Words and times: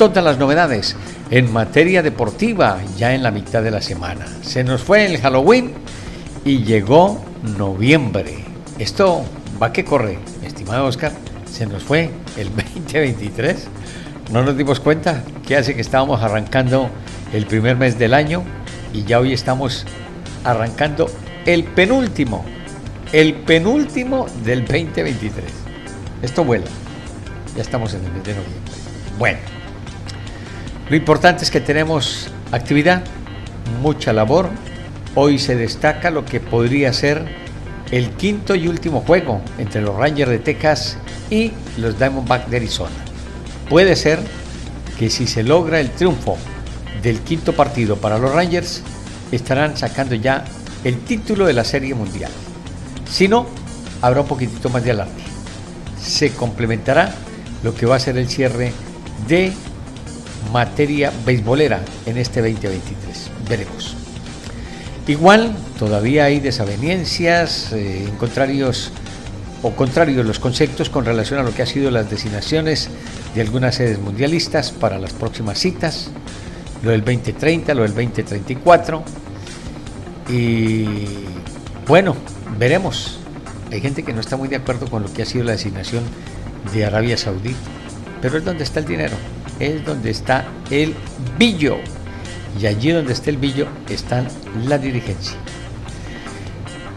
todas 0.00 0.24
las 0.24 0.38
novedades 0.38 0.96
en 1.30 1.52
materia 1.52 2.02
deportiva 2.02 2.78
ya 2.96 3.14
en 3.14 3.22
la 3.22 3.30
mitad 3.30 3.62
de 3.62 3.70
la 3.70 3.82
semana. 3.82 4.24
Se 4.40 4.64
nos 4.64 4.82
fue 4.82 5.04
el 5.04 5.18
Halloween 5.18 5.72
y 6.42 6.64
llegó 6.64 7.22
noviembre. 7.58 8.38
Esto 8.78 9.22
va 9.62 9.74
que 9.74 9.84
corre, 9.84 10.18
estimado 10.42 10.86
Oscar. 10.86 11.12
Se 11.44 11.66
nos 11.66 11.82
fue 11.82 12.08
el 12.38 12.48
2023. 12.56 13.68
No 14.32 14.42
nos 14.42 14.56
dimos 14.56 14.80
cuenta 14.80 15.22
que 15.46 15.58
hace 15.58 15.74
que 15.74 15.82
estábamos 15.82 16.22
arrancando 16.22 16.88
el 17.34 17.44
primer 17.44 17.76
mes 17.76 17.98
del 17.98 18.14
año 18.14 18.42
y 18.94 19.04
ya 19.04 19.20
hoy 19.20 19.34
estamos 19.34 19.84
arrancando 20.44 21.10
el 21.44 21.64
penúltimo, 21.64 22.42
el 23.12 23.34
penúltimo 23.34 24.28
del 24.44 24.60
2023. 24.60 25.44
Esto 26.22 26.42
vuela. 26.42 26.64
Ya 27.54 27.60
estamos 27.60 27.92
en 27.92 28.02
el 28.06 28.12
mes 28.12 28.24
de 28.24 28.32
noviembre. 28.32 28.72
Bueno, 29.18 29.59
lo 30.90 30.96
importante 30.96 31.44
es 31.44 31.52
que 31.52 31.60
tenemos 31.60 32.26
actividad, 32.50 33.04
mucha 33.80 34.12
labor. 34.12 34.50
Hoy 35.14 35.38
se 35.38 35.54
destaca 35.54 36.10
lo 36.10 36.24
que 36.24 36.40
podría 36.40 36.92
ser 36.92 37.24
el 37.92 38.10
quinto 38.10 38.56
y 38.56 38.66
último 38.66 39.00
juego 39.00 39.40
entre 39.58 39.82
los 39.82 39.94
Rangers 39.94 40.30
de 40.32 40.40
Texas 40.40 40.98
y 41.30 41.52
los 41.76 41.96
Diamondbacks 41.96 42.50
de 42.50 42.56
Arizona. 42.56 42.96
Puede 43.68 43.94
ser 43.94 44.18
que 44.98 45.10
si 45.10 45.28
se 45.28 45.44
logra 45.44 45.78
el 45.78 45.90
triunfo 45.90 46.36
del 47.02 47.20
quinto 47.20 47.54
partido 47.54 47.96
para 47.96 48.18
los 48.18 48.32
Rangers, 48.32 48.82
estarán 49.30 49.76
sacando 49.76 50.16
ya 50.16 50.44
el 50.82 50.98
título 50.98 51.46
de 51.46 51.52
la 51.52 51.62
Serie 51.62 51.94
Mundial. 51.94 52.32
Si 53.08 53.28
no, 53.28 53.46
habrá 54.02 54.22
un 54.22 54.26
poquitito 54.26 54.68
más 54.70 54.82
de 54.82 54.90
alarme. 54.90 55.22
Se 56.02 56.32
complementará 56.32 57.14
lo 57.62 57.76
que 57.76 57.86
va 57.86 57.94
a 57.94 58.00
ser 58.00 58.18
el 58.18 58.28
cierre 58.28 58.72
de 59.28 59.52
materia 60.52 61.12
beisbolera 61.24 61.80
en 62.06 62.16
este 62.16 62.40
2023. 62.40 63.30
Veremos. 63.48 63.96
Igual, 65.06 65.56
todavía 65.78 66.24
hay 66.24 66.40
desavenencias, 66.40 67.72
eh, 67.72 68.08
contrarios 68.18 68.92
o 69.62 69.72
contrarios 69.72 70.24
los 70.24 70.38
conceptos 70.38 70.88
con 70.88 71.04
relación 71.04 71.40
a 71.40 71.42
lo 71.42 71.52
que 71.52 71.62
ha 71.62 71.66
sido 71.66 71.90
las 71.90 72.10
designaciones 72.10 72.88
de 73.34 73.40
algunas 73.40 73.74
sedes 73.74 73.98
mundialistas 73.98 74.70
para 74.70 74.98
las 74.98 75.12
próximas 75.12 75.58
citas, 75.58 76.10
lo 76.82 76.90
del 76.90 77.00
2030, 77.00 77.74
lo 77.74 77.82
del 77.82 77.94
2034. 77.94 79.02
Y 80.28 80.86
bueno, 81.86 82.16
veremos. 82.58 83.18
Hay 83.70 83.80
gente 83.80 84.02
que 84.02 84.12
no 84.12 84.20
está 84.20 84.36
muy 84.36 84.48
de 84.48 84.56
acuerdo 84.56 84.88
con 84.88 85.02
lo 85.02 85.12
que 85.12 85.22
ha 85.22 85.26
sido 85.26 85.44
la 85.44 85.52
designación 85.52 86.02
de 86.72 86.84
Arabia 86.84 87.16
Saudí, 87.16 87.54
pero 88.20 88.38
es 88.38 88.44
donde 88.44 88.64
está 88.64 88.80
el 88.80 88.86
dinero, 88.86 89.16
es 89.60 89.84
donde 89.84 90.10
está 90.10 90.46
el 90.70 90.94
billo. 91.38 91.76
Y 92.60 92.66
allí 92.66 92.90
donde 92.90 93.12
está 93.12 93.30
el 93.30 93.36
billo 93.36 93.68
está 93.88 94.24
la 94.66 94.78
dirigencia. 94.78 95.36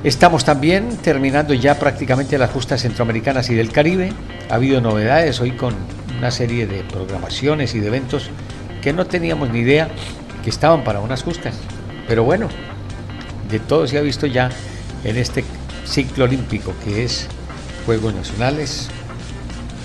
Estamos 0.03 0.44
también 0.44 0.97
terminando 0.97 1.53
ya 1.53 1.80
prácticamente 1.80 2.38
las 2.38 2.49
justas 2.49 2.82
centroamericanas 2.82 3.49
y 3.49 3.55
del 3.55 3.71
Caribe. 3.71 4.11
Ha 4.49 4.55
habido 4.55 4.82
novedades 4.82 5.39
hoy 5.39 5.52
con 5.52 5.76
una 6.17 6.32
serie 6.32 6.67
de 6.67 6.83
programaciones 6.83 7.76
y 7.76 7.80
de 7.80 7.88
eventos 7.88 8.30
que 8.82 8.92
no 8.92 9.05
teníamos 9.05 9.49
ni 9.49 9.59
idea 9.59 9.89
que 10.43 10.49
estaban 10.49 10.83
para 10.83 10.99
unas 10.99 11.23
justas. 11.23 11.55
Pero 12.08 12.23
bueno, 12.23 12.49
de 13.49 13.59
todo 13.59 13.88
se 13.88 13.98
ha 13.98 14.02
visto 14.02 14.26
ya 14.26 14.49
en 15.05 15.15
este 15.15 15.45
ciclo 15.86 16.26
olímpico 16.26 16.73
que 16.83 17.05
es 17.05 17.27
Juegos 17.86 18.14
Nacionales, 18.14 18.89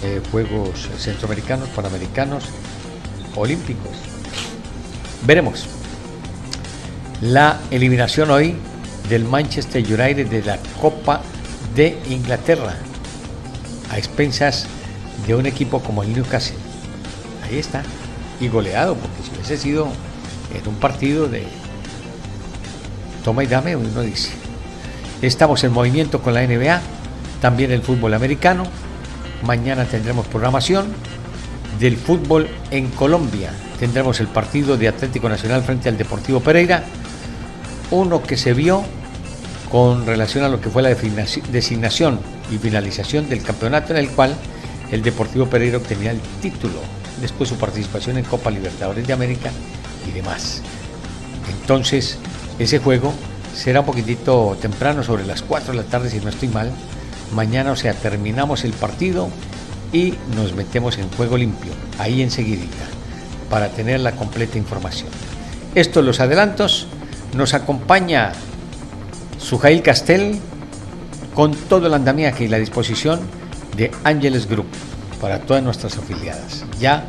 eh, 0.02 0.20
Juegos 0.30 0.88
Centroamericanos, 0.98 1.68
Panamericanos, 1.70 2.44
Olímpicos. 3.34 3.92
Veremos. 5.26 5.66
La 7.20 7.60
eliminación 7.70 8.30
hoy 8.30 8.54
del 9.08 9.24
Manchester 9.24 9.82
United 9.82 10.28
de 10.28 10.42
la 10.42 10.58
Copa 10.80 11.22
de 11.74 11.98
Inglaterra 12.08 12.74
a 13.90 13.98
expensas 13.98 14.66
de 15.26 15.34
un 15.34 15.46
equipo 15.46 15.80
como 15.80 16.02
el 16.02 16.12
Newcastle. 16.12 16.56
Ahí 17.44 17.58
está. 17.58 17.82
Y 18.40 18.48
goleado, 18.48 18.94
porque 18.94 19.22
si 19.22 19.34
hubiese 19.34 19.56
sido 19.56 19.88
en 20.54 20.68
un 20.68 20.76
partido 20.76 21.26
de 21.28 21.44
toma 23.24 23.42
y 23.42 23.46
dame, 23.46 23.74
uno 23.74 24.02
dice. 24.02 24.30
Estamos 25.20 25.64
en 25.64 25.72
movimiento 25.72 26.22
con 26.22 26.34
la 26.34 26.46
NBA, 26.46 26.80
también 27.40 27.72
el 27.72 27.82
fútbol 27.82 28.14
americano, 28.14 28.64
Mañana 29.42 29.84
tendremos 29.84 30.26
programación 30.26 30.86
del 31.78 31.96
fútbol 31.96 32.48
en 32.70 32.88
Colombia. 32.90 33.52
Tendremos 33.78 34.20
el 34.20 34.26
partido 34.26 34.76
de 34.76 34.88
Atlético 34.88 35.28
Nacional 35.28 35.62
frente 35.62 35.88
al 35.88 35.96
Deportivo 35.96 36.40
Pereira. 36.40 36.84
Uno 37.90 38.22
que 38.22 38.36
se 38.36 38.52
vio 38.52 38.82
con 39.70 40.06
relación 40.06 40.44
a 40.44 40.48
lo 40.48 40.60
que 40.60 40.70
fue 40.70 40.82
la 40.82 40.90
designación 40.90 42.18
y 42.50 42.58
finalización 42.58 43.28
del 43.28 43.42
campeonato 43.42 43.92
en 43.92 43.98
el 43.98 44.10
cual 44.10 44.34
el 44.90 45.02
Deportivo 45.02 45.46
Pereira 45.46 45.78
obtenía 45.78 46.10
el 46.10 46.20
título. 46.42 46.80
Después 47.20 47.48
su 47.48 47.56
participación 47.56 48.18
en 48.18 48.24
Copa 48.24 48.50
Libertadores 48.50 49.06
de 49.06 49.12
América 49.12 49.50
y 50.08 50.12
demás. 50.12 50.62
Entonces, 51.60 52.18
ese 52.58 52.78
juego 52.78 53.12
será 53.54 53.80
un 53.80 53.86
poquitito 53.86 54.56
temprano, 54.60 55.02
sobre 55.02 55.24
las 55.24 55.42
4 55.42 55.72
de 55.72 55.78
la 55.78 55.84
tarde, 55.84 56.10
si 56.10 56.20
no 56.20 56.28
estoy 56.28 56.48
mal, 56.48 56.72
Mañana, 57.34 57.72
o 57.72 57.76
sea, 57.76 57.94
terminamos 57.94 58.64
el 58.64 58.72
partido 58.72 59.28
y 59.92 60.14
nos 60.34 60.54
metemos 60.54 60.98
en 60.98 61.08
juego 61.10 61.36
limpio, 61.36 61.72
ahí 61.98 62.22
enseguidita, 62.22 62.84
para 63.50 63.68
tener 63.68 64.00
la 64.00 64.12
completa 64.12 64.58
información. 64.58 65.08
Estos 65.74 66.04
los 66.04 66.20
adelantos. 66.20 66.86
Nos 67.34 67.52
acompaña 67.52 68.32
Sujail 69.38 69.82
Castel 69.82 70.38
con 71.34 71.54
todo 71.54 71.86
el 71.86 71.94
andamiaje 71.94 72.44
y 72.44 72.48
la 72.48 72.58
disposición 72.58 73.20
de 73.76 73.90
Ángeles 74.02 74.48
Group 74.48 74.66
para 75.20 75.40
todas 75.40 75.62
nuestras 75.62 75.98
afiliadas. 75.98 76.64
Ya 76.80 77.04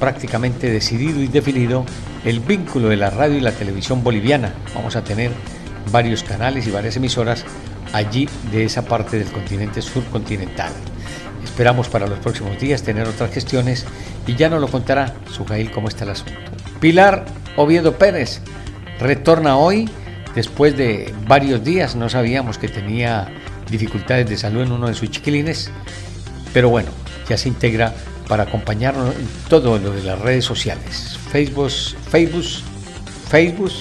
prácticamente 0.00 0.68
decidido 0.68 1.20
y 1.20 1.28
definido 1.28 1.84
el 2.24 2.40
vínculo 2.40 2.88
de 2.88 2.96
la 2.96 3.10
radio 3.10 3.36
y 3.36 3.40
la 3.40 3.52
televisión 3.52 4.02
boliviana. 4.02 4.52
Vamos 4.74 4.96
a 4.96 5.04
tener 5.04 5.30
varios 5.92 6.24
canales 6.24 6.66
y 6.66 6.72
varias 6.72 6.96
emisoras 6.96 7.44
allí 7.92 8.28
de 8.50 8.64
esa 8.64 8.82
parte 8.82 9.18
del 9.18 9.30
continente 9.30 9.82
surcontinental. 9.82 10.72
Esperamos 11.44 11.88
para 11.88 12.06
los 12.06 12.18
próximos 12.18 12.58
días 12.58 12.82
tener 12.82 13.06
otras 13.06 13.32
gestiones 13.32 13.84
y 14.26 14.34
ya 14.36 14.48
nos 14.48 14.60
lo 14.60 14.68
contará 14.68 15.14
Sujail 15.30 15.70
cómo 15.70 15.88
está 15.88 16.04
el 16.04 16.10
asunto. 16.10 16.32
Pilar 16.80 17.24
Oviedo 17.56 17.98
Pérez 17.98 18.40
retorna 18.98 19.56
hoy 19.56 19.88
después 20.34 20.76
de 20.76 21.12
varios 21.26 21.62
días. 21.62 21.94
No 21.96 22.08
sabíamos 22.08 22.58
que 22.58 22.68
tenía 22.68 23.28
dificultades 23.70 24.28
de 24.28 24.36
salud 24.36 24.62
en 24.62 24.72
uno 24.72 24.88
de 24.88 24.94
sus 24.94 25.10
chiquilines, 25.10 25.70
pero 26.52 26.70
bueno, 26.70 26.90
ya 27.28 27.36
se 27.36 27.48
integra 27.48 27.92
para 28.28 28.44
acompañarnos 28.44 29.14
en 29.14 29.28
todo 29.48 29.78
lo 29.78 29.90
de 29.90 30.02
las 30.02 30.18
redes 30.18 30.44
sociales. 30.44 31.18
Facebook, 31.30 31.70
Facebook, 32.10 32.46
Facebook, 33.28 33.72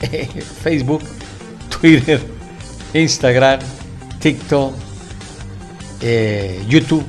Facebook, 0.62 1.02
Twitter 1.80 2.35
Instagram, 3.02 3.60
TikTok, 4.20 4.74
eh, 6.00 6.64
YouTube 6.68 7.04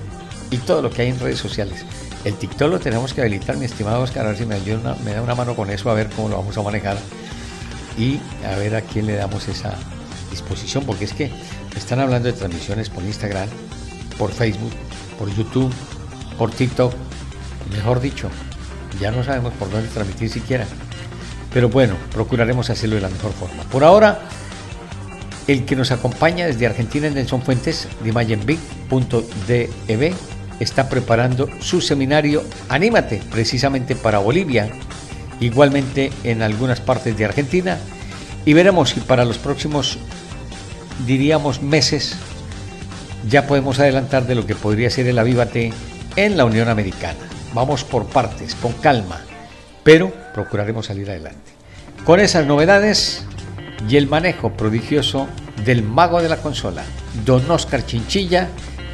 y 0.52 0.58
todo 0.58 0.82
lo 0.82 0.90
que 0.90 1.04
hay 1.04 1.10
en 1.10 1.20
redes 1.20 1.40
sociales. 1.40 1.86
El 2.26 2.36
TikTok 2.36 2.70
lo 2.70 2.80
tenemos 2.80 3.14
que 3.14 3.22
habilitar, 3.22 3.56
mi 3.58 3.66
estimado 3.66 4.02
Oscar, 4.02 4.26
a 4.26 4.30
ver 4.30 4.38
si 4.38 4.46
me, 4.46 4.60
me 4.60 5.14
da 5.14 5.22
una 5.22 5.36
mano 5.36 5.56
con 5.56 5.70
eso, 5.70 5.90
a 5.90 5.94
ver 5.94 6.10
cómo 6.10 6.30
lo 6.30 6.38
vamos 6.38 6.58
a 6.58 6.62
manejar 6.62 6.98
y 7.98 8.20
a 8.46 8.58
ver 8.58 8.76
a 8.76 8.82
quién 8.82 9.06
le 9.06 9.16
damos 9.16 9.48
esa 9.48 9.76
disposición, 10.30 10.84
porque 10.86 11.06
es 11.06 11.14
que 11.14 11.32
están 11.76 12.00
hablando 12.00 12.28
de 12.28 12.34
transmisiones 12.34 12.90
por 12.90 13.04
Instagram, 13.04 13.48
por 14.18 14.32
Facebook, 14.32 14.74
por 15.18 15.34
YouTube, 15.34 15.74
por 16.38 16.52
TikTok, 16.52 16.94
mejor 17.72 18.02
dicho, 18.02 18.30
ya 19.00 19.12
no 19.12 19.24
sabemos 19.24 19.54
por 19.54 19.70
dónde 19.72 19.88
transmitir 19.90 20.30
siquiera. 20.30 20.66
Pero 21.54 21.70
bueno, 21.70 21.96
procuraremos 22.12 22.70
hacerlo 22.70 22.96
de 22.96 23.02
la 23.02 23.10
mejor 23.10 23.32
forma. 23.32 23.64
Por 23.64 23.84
ahora, 23.84 24.20
el 25.48 25.66
que 25.66 25.76
nos 25.76 25.92
acompaña 25.92 26.46
desde 26.46 26.66
Argentina, 26.66 27.10
Nelson 27.10 27.42
Fuentes, 27.42 27.88
de 28.04 28.12
Mayenvic.dev, 28.12 30.14
está 30.60 30.90
preparando 30.90 31.50
su 31.60 31.82
seminario 31.82 32.44
Anímate, 32.70 33.22
precisamente 33.32 33.96
para 33.96 34.20
Bolivia, 34.20 34.70
igualmente 35.40 36.12
en 36.24 36.42
algunas 36.42 36.82
partes 36.82 37.16
de 37.16 37.26
Argentina 37.26 37.78
Y 38.46 38.54
veremos 38.54 38.90
si 38.90 39.00
para 39.00 39.24
los 39.24 39.38
próximos, 39.38 40.00
diríamos, 41.06 41.62
meses, 41.62 42.18
ya 43.30 43.48
podemos 43.48 43.80
adelantar 43.80 44.26
de 44.26 44.36
lo 44.36 44.46
que 44.46 44.56
podría 44.56 44.90
ser 44.90 45.08
el 45.08 45.20
Avívate 45.20 45.74
en 46.16 46.38
la 46.38 46.46
Unión 46.46 46.70
Americana. 46.70 47.20
Vamos 47.54 47.84
por 47.84 48.06
partes, 48.06 48.56
con 48.56 48.74
calma, 48.74 49.22
pero 49.84 50.14
procuraremos 50.34 50.88
salir 50.88 51.10
adelante. 51.10 51.52
Con 52.06 52.20
esas 52.20 52.46
novedades 52.46 53.26
y 53.90 53.98
el 53.98 54.08
manejo 54.08 54.54
prodigioso 54.54 55.28
del 55.64 55.84
mago 55.84 56.22
de 56.22 56.30
la 56.30 56.38
consola, 56.38 56.84
don 57.26 57.50
Oscar 57.52 57.86
Chinchilla, 57.86 58.50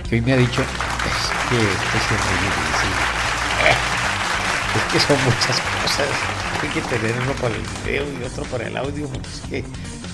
que 0.10 0.16
hoy 0.16 0.22
me 0.22 0.34
ha 0.34 0.38
dicho, 0.38 0.62
es 0.62 0.68
que 1.50 1.58
es 1.58 2.04
que 4.92 5.00
son 5.00 5.18
muchas 5.24 5.60
cosas. 5.60 6.08
Hay 6.62 6.70
que 6.70 6.82
tener 6.82 7.16
uno 7.22 7.34
por 7.34 7.52
el 7.52 7.62
video 7.84 8.06
y 8.20 8.24
otro 8.24 8.44
por 8.46 8.62
el 8.62 8.76
audio, 8.78 9.10
es 9.34 9.50
que 9.50 9.64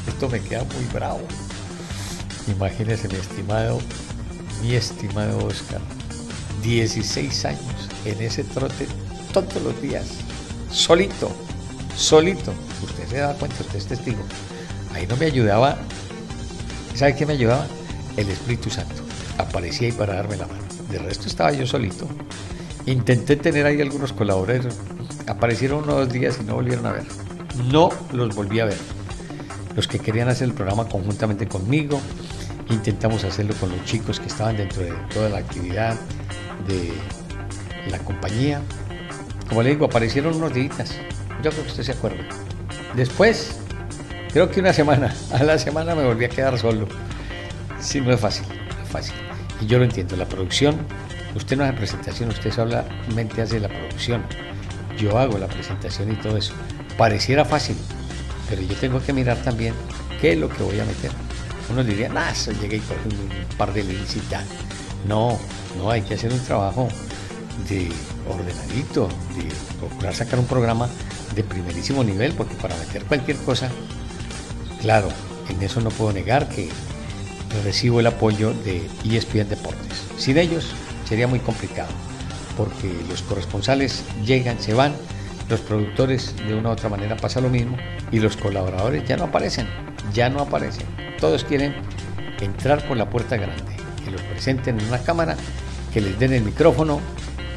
esto 0.07 0.29
me 0.29 0.39
queda 0.41 0.63
muy 0.63 0.85
bravo. 0.93 1.21
Imagínese 2.47 3.07
mi 3.07 3.15
estimado, 3.15 3.79
mi 4.61 4.73
estimado 4.73 5.45
Oscar, 5.45 5.81
16 6.63 7.45
años 7.45 7.89
en 8.05 8.21
ese 8.21 8.43
trote 8.43 8.87
todos 9.33 9.61
los 9.61 9.79
días, 9.81 10.07
solito, 10.71 11.31
solito. 11.95 12.53
Usted 12.83 13.07
se 13.07 13.17
da 13.17 13.33
cuenta, 13.35 13.61
usted 13.61 13.77
es 13.77 13.85
testigo. 13.87 14.23
Ahí 14.93 15.05
no 15.07 15.15
me 15.17 15.25
ayudaba, 15.25 15.77
¿sabe 16.95 17.15
qué 17.15 17.25
me 17.25 17.33
ayudaba? 17.33 17.65
El 18.17 18.29
Espíritu 18.29 18.69
Santo. 18.69 18.95
Aparecía 19.37 19.87
ahí 19.87 19.93
para 19.93 20.15
darme 20.15 20.35
la 20.37 20.47
mano. 20.47 20.59
De 20.91 20.99
resto 20.99 21.27
estaba 21.27 21.51
yo 21.51 21.65
solito. 21.65 22.07
Intenté 22.85 23.35
tener 23.35 23.65
ahí 23.65 23.81
algunos 23.81 24.11
colaboradores. 24.13 24.75
Aparecieron 25.27 25.83
unos 25.83 26.11
días 26.11 26.37
y 26.41 26.43
no 26.43 26.55
volvieron 26.55 26.85
a 26.87 26.91
ver. 26.91 27.05
No 27.71 27.89
los 28.11 28.35
volví 28.35 28.59
a 28.59 28.65
ver. 28.65 28.77
Los 29.75 29.87
que 29.87 29.99
querían 29.99 30.27
hacer 30.27 30.47
el 30.47 30.53
programa 30.53 30.87
conjuntamente 30.87 31.47
conmigo. 31.47 32.01
Intentamos 32.69 33.23
hacerlo 33.23 33.53
con 33.59 33.69
los 33.69 33.83
chicos 33.85 34.19
que 34.19 34.27
estaban 34.27 34.57
dentro 34.57 34.81
de 34.81 34.91
toda 35.13 35.29
la 35.29 35.37
actividad 35.37 35.95
de 36.67 36.91
la 37.89 37.99
compañía. 37.99 38.61
Como 39.47 39.63
le 39.63 39.69
digo, 39.69 39.85
aparecieron 39.85 40.35
unos 40.35 40.53
días. 40.53 40.95
Yo 41.43 41.51
creo 41.51 41.63
que 41.63 41.69
usted 41.69 41.83
se 41.83 41.91
acuerda. 41.91 42.23
Después, 42.95 43.58
creo 44.31 44.49
que 44.49 44.59
una 44.59 44.73
semana, 44.73 45.13
a 45.33 45.43
la 45.43 45.57
semana 45.57 45.95
me 45.95 46.03
volví 46.03 46.25
a 46.25 46.29
quedar 46.29 46.57
solo. 46.57 46.87
Sí, 47.79 48.01
no 48.01 48.13
es 48.13 48.19
fácil, 48.19 48.45
no 48.47 48.83
es 48.83 48.89
fácil. 48.89 49.15
Y 49.61 49.65
yo 49.65 49.77
lo 49.77 49.85
entiendo, 49.85 50.15
la 50.15 50.25
producción, 50.25 50.77
usted 51.35 51.57
no 51.57 51.63
hace 51.63 51.73
presentación, 51.73 52.29
usted 52.29 52.51
solamente 52.51 53.41
hace 53.41 53.59
la 53.59 53.69
producción. 53.69 54.23
Yo 54.97 55.17
hago 55.17 55.37
la 55.37 55.47
presentación 55.47 56.11
y 56.11 56.15
todo 56.15 56.37
eso. 56.37 56.53
Pareciera 56.97 57.45
fácil, 57.45 57.77
pero 58.49 58.61
yo 58.61 58.75
tengo 58.75 59.01
que 59.01 59.13
mirar 59.13 59.37
también 59.37 59.73
qué 60.19 60.33
es 60.33 60.37
lo 60.37 60.49
que 60.49 60.63
voy 60.63 60.79
a 60.79 60.85
meter. 60.85 61.11
Uno 61.69 61.83
diría, 61.83 62.11
eso 62.31 62.51
llegué 62.51 62.77
y 62.77 62.79
cogí 62.79 63.07
un 63.07 63.57
par 63.57 63.71
de 63.73 63.83
tal. 64.29 64.43
No, 65.07 65.39
no, 65.77 65.91
hay 65.91 66.01
que 66.01 66.15
hacer 66.15 66.33
un 66.33 66.39
trabajo 66.39 66.89
de 67.69 67.89
ordenadito, 68.27 69.07
de 69.37 69.45
procurar 69.79 70.13
sacar 70.13 70.39
un 70.39 70.45
programa 70.45 70.89
de 71.35 71.43
primerísimo 71.43 72.03
nivel, 72.03 72.33
porque 72.33 72.55
para 72.55 72.75
meter 72.75 73.03
cualquier 73.05 73.37
cosa, 73.37 73.69
claro, 74.81 75.09
en 75.49 75.61
eso 75.61 75.81
no 75.81 75.89
puedo 75.89 76.13
negar 76.13 76.49
que 76.49 76.69
recibo 77.63 77.99
el 77.99 78.07
apoyo 78.07 78.53
de 78.53 78.87
ESPN 79.03 79.49
Deportes. 79.49 80.05
Sin 80.17 80.37
ellos 80.37 80.67
sería 81.07 81.27
muy 81.27 81.39
complicado, 81.39 81.89
porque 82.57 82.93
los 83.09 83.21
corresponsales 83.23 84.03
llegan, 84.25 84.59
se 84.59 84.73
van, 84.73 84.93
los 85.49 85.59
productores 85.61 86.35
de 86.47 86.53
una 86.53 86.69
u 86.69 86.71
otra 86.73 86.89
manera 86.89 87.17
pasa 87.17 87.41
lo 87.41 87.49
mismo 87.49 87.75
y 88.11 88.19
los 88.19 88.37
colaboradores 88.37 89.07
ya 89.07 89.17
no 89.17 89.25
aparecen, 89.25 89.67
ya 90.13 90.29
no 90.29 90.41
aparecen. 90.41 90.85
Todos 91.19 91.43
quieren 91.43 91.75
entrar 92.39 92.87
por 92.87 92.97
la 92.97 93.09
puerta 93.09 93.35
grande, 93.35 93.75
que 94.03 94.11
los 94.11 94.21
presenten 94.21 94.79
en 94.79 94.87
una 94.87 94.99
cámara, 94.99 95.35
que 95.93 96.01
les 96.01 96.19
den 96.19 96.33
el 96.33 96.43
micrófono 96.43 97.01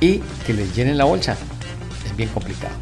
y 0.01 0.19
que 0.47 0.55
les 0.55 0.75
llenen 0.75 0.97
la 0.97 1.05
bolsa. 1.05 1.37
Es 2.07 2.17
bien 2.17 2.31
complicado. 2.31 2.75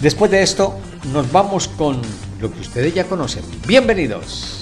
Después 0.00 0.30
de 0.30 0.42
esto, 0.42 0.78
nos 1.12 1.30
vamos 1.30 1.68
con 1.68 2.02
lo 2.44 2.52
que 2.52 2.60
ustedes 2.60 2.92
ya 2.92 3.04
conocen. 3.04 3.42
Bienvenidos. 3.66 4.60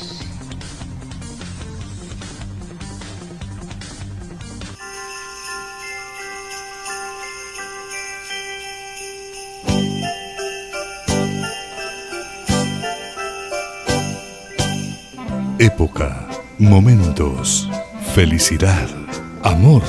Época, 15.58 16.28
momentos, 16.58 17.68
felicidad, 18.14 18.88
amor, 19.42 19.82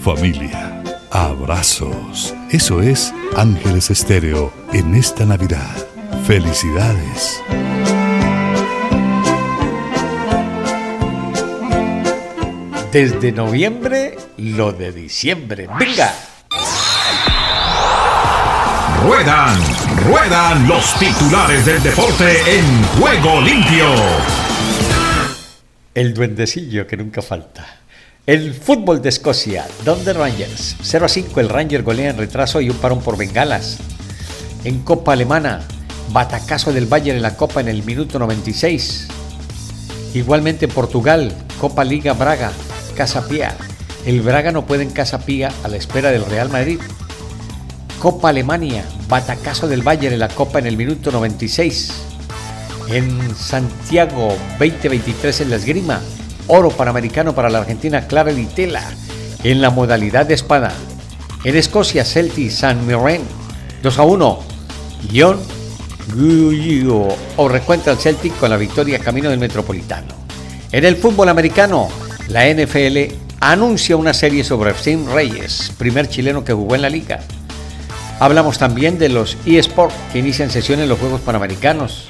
familia, 0.00 0.82
abrazos. 1.10 2.34
Eso 2.48 2.80
es 2.80 3.12
Ángeles 3.36 3.90
Estéreo 3.90 4.50
en 4.72 4.94
esta 4.94 5.26
Navidad. 5.26 5.83
Felicidades. 6.26 7.42
Desde 12.90 13.30
noviembre, 13.30 14.16
lo 14.38 14.72
de 14.72 14.90
diciembre. 14.92 15.68
¡Venga! 15.78 16.14
Ruedan, 19.02 19.58
ruedan 20.08 20.66
los 20.66 20.94
titulares 20.98 21.66
del 21.66 21.82
deporte 21.82 22.56
en 22.56 22.84
juego 22.98 23.42
limpio. 23.42 23.84
El 25.94 26.14
duendecillo 26.14 26.86
que 26.86 26.96
nunca 26.96 27.20
falta. 27.20 27.66
El 28.26 28.54
fútbol 28.54 29.02
de 29.02 29.10
Escocia, 29.10 29.66
donde 29.84 30.14
Rangers. 30.14 30.76
0 30.80 31.04
a 31.04 31.08
5, 31.10 31.38
el 31.40 31.50
Ranger 31.50 31.82
golea 31.82 32.08
en 32.08 32.16
retraso 32.16 32.62
y 32.62 32.70
un 32.70 32.78
parón 32.78 33.02
por 33.02 33.18
bengalas. 33.18 33.78
En 34.64 34.80
Copa 34.80 35.12
Alemana, 35.12 35.60
batacazo 36.14 36.72
del 36.72 36.86
Bayern 36.86 37.16
en 37.16 37.22
la 37.22 37.36
Copa 37.36 37.60
en 37.60 37.66
el 37.66 37.82
minuto 37.82 38.20
96. 38.20 39.08
Igualmente 40.14 40.68
Portugal, 40.68 41.34
Copa 41.60 41.82
Liga 41.82 42.12
Braga, 42.12 42.52
Casa 42.94 43.26
Pía. 43.26 43.56
El 44.06 44.22
Braga 44.22 44.52
no 44.52 44.64
puede 44.64 44.84
en 44.84 44.90
Casa 44.90 45.18
Pía 45.18 45.50
a 45.64 45.68
la 45.68 45.76
espera 45.76 46.12
del 46.12 46.24
Real 46.24 46.50
Madrid. 46.50 46.78
Copa 47.98 48.28
Alemania, 48.28 48.84
batacazo 49.08 49.66
del 49.66 49.82
Bayern 49.82 50.14
en 50.14 50.20
la 50.20 50.28
Copa 50.28 50.60
en 50.60 50.66
el 50.66 50.76
minuto 50.76 51.10
96. 51.10 51.92
En 52.90 53.34
Santiago 53.34 54.36
2023 54.60 55.40
en 55.40 55.50
la 55.50 55.56
esgrima, 55.56 56.00
oro 56.46 56.70
panamericano 56.70 57.34
para 57.34 57.50
la 57.50 57.58
Argentina 57.58 58.06
Clara 58.06 58.30
Vitela 58.30 58.84
en 59.42 59.60
la 59.60 59.70
modalidad 59.70 60.26
de 60.26 60.34
espada. 60.34 60.72
En 61.42 61.56
Escocia, 61.56 62.04
Celtic 62.04 62.52
San 62.52 62.86
Mirren 62.86 63.22
2 63.82 63.98
a 63.98 64.02
1. 64.04 64.38
Guión 65.10 65.63
o 67.36 67.48
recuenta 67.48 67.90
el 67.90 67.98
Celtic 67.98 68.36
con 68.38 68.50
la 68.50 68.56
victoria 68.56 68.98
camino 68.98 69.30
del 69.30 69.38
Metropolitano. 69.38 70.08
En 70.70 70.84
el 70.84 70.96
fútbol 70.96 71.28
americano, 71.28 71.88
la 72.28 72.48
NFL 72.52 73.14
anuncia 73.40 73.96
una 73.96 74.14
serie 74.14 74.44
sobre 74.44 74.70
Epstein 74.70 75.06
Reyes, 75.12 75.72
primer 75.78 76.08
chileno 76.08 76.44
que 76.44 76.52
jugó 76.52 76.74
en 76.74 76.82
la 76.82 76.90
liga. 76.90 77.20
Hablamos 78.20 78.58
también 78.58 78.98
de 78.98 79.08
los 79.08 79.36
eSports 79.44 79.94
que 80.12 80.18
inician 80.18 80.50
sesión 80.50 80.80
en 80.80 80.88
los 80.88 80.98
Juegos 80.98 81.20
Panamericanos. 81.20 82.06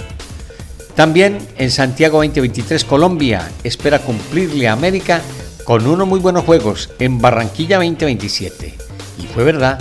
También 0.95 1.39
en 1.59 1.71
Santiago 1.71 2.19
2023 2.19 2.85
Colombia 2.85 3.51
espera 3.65 3.99
cumplirle 3.99 4.69
a 4.69 4.73
América 4.73 5.23
con 5.65 5.87
unos 5.87 6.07
muy 6.07 6.21
buenos 6.21 6.45
juegos 6.45 6.91
en 6.99 7.21
Barranquilla 7.21 7.79
2027. 7.79 8.75
Y 9.19 9.27
fue 9.27 9.45
verdad, 9.45 9.79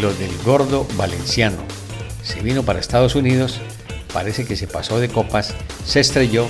lo 0.00 0.12
del 0.12 0.30
gordo 0.44 0.86
valenciano. 0.96 1.73
Se 2.24 2.40
vino 2.40 2.62
para 2.62 2.80
Estados 2.80 3.14
Unidos, 3.14 3.60
parece 4.12 4.46
que 4.46 4.56
se 4.56 4.66
pasó 4.66 4.98
de 4.98 5.08
copas, 5.08 5.54
se 5.84 6.00
estrelló 6.00 6.46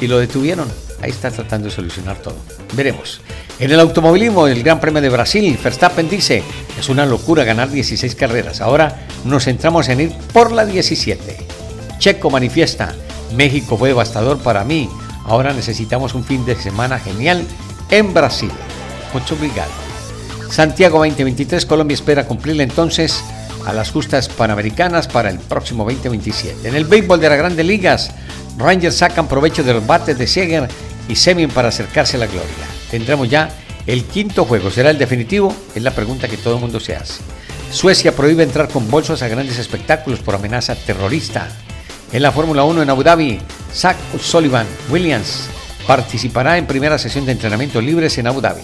y 0.00 0.06
lo 0.06 0.18
detuvieron. 0.18 0.68
Ahí 1.00 1.10
está 1.10 1.30
tratando 1.30 1.68
de 1.68 1.74
solucionar 1.74 2.18
todo. 2.18 2.36
Veremos. 2.74 3.20
En 3.58 3.70
el 3.70 3.80
automovilismo 3.80 4.46
del 4.46 4.62
Gran 4.62 4.80
Premio 4.80 5.00
de 5.00 5.08
Brasil, 5.08 5.58
Verstappen 5.62 6.08
dice, 6.08 6.42
es 6.78 6.88
una 6.88 7.06
locura 7.06 7.44
ganar 7.44 7.70
16 7.70 8.14
carreras. 8.14 8.60
Ahora 8.60 9.06
nos 9.24 9.44
centramos 9.44 9.88
en 9.88 10.00
ir 10.00 10.12
por 10.32 10.52
la 10.52 10.66
17. 10.66 11.36
Checo 11.98 12.30
manifiesta, 12.30 12.94
México 13.34 13.78
fue 13.78 13.88
devastador 13.88 14.38
para 14.38 14.64
mí. 14.64 14.88
Ahora 15.24 15.52
necesitamos 15.52 16.14
un 16.14 16.24
fin 16.24 16.44
de 16.44 16.56
semana 16.56 16.98
genial 16.98 17.46
en 17.90 18.12
Brasil. 18.12 18.50
Mucho 19.12 19.36
obrigado. 19.36 19.70
Santiago 20.50 20.98
2023, 20.98 21.64
Colombia 21.64 21.94
espera 21.94 22.26
cumplirle 22.26 22.64
entonces 22.64 23.22
a 23.66 23.72
las 23.72 23.90
justas 23.90 24.28
panamericanas 24.28 25.08
para 25.08 25.30
el 25.30 25.38
próximo 25.38 25.84
2027. 25.84 26.68
En 26.68 26.74
el 26.74 26.84
béisbol 26.84 27.20
de 27.20 27.28
las 27.28 27.38
grandes 27.38 27.66
ligas, 27.66 28.10
Rangers 28.58 28.96
sacan 28.96 29.28
provecho 29.28 29.62
de 29.62 29.74
los 29.74 29.86
bates 29.86 30.18
de 30.18 30.26
Seger 30.26 30.68
y 31.08 31.16
Semin 31.16 31.50
para 31.50 31.68
acercarse 31.68 32.16
a 32.16 32.20
la 32.20 32.26
gloria. 32.26 32.66
Tendremos 32.90 33.28
ya 33.28 33.50
el 33.86 34.04
quinto 34.04 34.44
juego. 34.44 34.70
¿Será 34.70 34.90
el 34.90 34.98
definitivo? 34.98 35.54
Es 35.74 35.82
la 35.82 35.90
pregunta 35.90 36.28
que 36.28 36.36
todo 36.36 36.54
el 36.54 36.60
mundo 36.60 36.80
se 36.80 36.96
hace. 36.96 37.20
Suecia 37.70 38.14
prohíbe 38.14 38.44
entrar 38.44 38.68
con 38.68 38.90
bolsos 38.90 39.22
a 39.22 39.28
grandes 39.28 39.58
espectáculos 39.58 40.20
por 40.20 40.34
amenaza 40.34 40.74
terrorista. 40.74 41.48
En 42.12 42.22
la 42.22 42.32
Fórmula 42.32 42.64
1 42.64 42.82
en 42.82 42.90
Abu 42.90 43.02
Dhabi, 43.02 43.40
Zach 43.74 43.96
Sullivan 44.20 44.66
Williams 44.90 45.48
participará 45.86 46.56
en 46.56 46.66
primera 46.66 46.98
sesión 46.98 47.26
de 47.26 47.32
entrenamiento 47.32 47.80
libres 47.80 48.16
en 48.18 48.28
Abu 48.28 48.40
Dhabi. 48.40 48.62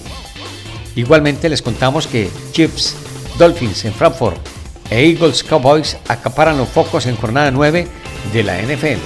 Igualmente 0.95 1.49
les 1.49 1.63
contamos 1.63 2.07
que 2.07 2.31
Chiefs, 2.53 2.95
Dolphins 3.39 3.85
en 3.85 3.95
Frankfurt 3.95 4.60
e 4.91 5.09
Eagles 5.09 5.45
Cowboys 5.45 5.97
acaparan 6.09 6.59
los 6.59 6.69
focos 6.69 7.07
en 7.07 7.17
jornada 7.17 7.51
9 7.51 7.87
de 8.33 8.43
la 8.43 8.61
NFL. 8.61 9.01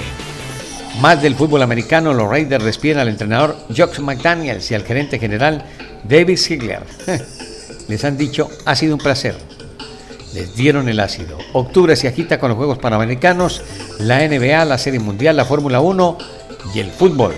Más 1.01 1.21
del 1.21 1.35
fútbol 1.35 1.63
americano, 1.63 2.15
los 2.15 2.29
Raiders 2.29 2.65
despiden 2.65 2.99
al 2.99 3.09
entrenador 3.09 3.57
Josh 3.69 3.99
McDaniels 3.99 4.71
y 4.71 4.75
al 4.75 4.85
gerente 4.85 5.19
general 5.19 5.65
David 6.05 6.39
Ziegler. 6.39 6.83
Les 7.89 8.05
han 8.05 8.17
dicho, 8.17 8.49
ha 8.65 8.75
sido 8.75 8.95
un 8.95 9.01
placer. 9.01 9.37
Les 10.33 10.57
dieron 10.57 10.89
el 10.89 11.01
ácido. 11.01 11.37
Octubre 11.53 11.95
se 11.97 12.09
agita 12.09 12.41
con 12.41 12.49
los 12.49 12.57
Juegos 12.57 12.79
Panamericanos, 12.79 13.63
la 13.99 14.27
NBA, 14.27 14.65
la 14.65 14.79
Serie 14.79 15.01
Mundial, 15.01 15.37
la 15.37 15.45
Fórmula 15.45 15.81
1 15.81 16.19
y 16.75 16.81
el 16.81 16.91
fútbol. 16.91 17.35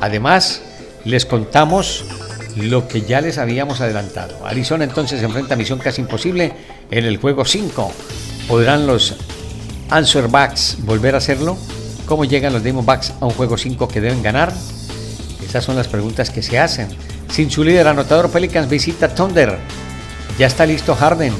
Además, 0.00 0.62
les 1.04 1.26
contamos 1.26 2.04
lo 2.56 2.86
que 2.86 3.02
ya 3.02 3.20
les 3.20 3.38
habíamos 3.38 3.80
adelantado. 3.80 4.46
Arizona 4.46 4.84
entonces 4.84 5.18
se 5.18 5.26
enfrenta 5.26 5.54
a 5.54 5.56
misión 5.56 5.78
casi 5.78 6.00
imposible 6.02 6.52
en 6.90 7.04
el 7.04 7.18
juego 7.18 7.44
5. 7.44 7.92
¿Podrán 8.48 8.86
los 8.86 9.14
answerbacks 9.90 10.78
volver 10.80 11.14
a 11.14 11.18
hacerlo? 11.18 11.56
¿Cómo 12.06 12.24
llegan 12.24 12.52
los 12.52 12.62
Diamondbacks 12.62 13.14
a 13.20 13.26
un 13.26 13.32
juego 13.32 13.56
5 13.56 13.88
que 13.88 14.00
deben 14.00 14.22
ganar? 14.22 14.52
Esas 15.44 15.64
son 15.64 15.76
las 15.76 15.88
preguntas 15.88 16.30
que 16.30 16.42
se 16.42 16.58
hacen. 16.58 16.88
Sin 17.30 17.50
su 17.50 17.64
líder 17.64 17.88
anotador, 17.88 18.30
Pelicans 18.30 18.68
visita 18.68 19.14
Thunder. 19.14 19.58
Ya 20.38 20.46
está 20.46 20.66
listo 20.66 20.94
Harden 20.94 21.32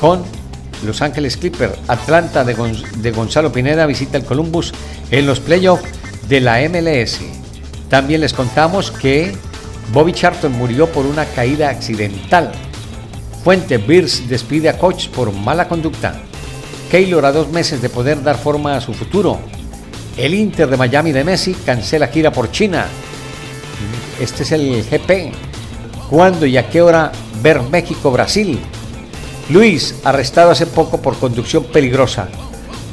con 0.00 0.22
Los 0.84 1.02
Ángeles 1.02 1.36
Clippers. 1.36 1.78
Atlanta 1.88 2.44
de, 2.44 2.54
de 2.98 3.10
Gonzalo 3.12 3.52
Pineda 3.52 3.86
visita 3.86 4.18
el 4.18 4.24
Columbus 4.24 4.72
en 5.10 5.26
los 5.26 5.40
playoffs 5.40 5.88
de 6.28 6.40
la 6.40 6.58
MLS. 6.68 7.20
También 7.88 8.20
les 8.20 8.34
contamos 8.34 8.90
que 8.90 9.34
Bobby 9.92 10.12
Charlton 10.12 10.52
murió 10.52 10.86
por 10.86 11.06
una 11.06 11.24
caída 11.24 11.70
accidental. 11.70 12.52
Fuente 13.42 13.78
Beers 13.78 14.28
despide 14.28 14.68
a 14.68 14.78
coach 14.78 15.08
por 15.08 15.32
mala 15.32 15.68
conducta. 15.68 16.20
Keylor 16.90 17.24
a 17.24 17.32
dos 17.32 17.48
meses 17.48 17.80
de 17.80 17.88
poder 17.88 18.22
dar 18.22 18.38
forma 18.38 18.76
a 18.76 18.80
su 18.80 18.94
futuro. 18.94 19.38
El 20.16 20.34
Inter 20.34 20.68
de 20.68 20.76
Miami 20.76 21.12
de 21.12 21.24
Messi 21.24 21.54
cancela 21.54 22.08
gira 22.08 22.32
por 22.32 22.50
China. 22.50 22.86
Este 24.20 24.42
es 24.42 24.52
el 24.52 24.84
GP. 24.84 25.32
¿Cuándo 26.10 26.46
y 26.46 26.56
a 26.56 26.68
qué 26.68 26.82
hora 26.82 27.12
ver 27.42 27.62
México-Brasil? 27.62 28.58
Luis, 29.50 29.94
arrestado 30.04 30.50
hace 30.50 30.66
poco 30.66 31.00
por 31.00 31.16
conducción 31.18 31.64
peligrosa. 31.64 32.28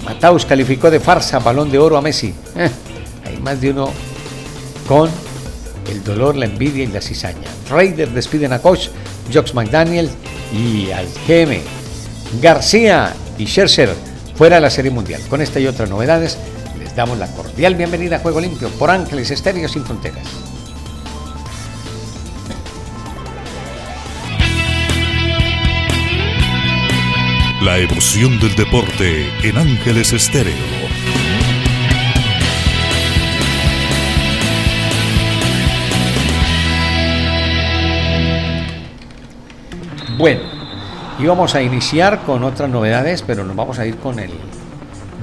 Mataus 0.05 0.45
calificó 0.45 0.91
de 0.91 0.99
farsa 0.99 1.39
balón 1.39 1.71
de 1.71 1.79
oro 1.79 1.97
a 1.97 2.01
Messi. 2.01 2.33
Eh, 2.55 2.69
hay 3.25 3.37
más 3.37 3.59
de 3.59 3.71
uno 3.71 3.91
con 4.87 5.09
el 5.89 6.03
dolor, 6.03 6.35
la 6.35 6.45
envidia 6.45 6.83
y 6.83 6.87
la 6.87 7.01
cizaña. 7.01 7.47
Raiders 7.69 8.13
despiden 8.13 8.53
a 8.53 8.59
coach 8.59 8.89
Jox 9.33 9.53
McDaniel 9.53 10.09
y 10.53 10.91
al 10.91 11.07
GM. 11.27 11.61
García 12.41 13.13
y 13.37 13.45
Scherzer 13.45 13.89
fuera 14.35 14.55
de 14.55 14.61
la 14.61 14.69
Serie 14.69 14.91
Mundial. 14.91 15.21
Con 15.29 15.41
esta 15.41 15.59
y 15.59 15.67
otras 15.67 15.89
novedades, 15.89 16.37
les 16.77 16.95
damos 16.95 17.17
la 17.17 17.27
cordial 17.27 17.75
bienvenida 17.75 18.17
a 18.17 18.19
Juego 18.19 18.39
Limpio 18.39 18.69
por 18.69 18.89
Ángeles 18.89 19.31
Estéreo 19.31 19.67
Sin 19.67 19.85
Fronteras. 19.85 20.25
La 27.61 27.79
emoción 27.79 28.39
del 28.39 28.55
deporte 28.55 29.27
en 29.41 29.57
Ángeles 29.57 30.13
Estéreo. 30.13 30.74
Bueno, 40.25 40.41
íbamos 41.19 41.53
a 41.53 41.61
iniciar 41.61 42.23
con 42.23 42.43
otras 42.43 42.67
novedades, 42.67 43.21
pero 43.21 43.43
nos 43.43 43.55
vamos 43.55 43.77
a 43.77 43.85
ir 43.85 43.97
con 43.97 44.17
el 44.17 44.31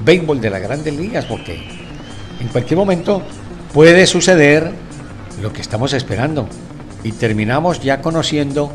béisbol 0.05 0.39
de 0.39 0.49
las 0.49 0.61
grandes 0.61 0.95
ligas, 0.95 1.25
porque 1.25 1.61
en 2.39 2.47
cualquier 2.47 2.77
momento 2.77 3.21
puede 3.73 4.07
suceder 4.07 4.71
lo 5.41 5.51
que 5.51 5.59
estamos 5.59 5.91
esperando. 5.91 6.47
Y 7.03 7.11
terminamos 7.11 7.81
ya 7.81 8.01
conociendo 8.01 8.71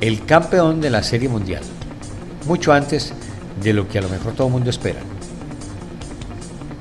el 0.00 0.24
campeón 0.24 0.80
de 0.80 0.90
la 0.90 1.02
Serie 1.02 1.28
Mundial, 1.28 1.64
mucho 2.46 2.72
antes 2.72 3.12
de 3.60 3.72
lo 3.72 3.88
que 3.88 3.98
a 3.98 4.02
lo 4.02 4.08
mejor 4.10 4.34
todo 4.34 4.46
el 4.46 4.52
mundo 4.52 4.70
espera. 4.70 5.00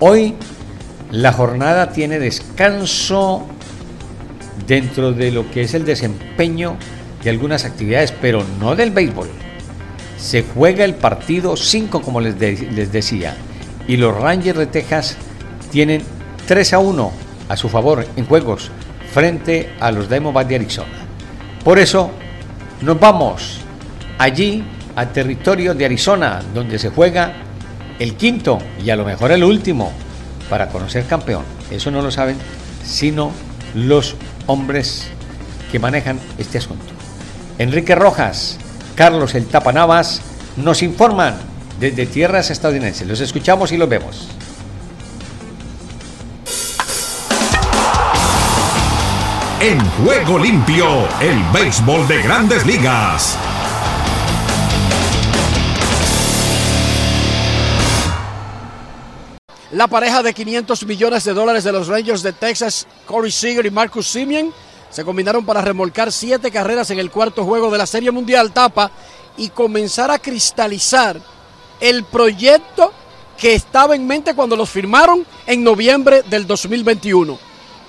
Hoy 0.01 0.35
la 1.09 1.33
jornada 1.33 1.89
tiene 1.89 2.19
descanso 2.19 3.47
dentro 4.67 5.13
de 5.13 5.31
lo 5.31 5.50
que 5.50 5.63
es 5.63 5.73
el 5.73 5.83
desempeño 5.83 6.77
de 7.24 7.30
algunas 7.30 7.65
actividades, 7.65 8.12
pero 8.12 8.44
no 8.60 8.75
del 8.75 8.92
béisbol. 8.92 9.30
Se 10.18 10.44
juega 10.44 10.86
el 10.86 10.96
partido 10.96 11.58
5, 11.58 12.01
como 12.01 12.22
les, 12.22 12.39
les 12.39 12.92
decía, 12.92 13.36
y 13.88 13.98
los 13.98 14.15
Rangers 14.15 14.58
de 14.58 14.68
Texas 14.68 15.18
tienen 15.72 16.01
3 16.48 16.74
a 16.74 16.80
1 16.80 17.12
a 17.50 17.58
su 17.58 17.70
favor 17.70 18.06
en 18.15 18.25
juegos 18.25 18.72
frente 19.13 19.74
a 19.80 19.92
los 19.92 20.10
Diamondbacks 20.10 20.50
de 20.50 20.56
Arizona. 20.56 21.08
Por 21.63 21.80
eso 21.80 22.12
nos 22.82 23.00
vamos 23.00 23.60
allí 24.18 24.63
a 24.96 25.08
territorio 25.08 25.74
de 25.74 25.86
Arizona, 25.86 26.42
donde 26.53 26.80
se 26.80 26.89
juega 26.89 27.34
el 28.00 28.15
quinto 28.15 28.60
y 28.84 28.89
a 28.89 28.96
lo 28.96 29.06
mejor 29.06 29.32
el 29.32 29.44
último 29.44 29.92
para 30.50 30.70
conocer 30.70 31.06
campeón. 31.06 31.44
Eso 31.72 31.92
no 31.92 32.01
lo 32.01 32.12
saben 32.12 32.38
sino 32.84 33.32
los 33.74 34.15
hombres 34.46 35.08
que 35.72 35.80
manejan 35.80 36.20
este 36.38 36.58
asunto. 36.58 36.86
Enrique 37.60 37.93
Rojas, 37.95 38.57
Carlos 38.95 39.36
El 39.36 39.45
Tapanavas 39.45 40.22
nos 40.57 40.81
informan 40.81 41.36
desde 41.79 42.05
tierras 42.05 42.50
estadounidenses. 42.50 43.07
Los 43.07 43.19
escuchamos 43.19 43.72
y 43.72 43.77
los 43.77 43.88
vemos. 43.88 44.27
En 49.60 49.79
juego 49.91 50.39
limpio, 50.39 51.07
el 51.22 51.41
béisbol 51.53 52.07
de 52.07 52.22
grandes 52.22 52.65
ligas. 52.65 53.38
La 59.72 59.88
pareja 59.88 60.22
de 60.22 60.33
500 60.33 60.86
millones 60.86 61.24
de 61.24 61.33
dólares 61.33 61.63
de 61.63 61.72
los 61.72 61.88
Rangers 61.88 62.22
de 62.22 62.33
Texas, 62.33 62.86
Corey 63.07 63.31
Seager 63.31 63.65
y 63.65 63.72
Marcus 63.72 64.07
Simeon, 64.07 64.53
se 64.93 65.03
combinaron 65.03 65.43
para 65.43 65.59
remolcar 65.59 66.12
siete 66.12 66.51
carreras 66.51 66.91
en 66.91 67.00
el 67.00 67.09
cuarto 67.09 67.43
juego 67.43 67.71
de 67.71 67.79
la 67.79 67.88
Serie 67.88 68.12
Mundial 68.12 68.53
Tapa 68.53 68.91
y 69.38 69.50
comenzar 69.50 70.12
a 70.12 70.19
cristalizar 70.19 71.19
el 71.79 72.03
proyecto 72.03 72.93
que 73.35 73.55
estaba 73.55 73.95
en 73.95 74.05
mente 74.05 74.35
cuando 74.35 74.55
los 74.55 74.69
firmaron 74.69 75.25
en 75.47 75.63
noviembre 75.63 76.21
del 76.29 76.45
2021. 76.45 77.39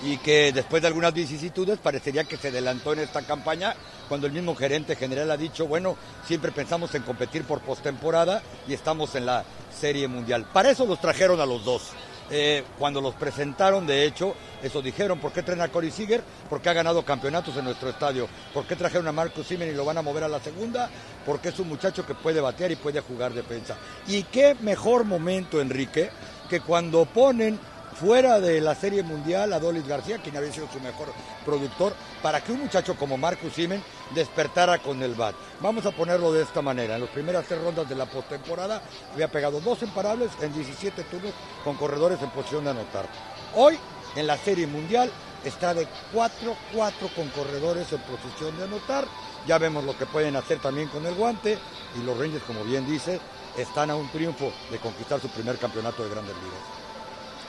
Y 0.03 0.17
que 0.17 0.51
después 0.53 0.81
de 0.81 0.89
algunas 0.89 1.13
vicisitudes 1.13 1.79
parecería 1.79 2.25
que 2.25 2.39
se 2.39 2.49
adelantó 2.49 2.95
en 2.95 3.01
esta 3.01 3.21
campaña 3.21 3.77
cuando 4.09 4.27
el 4.27 4.33
mismo 4.33 4.55
gerente 4.55 4.97
general 4.97 5.31
ha 5.31 5.37
dicho, 5.37 5.67
bueno, 5.67 5.99
siempre 6.27 6.53
pensamos 6.53 6.95
en 6.95 7.03
competir 7.03 7.45
por 7.45 7.61
postemporada 7.61 8.43
y 8.67 8.73
estamos 8.73 9.15
en 9.15 9.27
la 9.27 9.45
Serie 9.79 10.09
Mundial. 10.09 10.47
Para 10.51 10.71
eso 10.71 10.87
los 10.87 11.03
trajeron 11.03 11.39
a 11.39 11.45
los 11.45 11.67
dos. 11.67 11.83
Eh, 12.31 12.65
cuando 12.79 13.01
los 13.01 13.15
presentaron, 13.15 13.87
de 13.87 14.05
hecho, 14.05 14.35
eso 14.63 14.81
dijeron, 14.81 15.19
¿por 15.19 15.33
qué 15.33 15.43
traen 15.43 15.61
a 15.61 15.69
Cory 15.69 15.91
Seager? 15.91 16.23
Porque 16.49 16.71
ha 16.71 16.73
ganado 16.73 17.05
campeonatos 17.05 17.57
en 17.57 17.65
nuestro 17.65 17.91
estadio. 17.91 18.29
¿Por 18.53 18.67
qué 18.67 18.77
trajeron 18.77 19.07
a 19.09 19.13
Marcus 19.13 19.47
Simen 19.47 19.69
y 19.69 19.73
lo 19.73 19.85
van 19.85 19.99
a 19.99 20.03
mover 20.03 20.25
a 20.25 20.29
la 20.29 20.41
segunda? 20.41 20.89
Porque 21.27 21.51
es 21.51 21.59
un 21.59 21.69
muchacho 21.69 22.07
que 22.07 22.15
puede 22.15 22.41
batear 22.41 22.71
y 22.73 22.77
puede 22.77 23.01
jugar 23.01 23.35
defensa. 23.35 23.77
Y 24.07 24.23
qué 24.25 24.57
mejor 24.61 25.05
momento, 25.05 25.61
Enrique, 25.61 26.11
que 26.49 26.61
cuando 26.61 27.05
ponen 27.05 27.59
fuera 27.95 28.41
de 28.41 28.61
la 28.61 28.75
Serie 28.75 29.03
Mundial 29.03 29.53
a 29.53 29.61
Dolis 29.61 29.87
García, 29.87 30.19
quien 30.19 30.37
había 30.37 30.53
sido 30.53 30.69
su 30.73 30.81
mejor 30.81 31.09
productor, 31.45 31.95
para 32.25 32.43
que 32.43 32.53
un 32.53 32.61
muchacho 32.61 32.97
como 32.97 33.19
Marcus 33.19 33.53
Simen 33.53 33.85
despertara 34.15 34.79
con 34.79 35.03
el 35.03 35.15
bat. 35.15 35.35
Vamos 35.61 35.85
a 35.85 35.91
ponerlo 35.91 36.33
de 36.33 36.43
esta 36.43 36.63
manera. 36.63 36.95
En 36.95 37.03
las 37.03 37.11
primeras 37.11 37.45
tres 37.45 37.61
rondas 37.61 37.87
de 37.87 37.95
la 37.95 38.07
postemporada 38.07 38.81
había 39.13 39.29
pegado 39.29 39.61
dos 39.61 39.83
imparables 39.83 40.31
en 40.41 40.55
17 40.55 41.03
turnos 41.03 41.35
con 41.63 41.77
corredores 41.77 42.23
en 42.23 42.31
posición 42.31 42.65
de 42.65 42.71
anotar. 42.71 43.07
Hoy, 43.55 43.79
en 44.17 44.27
la 44.27 44.39
Serie 44.39 44.67
Mundial, 44.67 45.11
está 45.45 45.75
de 45.75 45.87
4-4 46.15 47.13
con 47.15 47.29
corredores 47.29 47.93
en 47.93 48.01
posición 48.01 48.57
de 48.57 48.65
anotar. 48.65 49.05
Ya 49.47 49.59
vemos 49.59 49.85
lo 49.85 49.95
que 49.95 50.07
pueden 50.07 50.35
hacer 50.37 50.61
también 50.61 50.89
con 50.89 51.05
el 51.05 51.15
guante. 51.15 51.59
Y 51.95 52.07
los 52.07 52.19
Rangers, 52.19 52.45
como 52.45 52.65
bien 52.65 52.87
dice, 52.87 53.21
están 53.59 53.91
a 53.91 53.97
un 53.97 54.09
triunfo 54.09 54.51
de 54.71 54.79
conquistar 54.79 55.21
su 55.21 55.29
primer 55.29 55.59
campeonato 55.59 56.03
de 56.03 56.09
grandes 56.09 56.37
ligas. 56.37 56.85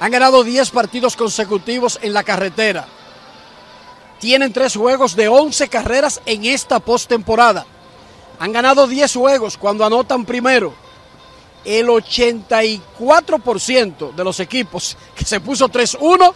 Han 0.02 0.12
ganado 0.12 0.44
10 0.44 0.70
partidos 0.72 1.16
consecutivos 1.16 1.98
en 2.02 2.12
la 2.12 2.24
carretera. 2.24 2.86
Tienen 4.26 4.52
3 4.52 4.76
juegos 4.76 5.16
de 5.16 5.28
11 5.28 5.68
carreras 5.68 6.20
en 6.26 6.46
esta 6.46 6.80
postemporada. 6.80 7.68
Han 8.40 8.54
ganado 8.54 8.88
10 8.88 9.14
juegos 9.14 9.56
cuando 9.56 9.86
anotan 9.86 10.26
primero. 10.26 10.74
el 11.64 11.90
84% 11.90 14.16
de 14.16 14.24
los 14.24 14.40
equipos 14.40 14.98
que 15.16 15.26
se 15.26 15.40
puso 15.40 15.70
3-1 15.70 16.34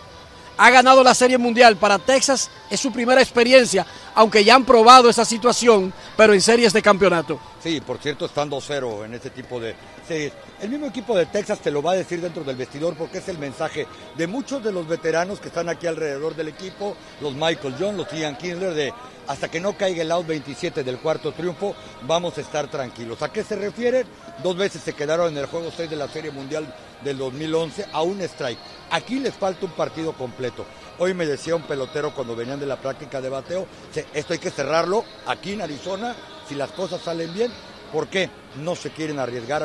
ha 0.59 0.69
ganado 0.69 1.03
la 1.03 1.15
Serie 1.15 1.37
Mundial. 1.37 1.77
Para 1.77 1.97
Texas 1.97 2.49
es 2.69 2.79
su 2.79 2.91
primera 2.91 3.21
experiencia, 3.21 3.85
aunque 4.13 4.43
ya 4.43 4.55
han 4.55 4.65
probado 4.65 5.09
esa 5.09 5.23
situación, 5.23 5.93
pero 6.17 6.33
en 6.33 6.41
series 6.41 6.73
de 6.73 6.81
campeonato. 6.81 7.39
Sí, 7.63 7.79
por 7.79 7.97
cierto, 7.97 8.25
están 8.25 8.49
2-0 8.49 9.05
en 9.05 9.13
este 9.13 9.29
tipo 9.29 9.59
de 9.59 9.73
series. 10.05 10.33
El 10.61 10.69
mismo 10.69 10.87
equipo 10.87 11.15
de 11.15 11.25
Texas 11.27 11.59
te 11.59 11.71
lo 11.71 11.81
va 11.81 11.93
a 11.93 11.95
decir 11.95 12.19
dentro 12.19 12.43
del 12.43 12.57
vestidor 12.57 12.95
porque 12.95 13.19
es 13.19 13.29
el 13.29 13.37
mensaje 13.37 13.87
de 14.17 14.27
muchos 14.27 14.61
de 14.61 14.73
los 14.73 14.85
veteranos 14.85 15.39
que 15.39 15.47
están 15.47 15.69
aquí 15.69 15.87
alrededor 15.87 16.35
del 16.35 16.49
equipo, 16.49 16.95
los 17.21 17.33
Michael 17.33 17.75
John, 17.79 17.95
los 17.95 18.11
Ian 18.11 18.37
Kindler, 18.37 18.73
de 18.73 18.93
hasta 19.29 19.48
que 19.48 19.59
no 19.59 19.77
caiga 19.77 20.01
el 20.01 20.12
out 20.12 20.25
27 20.25 20.83
del 20.83 20.98
cuarto 20.98 21.31
triunfo, 21.31 21.75
vamos 22.01 22.36
a 22.39 22.41
estar 22.41 22.67
tranquilos. 22.67 23.21
¿A 23.21 23.31
qué 23.31 23.43
se 23.43 23.55
refieren? 23.55 24.07
Dos 24.41 24.57
veces 24.57 24.81
se 24.81 24.93
quedaron 24.93 25.31
en 25.31 25.38
el 25.38 25.45
juego 25.45 25.69
6 25.69 25.88
de 25.88 25.95
la 25.95 26.07
Serie 26.07 26.31
Mundial 26.31 26.74
del 27.03 27.19
2011 27.19 27.86
a 27.93 28.01
un 28.01 28.19
strike. 28.21 28.57
Aquí 28.89 29.19
les 29.19 29.36
falta 29.36 29.67
un 29.67 29.71
partido 29.74 30.13
completo. 30.13 30.65
Hoy 30.98 31.13
me 31.13 31.27
decía 31.27 31.55
un 31.55 31.62
pelotero 31.62 32.12
cuando 32.12 32.36
venían 32.36 32.59
de 32.59 32.65
la 32.65 32.81
práctica 32.81 33.21
de 33.21 33.29
bateo, 33.29 33.67
esto 34.15 34.33
hay 34.33 34.39
que 34.39 34.50
cerrarlo 34.50 35.05
aquí 35.27 35.53
en 35.53 35.62
Arizona, 35.62 36.15
si 36.48 36.55
las 36.55 36.71
cosas 36.71 37.00
salen 37.00 37.31
bien. 37.31 37.51
¿Por 37.93 38.07
qué? 38.07 38.31
No 38.55 38.75
se 38.75 38.89
quieren 38.89 39.19
arriesgar 39.19 39.62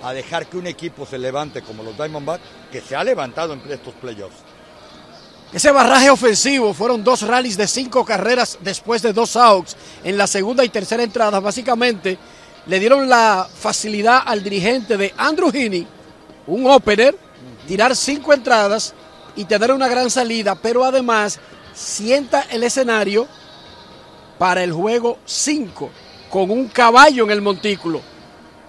a, 0.00 0.12
dejar 0.12 0.46
que 0.46 0.58
un 0.58 0.68
equipo 0.68 1.04
se 1.06 1.18
levante 1.18 1.62
como 1.62 1.82
los 1.82 1.96
Diamondbacks, 1.96 2.44
que 2.70 2.80
se 2.80 2.94
ha 2.94 3.02
levantado 3.02 3.52
en 3.52 3.62
estos 3.68 3.94
playoffs. 3.94 4.47
Ese 5.50 5.70
barraje 5.70 6.10
ofensivo 6.10 6.74
fueron 6.74 7.02
dos 7.02 7.22
rallies 7.22 7.56
de 7.56 7.66
cinco 7.66 8.04
carreras 8.04 8.58
después 8.60 9.00
de 9.00 9.14
dos 9.14 9.34
outs 9.34 9.76
en 10.04 10.18
la 10.18 10.26
segunda 10.26 10.62
y 10.62 10.68
tercera 10.68 11.02
entrada. 11.02 11.40
Básicamente 11.40 12.18
le 12.66 12.78
dieron 12.78 13.08
la 13.08 13.48
facilidad 13.58 14.22
al 14.26 14.44
dirigente 14.44 14.98
de 14.98 15.14
Andrew 15.16 15.50
Heaney, 15.50 15.86
un 16.46 16.70
opener, 16.70 17.16
tirar 17.66 17.96
cinco 17.96 18.34
entradas 18.34 18.92
y 19.36 19.46
tener 19.46 19.72
una 19.72 19.88
gran 19.88 20.10
salida, 20.10 20.54
pero 20.54 20.84
además 20.84 21.40
sienta 21.72 22.42
el 22.50 22.62
escenario 22.62 23.26
para 24.36 24.62
el 24.62 24.72
juego 24.72 25.18
5 25.24 25.90
con 26.28 26.50
un 26.50 26.68
caballo 26.68 27.24
en 27.24 27.30
el 27.30 27.40
montículo. 27.40 28.02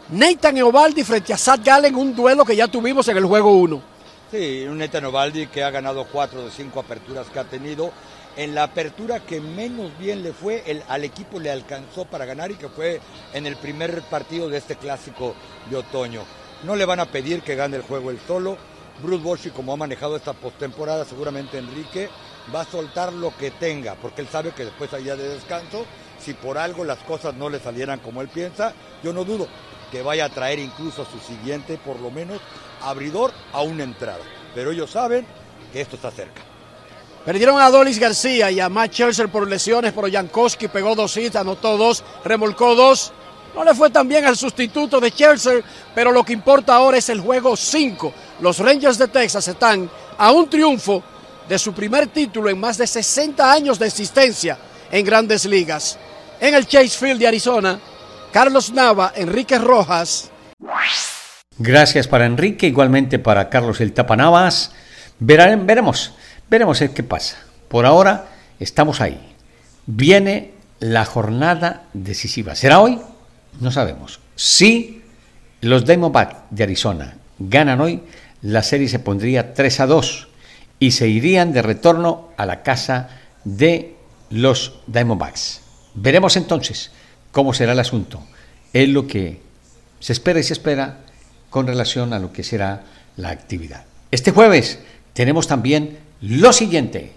Nathan 0.09 0.57
Eovaldi 0.57 1.03
frente 1.03 1.33
a 1.33 1.37
Sad 1.37 1.59
Gallen, 1.63 1.95
un 1.95 2.15
duelo 2.15 2.45
que 2.45 2.55
ya 2.55 2.67
tuvimos 2.67 3.07
en 3.09 3.17
el 3.17 3.25
juego 3.25 3.51
1. 3.51 3.88
Sí, 4.31 4.63
un 4.67 4.77
Nathan 4.77 5.05
Ovaldi 5.05 5.47
que 5.47 5.63
ha 5.63 5.71
ganado 5.71 6.05
cuatro 6.05 6.45
de 6.45 6.51
cinco 6.51 6.81
aperturas 6.81 7.25
que 7.27 7.39
ha 7.39 7.45
tenido. 7.45 7.91
En 8.37 8.53
la 8.53 8.61
apertura 8.61 9.21
que 9.21 9.41
menos 9.41 9.97
bien 9.97 10.21
le 10.21 10.33
fue, 10.33 10.63
al 10.87 11.03
equipo 11.03 11.39
le 11.39 11.49
alcanzó 11.49 12.05
para 12.05 12.25
ganar 12.25 12.51
y 12.51 12.55
que 12.55 12.69
fue 12.69 13.01
en 13.33 13.47
el 13.47 13.55
primer 13.55 14.03
partido 14.03 14.47
de 14.47 14.59
este 14.59 14.75
clásico 14.75 15.33
de 15.71 15.77
otoño. 15.77 16.25
No 16.63 16.75
le 16.75 16.85
van 16.85 16.99
a 16.99 17.07
pedir 17.07 17.41
que 17.41 17.55
gane 17.55 17.77
el 17.77 17.81
juego 17.81 18.11
él 18.11 18.19
solo. 18.27 18.55
Bruce 19.01 19.23
Boschi, 19.23 19.49
como 19.49 19.73
ha 19.73 19.77
manejado 19.77 20.15
esta 20.15 20.33
postemporada, 20.33 21.05
seguramente 21.05 21.57
Enrique 21.57 22.07
va 22.53 22.61
a 22.61 22.65
soltar 22.65 23.11
lo 23.11 23.35
que 23.35 23.49
tenga, 23.49 23.95
porque 23.95 24.21
él 24.21 24.27
sabe 24.27 24.51
que 24.51 24.65
después 24.65 24.91
día 24.91 25.15
de 25.15 25.27
descanso. 25.27 25.87
Si 26.19 26.35
por 26.35 26.59
algo 26.59 26.83
las 26.83 26.99
cosas 26.99 27.33
no 27.33 27.49
le 27.49 27.59
salieran 27.59 27.99
como 27.99 28.21
él 28.21 28.27
piensa, 28.27 28.73
yo 29.01 29.11
no 29.11 29.23
dudo 29.23 29.47
que 29.91 30.01
vaya 30.01 30.25
a 30.25 30.29
traer 30.29 30.59
incluso 30.59 31.01
a 31.01 31.05
su 31.05 31.19
siguiente, 31.19 31.77
por 31.83 31.99
lo 31.99 32.11
menos, 32.11 32.39
abridor 32.81 33.31
a 33.51 33.61
una 33.61 33.83
entrada. 33.83 34.23
Pero 34.53 34.71
ellos 34.71 34.91
saben 34.91 35.25
que 35.71 35.81
esto 35.81 35.95
está 35.95 36.11
cerca. 36.11 36.41
Perdieron 37.25 37.59
a 37.59 37.69
Dolis 37.69 37.99
García 37.99 38.49
y 38.49 38.59
a 38.59 38.69
Matt 38.69 38.93
Scherzer 38.93 39.29
por 39.29 39.47
lesiones, 39.47 39.93
pero 39.93 40.07
Jankowski 40.07 40.67
pegó 40.67 40.95
dos 40.95 41.15
hits, 41.17 41.35
anotó 41.35 41.77
dos, 41.77 42.03
remolcó 42.23 42.75
dos. 42.75 43.11
No 43.53 43.63
le 43.63 43.73
fue 43.73 43.89
tan 43.89 44.07
bien 44.07 44.25
al 44.25 44.37
sustituto 44.37 44.99
de 44.99 45.09
Scherzer, 45.09 45.63
pero 45.93 46.11
lo 46.11 46.23
que 46.23 46.33
importa 46.33 46.75
ahora 46.75 46.97
es 46.97 47.09
el 47.09 47.19
juego 47.19 47.57
5. 47.57 48.13
Los 48.41 48.59
Rangers 48.59 48.97
de 48.97 49.07
Texas 49.07 49.47
están 49.47 49.89
a 50.17 50.31
un 50.31 50.49
triunfo 50.49 51.03
de 51.47 51.57
su 51.57 51.73
primer 51.73 52.07
título 52.07 52.49
en 52.49 52.59
más 52.59 52.77
de 52.77 52.85
60 52.85 53.51
años 53.51 53.79
de 53.79 53.87
existencia 53.87 54.57
en 54.91 55.03
grandes 55.03 55.45
ligas. 55.45 55.97
En 56.39 56.53
el 56.53 56.67
Chase 56.67 56.89
Field 56.89 57.19
de 57.19 57.27
Arizona, 57.27 57.79
Carlos 58.31 58.71
Nava, 58.71 59.11
Enrique 59.15 59.57
Rojas. 59.57 60.29
Gracias 61.57 62.07
para 62.07 62.27
Enrique, 62.27 62.67
igualmente 62.67 63.17
para 63.17 63.49
Carlos 63.49 63.81
El 63.81 63.91
Tapanavas. 63.91 64.71
veremos, 65.19 66.13
veremos 66.49 66.79
qué 66.93 67.03
pasa. 67.03 67.37
Por 67.67 67.87
ahora 67.87 68.27
estamos 68.59 69.01
ahí. 69.01 69.19
Viene 69.87 70.51
la 70.79 71.05
jornada 71.05 71.83
decisiva. 71.93 72.53
¿Será 72.55 72.79
hoy? 72.79 73.01
No 73.59 73.71
sabemos. 73.71 74.19
Si 74.35 75.01
los 75.61 75.85
Diamondbacks 75.85 76.35
de 76.51 76.63
Arizona 76.63 77.17
ganan 77.39 77.81
hoy, 77.81 78.03
la 78.43 78.61
serie 78.61 78.87
se 78.87 78.99
pondría 78.99 79.55
3 79.55 79.79
a 79.79 79.87
2 79.87 80.27
y 80.77 80.91
se 80.91 81.07
irían 81.07 81.51
de 81.51 81.63
retorno 81.63 82.29
a 82.37 82.45
la 82.45 82.61
casa 82.61 83.09
de 83.43 83.95
los 84.29 84.79
Diamondbacks. 84.85 85.61
Veremos 85.95 86.37
entonces 86.37 86.91
cómo 87.31 87.53
será 87.53 87.73
el 87.73 87.79
asunto. 87.79 88.21
Es 88.73 88.89
lo 88.89 89.07
que 89.07 89.41
se 89.99 90.13
espera 90.13 90.39
y 90.39 90.43
se 90.43 90.53
espera 90.53 90.99
con 91.49 91.67
relación 91.67 92.13
a 92.13 92.19
lo 92.19 92.31
que 92.31 92.43
será 92.43 92.83
la 93.17 93.29
actividad. 93.29 93.85
Este 94.11 94.31
jueves 94.31 94.79
tenemos 95.13 95.47
también 95.47 95.99
lo 96.21 96.53
siguiente. 96.53 97.13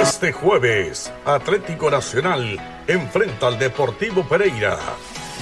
Este 0.00 0.32
jueves, 0.32 1.10
Atlético 1.24 1.90
Nacional 1.90 2.58
enfrenta 2.86 3.48
al 3.48 3.58
Deportivo 3.58 4.26
Pereira. 4.28 4.78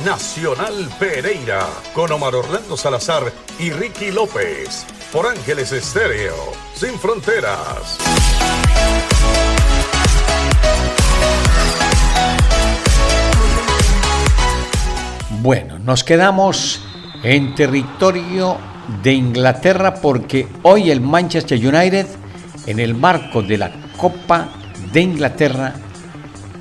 Nacional 0.05 0.89
Pereira, 0.99 1.67
con 1.95 2.11
Omar 2.13 2.35
Orlando 2.35 2.77
Salazar 2.77 3.33
y 3.59 3.71
Ricky 3.71 4.11
López, 4.11 4.85
por 5.13 5.27
Ángeles 5.27 5.73
Estéreo, 5.73 6.35
sin 6.75 6.99
fronteras. 6.99 7.99
Bueno, 15.43 15.79
nos 15.79 16.03
quedamos 16.03 16.81
en 17.23 17.55
territorio 17.55 18.57
de 19.03 19.13
Inglaterra 19.13 19.95
porque 19.95 20.49
hoy 20.63 20.91
el 20.91 21.01
Manchester 21.01 21.59
United, 21.59 22.07
en 22.67 22.81
el 22.81 22.95
marco 22.95 23.43
de 23.43 23.59
la 23.59 23.71
Copa 23.97 24.49
de 24.93 25.01
Inglaterra, 25.01 25.75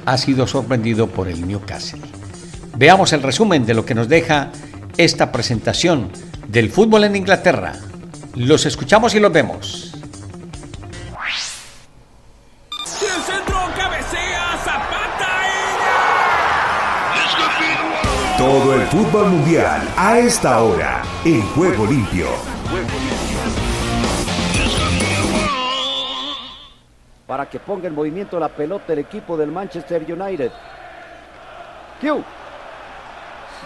ha 0.06 0.18
sido 0.18 0.46
sorprendido 0.46 1.08
por 1.08 1.28
el 1.28 1.48
Newcastle. 1.48 2.02
Veamos 2.78 3.14
el 3.14 3.24
resumen 3.24 3.66
de 3.66 3.74
lo 3.74 3.86
que 3.86 3.96
nos 3.96 4.10
deja 4.10 4.52
esta 4.98 5.32
presentación 5.32 6.10
del 6.48 6.70
fútbol 6.70 7.06
en 7.06 7.16
Inglaterra. 7.16 7.74
Los 8.36 8.66
escuchamos 8.66 9.16
y 9.16 9.20
los 9.20 9.32
vemos. 9.32 9.95
Todo 18.46 18.76
el 18.76 18.82
fútbol 18.82 19.30
mundial 19.30 19.82
a 19.98 20.20
esta 20.20 20.62
hora 20.62 21.02
en 21.24 21.42
Juego 21.56 21.88
Limpio. 21.88 22.28
Para 27.26 27.50
que 27.50 27.60
ponga 27.60 27.88
en 27.88 27.96
movimiento 27.96 28.40
la 28.40 28.50
pelota 28.50 28.94
el 28.94 29.00
equipo 29.00 29.36
del 29.36 29.52
Manchester 29.52 30.06
United. 30.08 30.52
Q. 32.00 32.24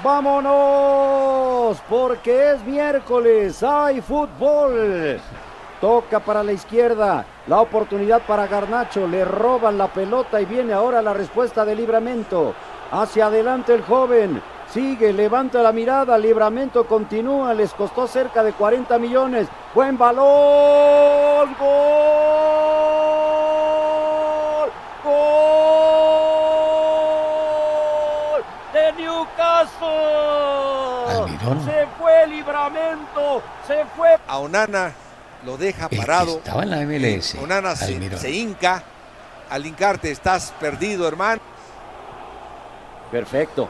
¡Vámonos! 0.01 1.77
Porque 1.89 2.53
es 2.53 2.63
miércoles, 2.63 3.61
hay 3.61 3.99
fútbol. 3.99 5.19
Toca 5.81 6.21
para 6.21 6.41
la 6.41 6.53
izquierda, 6.53 7.25
la 7.47 7.59
oportunidad 7.59 8.21
para 8.21 8.47
Garnacho, 8.47 9.05
le 9.07 9.25
roban 9.25 9.77
la 9.77 9.87
pelota 9.87 10.39
y 10.39 10.45
viene 10.45 10.71
ahora 10.71 11.01
la 11.01 11.13
respuesta 11.13 11.65
de 11.65 11.75
libramento. 11.75 12.53
Hacia 12.91 13.25
adelante 13.25 13.73
el 13.73 13.83
joven, 13.83 14.41
Sigue, 14.73 15.11
levanta 15.13 15.63
la 15.63 15.71
mirada, 15.71 16.15
Libramento 16.15 16.85
continúa, 16.85 17.55
les 17.55 17.73
costó 17.73 18.07
cerca 18.07 18.43
de 18.43 18.53
40 18.53 18.99
millones. 18.99 19.47
Buen 19.73 19.97
balón, 19.97 21.55
gol, 21.59 22.29
gol 25.03 25.23
de 28.71 28.93
Newcastle. 29.01 29.89
Se 31.65 31.87
fue 31.97 32.27
Libramento, 32.27 33.41
se 33.65 33.85
fue. 33.97 34.19
A 34.27 34.37
Onana 34.37 34.91
lo 35.45 35.57
deja 35.57 35.89
parado. 35.89 36.37
estaba 36.37 36.61
en 36.61 36.69
la 36.69 36.81
MLS. 36.81 37.33
Onana 37.41 37.75
se, 37.75 38.19
se 38.19 38.29
hinca. 38.29 38.83
Al 39.49 39.65
hincarte 39.65 40.11
estás 40.11 40.53
perdido, 40.59 41.07
hermano. 41.07 41.41
Perfecto. 43.09 43.67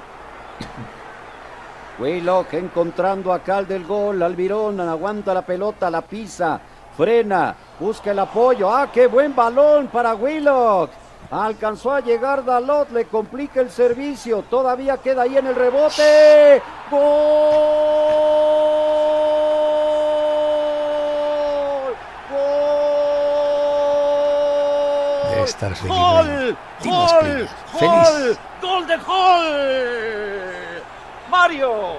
Waylock 2.00 2.54
encontrando 2.54 3.34
acá 3.34 3.58
al 3.58 3.68
del 3.68 3.86
gol. 3.86 4.24
Almirón 4.24 4.80
aguanta 4.80 5.34
la 5.34 5.42
pelota, 5.42 5.90
la 5.90 6.02
pisa, 6.02 6.60
frena, 6.96 7.56
busca 7.80 8.12
el 8.12 8.20
apoyo. 8.20 8.74
¡Ah, 8.74 8.90
qué 8.92 9.08
buen 9.08 9.36
balón 9.36 9.88
para 9.88 10.16
Waylock! 10.16 10.92
Alcanzó 11.32 11.94
a 11.94 12.00
llegar 12.00 12.44
Dalot, 12.44 12.90
le 12.92 13.06
complica 13.06 13.62
el 13.62 13.70
servicio. 13.70 14.44
Todavía 14.50 14.98
queda 14.98 15.24
ahí 15.24 15.38
en 15.38 15.48
el 15.48 15.56
rebote. 15.56 16.62
¡Gol! 16.90 17.00
¡Gol! 22.32 22.40
Debe 25.30 25.39
estar 25.50 25.76
feliz. 25.76 25.94
¡Gol! 25.94 26.58
¡Gol! 26.84 27.50
¡Gol! 27.80 28.38
¡Gol 28.62 28.88
de 28.88 28.98
gol! 28.98 30.84
¡Mario! 31.30 31.94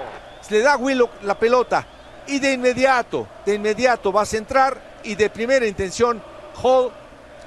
Le 0.48 0.62
da 0.62 0.76
Willock 0.76 1.22
la 1.22 1.34
pelota 1.34 1.86
y 2.26 2.38
de 2.38 2.52
inmediato, 2.52 3.26
de 3.44 3.54
inmediato 3.54 4.12
va 4.12 4.22
a 4.22 4.26
centrar 4.26 4.80
y 5.04 5.14
de 5.14 5.30
primera 5.30 5.66
intención, 5.66 6.20
Hall, 6.62 6.90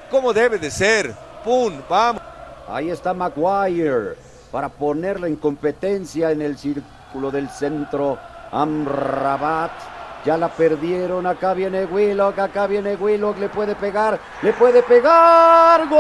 como 0.10 0.34
debe 0.34 0.58
de 0.58 0.72
ser. 0.72 1.14
¡Pum! 1.44 1.82
¡Vamos! 1.90 2.22
Ahí 2.68 2.90
está 2.90 3.14
Maguire 3.14 4.16
para 4.52 4.70
ponerla 4.70 5.28
en 5.28 5.36
competencia 5.36 6.32
en 6.32 6.42
el 6.42 6.58
círculo 6.58 7.32
del 7.32 7.50
centro. 7.50 8.18
Amrabat. 8.52 9.72
Ya 10.26 10.38
la 10.38 10.50
perdieron. 10.50 11.26
Acá 11.28 11.54
viene 11.54 11.86
Willock. 11.86 12.40
Acá 12.40 12.68
viene 12.68 12.96
Willock. 12.96 13.38
Le 13.38 13.50
puede 13.50 13.76
pegar. 13.76 14.20
Le 14.42 14.54
puede 14.54 14.82
pegar. 14.84 15.88
¡Gol! 15.90 16.00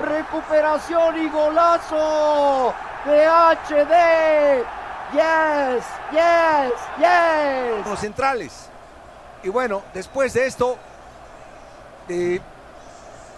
Recuperación 0.00 1.18
y 1.18 1.28
golazo 1.28 2.74
de 3.04 3.26
HD. 3.26 4.64
Yes, 5.12 5.84
yes, 6.12 6.72
yes. 6.98 7.86
Los 7.86 7.98
centrales. 7.98 8.68
Y 9.42 9.48
bueno, 9.48 9.82
después 9.92 10.32
de 10.34 10.46
esto, 10.46 10.78
eh, 12.08 12.40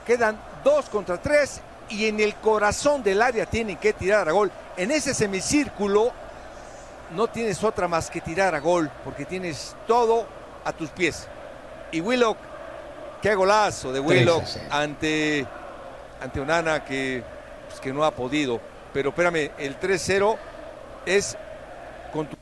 quedan 0.06 0.38
dos 0.62 0.88
contra 0.88 1.16
tres 1.20 1.60
y 1.88 2.06
en 2.06 2.20
el 2.20 2.34
corazón 2.36 3.02
del 3.02 3.22
área 3.22 3.46
tienen 3.46 3.76
que 3.76 3.92
tirar 3.92 4.28
a 4.28 4.32
gol. 4.32 4.50
En 4.76 4.90
ese 4.90 5.14
semicírculo 5.14 6.12
no 7.14 7.28
tienes 7.28 7.62
otra 7.64 7.88
más 7.88 8.10
que 8.10 8.20
tirar 8.20 8.54
a 8.54 8.60
gol 8.60 8.90
porque 9.04 9.24
tienes 9.24 9.74
todo 9.86 10.26
a 10.64 10.72
tus 10.72 10.90
pies. 10.90 11.26
Y 11.92 12.00
Willock, 12.00 12.36
qué 13.20 13.34
golazo 13.34 13.92
de 13.92 14.00
Willock 14.00 14.42
3 14.44 14.56
a 14.56 14.60
0. 14.60 14.66
ante, 14.70 15.46
ante 16.20 16.40
Onana 16.40 16.84
que, 16.84 17.22
pues, 17.68 17.80
que 17.80 17.92
no 17.92 18.04
ha 18.04 18.10
podido. 18.12 18.60
Pero 18.92 19.10
espérame, 19.10 19.50
el 19.58 19.78
3-0 19.78 20.36
es 21.06 21.36
con 22.12 22.26
tu- 22.28 22.36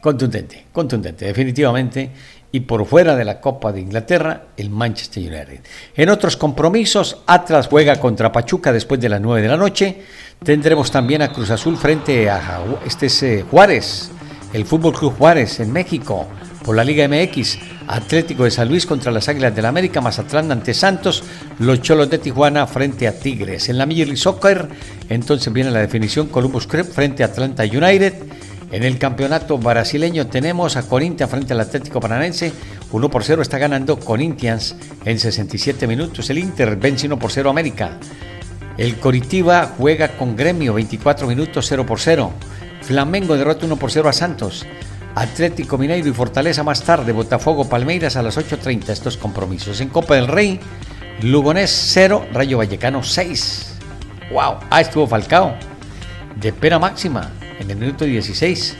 Contundente, 0.00 0.66
contundente, 0.72 1.24
definitivamente. 1.24 2.10
Y 2.52 2.60
por 2.60 2.86
fuera 2.86 3.16
de 3.16 3.24
la 3.24 3.40
Copa 3.40 3.72
de 3.72 3.80
Inglaterra, 3.80 4.44
el 4.56 4.70
Manchester 4.70 5.22
United. 5.22 5.60
En 5.96 6.08
otros 6.08 6.36
compromisos, 6.36 7.22
Atlas 7.26 7.66
juega 7.66 7.98
contra 7.98 8.30
Pachuca 8.30 8.72
después 8.72 9.00
de 9.00 9.08
las 9.08 9.20
9 9.20 9.42
de 9.42 9.48
la 9.48 9.56
noche. 9.56 10.02
Tendremos 10.44 10.90
también 10.90 11.22
a 11.22 11.32
Cruz 11.32 11.50
Azul 11.50 11.76
frente 11.76 12.30
a 12.30 12.62
este 12.84 13.06
es, 13.06 13.22
eh, 13.22 13.44
Juárez, 13.50 14.10
el 14.52 14.64
Fútbol 14.64 14.94
Club 14.94 15.16
Juárez 15.16 15.60
en 15.60 15.72
México. 15.72 16.28
Por 16.62 16.74
la 16.74 16.82
Liga 16.82 17.06
MX, 17.06 17.58
Atlético 17.86 18.42
de 18.42 18.50
San 18.50 18.68
Luis 18.68 18.86
contra 18.86 19.12
las 19.12 19.28
Águilas 19.28 19.54
del 19.54 19.62
la 19.62 19.68
América, 19.68 20.00
Mazatlán 20.00 20.50
ante 20.50 20.74
Santos, 20.74 21.22
los 21.60 21.80
Cholos 21.80 22.10
de 22.10 22.18
Tijuana 22.18 22.66
frente 22.66 23.06
a 23.06 23.16
Tigres. 23.16 23.68
En 23.68 23.78
la 23.78 23.86
Major 23.86 24.06
League 24.06 24.16
Soccer, 24.16 24.68
entonces 25.08 25.52
viene 25.52 25.70
la 25.70 25.78
definición 25.78 26.26
Columbus 26.26 26.66
Crew 26.66 26.84
frente 26.84 27.22
a 27.22 27.26
Atlanta 27.26 27.62
United. 27.62 28.14
En 28.72 28.82
el 28.82 28.98
campeonato 28.98 29.58
brasileño 29.58 30.26
tenemos 30.26 30.76
a 30.76 30.82
Corinthians 30.82 31.30
frente 31.30 31.52
al 31.52 31.60
Atlético 31.60 32.00
Paranaense. 32.00 32.52
1 32.90 33.10
por 33.10 33.22
0 33.22 33.42
está 33.42 33.58
ganando 33.58 33.98
Corinthians 33.98 34.74
en 35.04 35.20
67 35.20 35.86
minutos. 35.86 36.28
El 36.30 36.38
Inter 36.38 36.76
vence 36.76 37.06
1 37.06 37.16
por 37.16 37.30
0 37.30 37.48
a 37.48 37.52
América. 37.52 37.98
El 38.78 38.98
Coritiba 38.98 39.72
juega 39.78 40.16
con 40.16 40.36
Gremio 40.36 40.74
24 40.74 41.26
minutos 41.26 41.66
0 41.68 41.86
por 41.86 41.98
0. 41.98 42.32
Flamengo 42.82 43.36
derrota 43.36 43.64
1 43.64 43.76
por 43.76 43.90
0 43.90 44.08
a 44.08 44.12
Santos. 44.12 44.66
Atlético 45.14 45.78
Mineiro 45.78 46.08
y 46.08 46.12
Fortaleza 46.12 46.62
más 46.62 46.82
tarde. 46.82 47.12
Botafogo 47.12 47.68
Palmeiras 47.68 48.16
a 48.16 48.22
las 48.22 48.36
8.30 48.36 48.90
estos 48.90 49.16
compromisos. 49.16 49.80
En 49.80 49.88
Copa 49.88 50.16
del 50.16 50.28
Rey, 50.28 50.60
Lugonés 51.22 51.70
0, 51.94 52.26
Rayo 52.32 52.58
Vallecano 52.58 53.02
6. 53.02 53.76
¡Wow! 54.30 54.56
Ah, 54.68 54.82
estuvo 54.82 55.06
Falcao. 55.06 55.54
De 56.38 56.52
pena 56.52 56.78
máxima 56.78 57.30
en 57.58 57.70
el 57.70 57.78
minuto 57.78 58.04
16. 58.04 58.76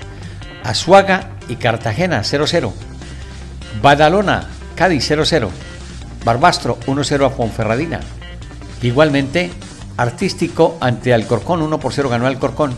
Azuaga 0.63 1.31
y 1.49 1.57
Cartagena 1.57 2.21
0-0. 2.21 2.71
Badalona, 3.81 4.47
Cádiz 4.75 5.11
0-0. 5.11 5.49
Barbastro 6.23 6.79
1-0 6.87 7.25
a 7.25 7.31
Ponferradina. 7.31 8.01
Igualmente, 8.83 9.51
Artístico 9.97 10.77
ante 10.81 11.15
Alcorcón 11.15 11.63
1 11.63 11.81
por 11.81 11.93
0 11.93 12.09
ganó 12.09 12.27
Alcorcón. 12.27 12.75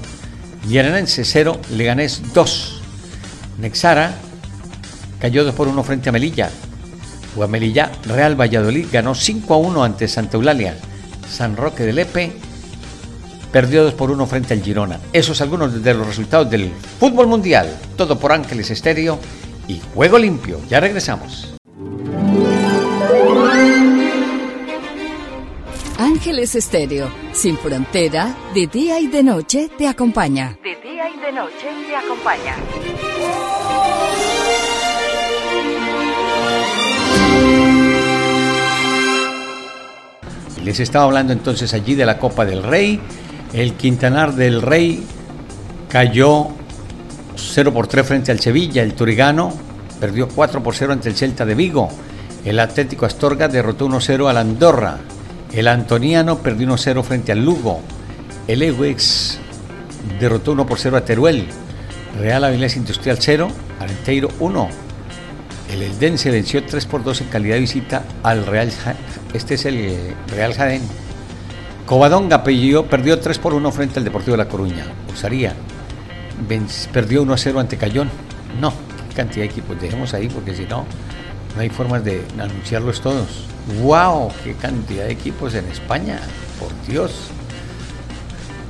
Yerenense 0.69 1.25
0, 1.25 1.59
Leganés 1.71 2.33
2. 2.33 2.83
Nexara 3.59 4.15
cayó 5.21 5.45
2 5.45 5.55
por 5.55 5.69
1 5.69 5.83
frente 5.83 6.09
a 6.09 6.13
Melilla. 6.13 6.51
O 7.37 7.43
a 7.43 7.49
Melilla, 7.49 7.91
Real 8.07 8.41
Valladolid 8.41 8.87
ganó 8.91 9.15
5 9.15 9.55
a 9.55 9.57
1 9.59 9.85
ante 9.85 10.09
Santa 10.09 10.37
Eulalia. 10.37 10.77
San 11.29 11.57
Roque 11.57 11.85
de 11.85 11.93
Lepe 11.93 12.33
perdió 13.53 13.85
2 13.85 13.95
por 13.95 14.11
1 14.11 14.27
frente 14.27 14.55
al 14.55 14.63
Girona. 14.63 15.01
Esos 15.13 15.41
algunos 15.41 15.83
de 15.83 15.95
los 15.95 16.07
resultados 16.07 16.49
del 16.51 16.71
fútbol 17.01 17.27
mundial. 17.27 17.69
Todo 17.97 18.19
por 18.19 18.33
Ángeles 18.33 18.71
Estéreo 18.71 19.19
y 19.67 19.81
Juego 19.95 20.19
Limpio. 20.19 20.61
Ya 20.69 20.81
regresamos. 20.81 21.58
Ángeles 26.19 26.57
Estéreo, 26.57 27.09
sin 27.31 27.57
frontera, 27.57 28.35
de 28.53 28.67
día 28.67 28.99
y 28.99 29.07
de 29.07 29.23
noche 29.23 29.71
te 29.79 29.87
acompaña. 29.87 30.59
De 30.65 30.75
día 30.83 31.09
y 31.09 31.17
de 31.17 31.31
noche 31.31 31.69
te 31.87 31.95
acompaña. 31.95 32.57
Les 40.65 40.81
estaba 40.81 41.05
hablando 41.05 41.33
entonces 41.33 41.73
allí 41.73 41.95
de 41.95 42.05
la 42.05 42.19
Copa 42.19 42.45
del 42.45 42.65
Rey. 42.65 43.01
El 43.53 43.75
Quintanar 43.75 44.35
del 44.35 44.61
Rey 44.61 45.07
cayó 45.89 46.49
0 47.37 47.73
por 47.73 47.87
3 47.87 48.05
frente 48.05 48.33
al 48.33 48.41
Sevilla. 48.41 48.83
El 48.83 48.95
Turigano 48.95 49.53
perdió 50.01 50.27
4 50.27 50.65
por 50.65 50.75
0 50.75 50.95
ante 50.95 51.09
el 51.11 51.15
Celta 51.15 51.47
de 51.47 51.55
Vigo. 51.55 51.89
El 52.45 52.59
Atlético 52.59 53.07
Astorga 53.07 53.47
derrotó 53.47 53.87
1-0 53.87 54.29
al 54.29 54.37
Andorra. 54.37 54.99
El 55.53 55.69
Antoniano 55.69 56.39
perdió 56.39 56.69
1-0 56.69 57.03
frente 57.03 57.33
al 57.33 57.45
Lugo. 57.45 57.81
El 58.47 58.63
Ewex 58.63 59.39
derrotó 60.21 60.53
1 60.53 60.67
por 60.67 60.79
0 60.79 60.97
a 60.97 61.05
Teruel. 61.05 61.47
Real 62.19 62.45
Avilés 62.45 62.77
Industrial 62.77 63.19
0, 63.21 63.49
Arenteiro 63.81 64.29
1. 64.41 64.69
El 65.73 65.83
Eldense 65.83 66.31
venció 66.31 66.65
3 66.65 66.87
por 66.87 67.05
2 67.05 67.23
en 67.23 67.29
calidad 67.29 67.55
de 67.55 67.61
visita 67.61 68.05
al 68.23 68.47
Real 68.47 68.73
Este 69.35 69.55
es 69.55 69.65
el 69.67 70.15
Real 70.29 70.55
Jaén. 70.55 70.83
Covadonga 71.87 72.43
perdió, 72.45 72.87
perdió 72.87 73.19
3 73.19 73.39
por 73.39 73.55
1 73.55 73.73
frente 73.73 73.99
al 73.99 74.05
Deportivo 74.05 74.37
de 74.37 74.45
La 74.45 74.49
Coruña. 74.49 74.85
Usaría 75.13 75.55
perdió 76.93 77.23
1 77.23 77.33
a 77.33 77.39
0 77.39 77.61
ante 77.61 77.77
Cayón. 77.77 78.11
No, 78.61 78.73
qué 79.09 79.15
cantidad 79.15 79.45
de 79.45 79.51
equipos. 79.51 79.81
Dejemos 79.81 80.15
ahí 80.15 80.29
porque 80.29 80.55
si 80.55 80.65
no 80.65 80.85
hay 81.61 81.71
formas 81.71 82.05
de 82.05 82.23
anunciarlos 82.39 83.01
todos. 83.01 83.27
¡Wow! 83.83 84.33
¡Qué 84.45 84.55
cantidad 84.55 85.05
de 85.05 85.13
equipos 85.13 85.55
en 85.55 85.67
España! 85.67 86.21
Por 86.59 86.71
Dios. 86.87 87.13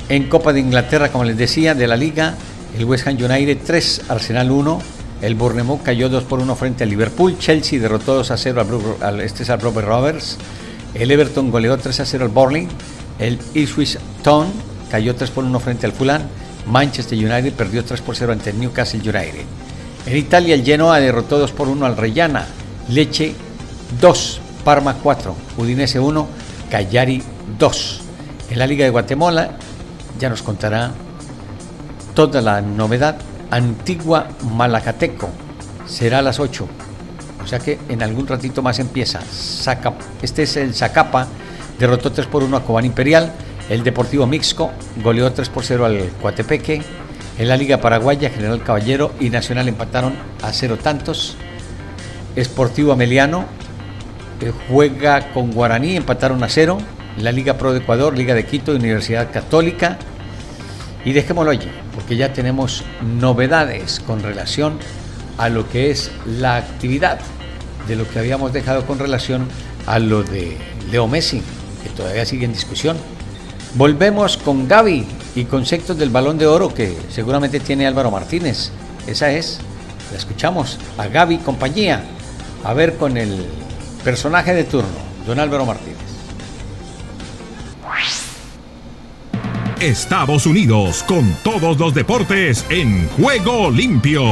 En 0.09 0.29
Copa 0.29 0.53
de 0.53 0.61
Inglaterra, 0.61 1.11
como 1.11 1.25
les 1.25 1.37
decía, 1.37 1.75
de 1.75 1.87
la 1.87 1.97
Liga, 1.97 2.35
el 2.77 2.85
West 2.85 3.07
Ham 3.07 3.17
United 3.17 3.59
3, 3.65 4.03
Arsenal 4.09 4.51
1. 4.51 4.83
El 5.21 5.35
Bournemouth 5.35 5.83
cayó 5.83 6.09
2 6.09 6.25
por 6.25 6.39
1 6.41 6.55
frente 6.57 6.85
al 6.85 6.91
Liverpool. 6.91 7.37
Chelsea 7.39 7.81
derrotó 7.81 8.15
2 8.15 8.31
a 8.31 8.37
0 8.37 8.61
al, 9.01 9.07
al, 9.07 9.21
este 9.21 9.43
es 9.43 9.51
al 9.51 9.61
Robert 9.61 9.87
Roberts. 9.87 10.39
El 10.95 11.11
Everton 11.11 11.51
goleó 11.51 11.77
3 11.77 12.01
a 12.01 12.07
0 12.07 12.25
al 12.25 12.31
Burnley. 12.31 12.69
El 13.19 13.39
Ipswich 13.55 13.99
Town 14.23 14.47
cayó 14.91 15.15
3 15.15 15.31
por 15.31 15.45
1 15.45 15.61
frente 15.61 15.87
al 15.87 15.93
Fulham. 15.93 16.23
Manchester 16.67 17.19
United 17.19 17.53
perdió 17.55 17.85
3 17.85 18.01
por 18.01 18.17
0 18.17 18.33
ante 18.33 18.51
el 18.51 18.61
Newcastle 18.61 19.01
United. 19.01 19.45
En 20.07 20.17
Italia, 20.17 20.55
el 20.55 20.65
Genoa 20.65 21.01
derrotó 21.01 21.39
2 21.39 21.53
por 21.53 21.69
1 21.69 21.85
al 21.85 21.97
Reggiana. 21.97 22.47
Leche 22.89 23.35
2, 24.01 24.41
Parma 24.65 24.95
4, 24.95 25.35
Udinese 25.59 26.01
1, 26.01 26.29
Cagliari 26.71 27.23
2. 27.59 28.01
En 28.51 28.59
la 28.59 28.67
Liga 28.67 28.85
de 28.85 28.91
Guatemala 28.91 29.51
ya 30.19 30.29
nos 30.31 30.43
contará 30.43 30.93
toda 32.15 32.41
la 32.41 32.61
novedad. 32.61 33.19
Antigua 33.51 34.29
Malacateco 34.55 35.29
será 35.87 36.19
a 36.19 36.23
las 36.23 36.41
8. 36.41 36.67
O 37.43 37.47
sea 37.47 37.59
que 37.59 37.79
en 37.89 38.03
algún 38.03 38.27
ratito 38.27 38.63
más 38.63 38.79
empieza. 38.79 39.21
Este 40.23 40.43
es 40.43 40.57
el 40.57 40.75
Zacapa, 40.75 41.29
derrotó 41.79 42.13
3 42.13 42.27
por 42.27 42.43
1 42.43 42.57
a 42.57 42.65
Cobán 42.65 42.85
Imperial. 42.85 43.33
El 43.69 43.85
Deportivo 43.85 44.27
Mixco 44.27 44.71
goleó 45.03 45.33
3 45.33 45.49
por 45.51 45.65
0 45.65 45.85
al 45.85 46.11
Coatepeque. 46.21 46.83
En 47.39 47.49
la 47.49 47.57
Liga 47.57 47.81
Paraguaya, 47.81 48.31
General 48.31 48.63
Caballero 48.63 49.13
y 49.21 49.31
Nacional 49.31 49.69
empataron 49.69 50.15
a 50.43 50.53
cero 50.53 50.77
tantos. 50.83 51.37
Sportivo 52.37 52.93
Ameliano 52.93 53.45
eh, 54.41 54.53
juega 54.69 55.33
con 55.33 55.53
Guaraní, 55.53 55.97
empataron 55.97 56.43
a 56.43 56.49
cero. 56.49 56.79
La 57.19 57.33
Liga 57.33 57.59
Pro 57.59 57.73
de 57.73 57.81
Ecuador, 57.81 58.17
Liga 58.17 58.35
de 58.35 58.47
Quito 58.47 58.73
Universidad 58.73 59.33
Católica. 59.33 59.99
Y 61.05 61.13
dejémoslo 61.13 61.51
allí, 61.51 61.69
porque 61.95 62.17
ya 62.17 62.33
tenemos 62.33 62.85
novedades 63.21 64.01
con 64.01 64.23
relación 64.23 64.79
a 65.37 65.49
lo 65.49 65.69
que 65.69 65.91
es 65.91 66.11
la 66.27 66.57
actividad 66.57 67.19
de 67.87 67.97
lo 67.97 68.09
que 68.09 68.19
habíamos 68.19 68.53
dejado 68.53 68.87
con 68.87 68.99
relación 68.99 69.49
a 69.87 69.99
lo 69.99 70.23
de 70.23 70.57
Leo 70.91 71.09
Messi, 71.09 71.43
que 71.83 71.89
todavía 71.91 72.27
sigue 72.27 72.45
en 72.45 72.53
discusión. 72.53 72.97
Volvemos 73.75 74.37
con 74.37 74.69
Gaby 74.69 75.07
y 75.35 75.45
conceptos 75.45 75.97
del 75.99 76.11
balón 76.11 76.39
de 76.39 76.47
oro 76.47 76.73
que 76.73 76.97
seguramente 77.11 77.61
tiene 77.61 77.87
Álvaro 77.87 78.11
Martínez. 78.11 78.71
Esa 79.07 79.31
es, 79.31 79.59
la 80.13 80.19
escuchamos 80.19 80.79
a 80.99 81.07
Gaby 81.07 81.39
compañía, 81.39 82.03
a 82.69 82.75
ver 82.75 82.99
con 82.99 83.17
el 83.17 83.47
personaje 84.05 84.53
de 84.53 84.65
turno, 84.65 84.91
don 85.27 85.41
Álvaro 85.41 85.65
Martínez. 85.65 85.97
Estados 89.81 90.45
Unidos 90.45 91.03
con 91.05 91.33
todos 91.43 91.79
los 91.79 91.95
deportes 91.95 92.67
en 92.69 93.09
juego 93.09 93.71
limpio. 93.71 94.23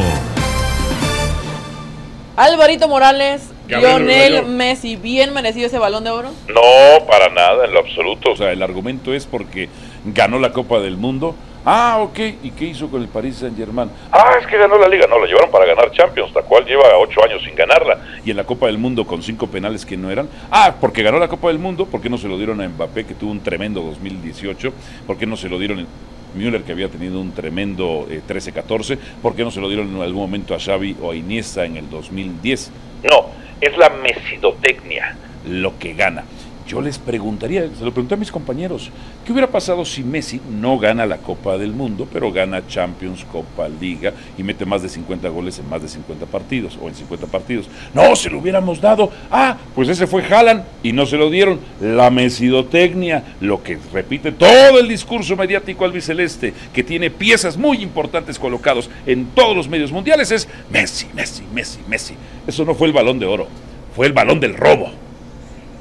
Alvarito 2.36 2.88
Morales, 2.88 3.52
Lionel 3.68 4.44
Messi, 4.44 4.96
¿bien 4.96 5.32
merecido 5.32 5.68
ese 5.68 5.78
balón 5.78 6.04
de 6.04 6.10
oro? 6.10 6.30
No, 6.48 7.06
para 7.06 7.30
nada, 7.30 7.64
en 7.64 7.72
lo 7.72 7.80
absoluto. 7.80 8.32
O 8.32 8.36
sea, 8.36 8.52
el 8.52 8.62
argumento 8.62 9.14
es 9.14 9.24
porque 9.24 9.70
ganó 10.04 10.38
la 10.38 10.52
Copa 10.52 10.80
del 10.80 10.98
Mundo. 10.98 11.34
Ah, 11.68 11.98
ok. 11.98 12.18
¿Y 12.44 12.50
qué 12.52 12.66
hizo 12.66 12.88
con 12.88 13.02
el 13.02 13.08
Paris 13.08 13.38
Saint 13.38 13.56
Germain? 13.56 13.90
Ah, 14.12 14.36
es 14.40 14.46
que 14.46 14.56
ganó 14.56 14.78
la 14.78 14.86
liga. 14.88 15.08
No, 15.08 15.18
la 15.18 15.26
llevaron 15.26 15.50
para 15.50 15.66
ganar 15.66 15.90
Champions, 15.90 16.32
la 16.32 16.42
cual 16.42 16.64
lleva 16.64 16.96
ocho 16.96 17.20
años 17.24 17.42
sin 17.42 17.56
ganarla. 17.56 17.98
Y 18.24 18.30
en 18.30 18.36
la 18.36 18.44
Copa 18.44 18.66
del 18.66 18.78
Mundo 18.78 19.04
con 19.04 19.20
cinco 19.20 19.48
penales 19.48 19.84
que 19.84 19.96
no 19.96 20.08
eran. 20.08 20.28
Ah, 20.48 20.76
porque 20.80 21.02
ganó 21.02 21.18
la 21.18 21.26
Copa 21.26 21.48
del 21.48 21.58
Mundo. 21.58 21.86
¿Por 21.86 22.00
qué 22.00 22.08
no 22.08 22.18
se 22.18 22.28
lo 22.28 22.38
dieron 22.38 22.60
a 22.60 22.68
Mbappé, 22.68 23.04
que 23.04 23.14
tuvo 23.14 23.32
un 23.32 23.40
tremendo 23.40 23.80
2018? 23.80 24.72
¿Por 25.08 25.18
qué 25.18 25.26
no 25.26 25.36
se 25.36 25.48
lo 25.48 25.58
dieron 25.58 25.80
a 25.80 25.86
Müller, 26.36 26.62
que 26.62 26.70
había 26.70 26.88
tenido 26.88 27.20
un 27.20 27.32
tremendo 27.32 28.06
13-14? 28.08 28.94
Eh, 28.94 28.98
¿Por 29.20 29.34
qué 29.34 29.42
no 29.42 29.50
se 29.50 29.60
lo 29.60 29.66
dieron 29.68 29.88
en 29.88 30.02
algún 30.02 30.22
momento 30.22 30.54
a 30.54 30.60
Xavi 30.60 30.96
o 31.02 31.10
a 31.10 31.16
Iniesta 31.16 31.64
en 31.64 31.78
el 31.78 31.90
2010? 31.90 32.70
No, 33.10 33.26
es 33.60 33.76
la 33.76 33.90
mesidotecnia 33.90 35.16
lo 35.48 35.76
que 35.80 35.94
gana. 35.94 36.22
Yo 36.66 36.80
les 36.80 36.98
preguntaría, 36.98 37.68
se 37.78 37.84
lo 37.84 37.92
pregunté 37.92 38.14
a 38.14 38.18
mis 38.18 38.32
compañeros, 38.32 38.90
¿qué 39.24 39.30
hubiera 39.30 39.46
pasado 39.46 39.84
si 39.84 40.02
Messi 40.02 40.40
no 40.50 40.78
gana 40.80 41.06
la 41.06 41.18
Copa 41.18 41.56
del 41.56 41.72
Mundo, 41.72 42.08
pero 42.12 42.32
gana 42.32 42.66
Champions, 42.66 43.24
Copa, 43.30 43.68
Liga 43.68 44.12
y 44.36 44.42
mete 44.42 44.66
más 44.66 44.82
de 44.82 44.88
50 44.88 45.28
goles 45.28 45.60
en 45.60 45.70
más 45.70 45.80
de 45.80 45.88
50 45.88 46.26
partidos 46.26 46.76
o 46.82 46.88
en 46.88 46.96
50 46.96 47.28
partidos? 47.28 47.68
No, 47.94 48.16
se 48.16 48.30
lo 48.30 48.40
hubiéramos 48.40 48.80
dado. 48.80 49.12
Ah, 49.30 49.56
pues 49.76 49.88
ese 49.88 50.08
fue 50.08 50.24
Haaland 50.24 50.64
y 50.82 50.92
no 50.92 51.06
se 51.06 51.16
lo 51.16 51.30
dieron. 51.30 51.60
La 51.80 52.10
mesidotecnia, 52.10 53.22
lo 53.40 53.62
que 53.62 53.78
repite 53.92 54.32
todo 54.32 54.80
el 54.80 54.88
discurso 54.88 55.36
mediático 55.36 55.84
albiceleste, 55.84 56.52
que 56.74 56.82
tiene 56.82 57.10
piezas 57.10 57.56
muy 57.56 57.80
importantes 57.80 58.40
colocados 58.40 58.90
en 59.06 59.26
todos 59.26 59.56
los 59.56 59.68
medios 59.68 59.92
mundiales, 59.92 60.32
es 60.32 60.48
Messi, 60.72 61.06
Messi, 61.14 61.44
Messi, 61.54 61.78
Messi. 61.86 62.14
Eso 62.44 62.64
no 62.64 62.74
fue 62.74 62.88
el 62.88 62.92
balón 62.92 63.20
de 63.20 63.26
oro, 63.26 63.46
fue 63.94 64.06
el 64.06 64.12
balón 64.12 64.40
del 64.40 64.56
robo. 64.56 65.05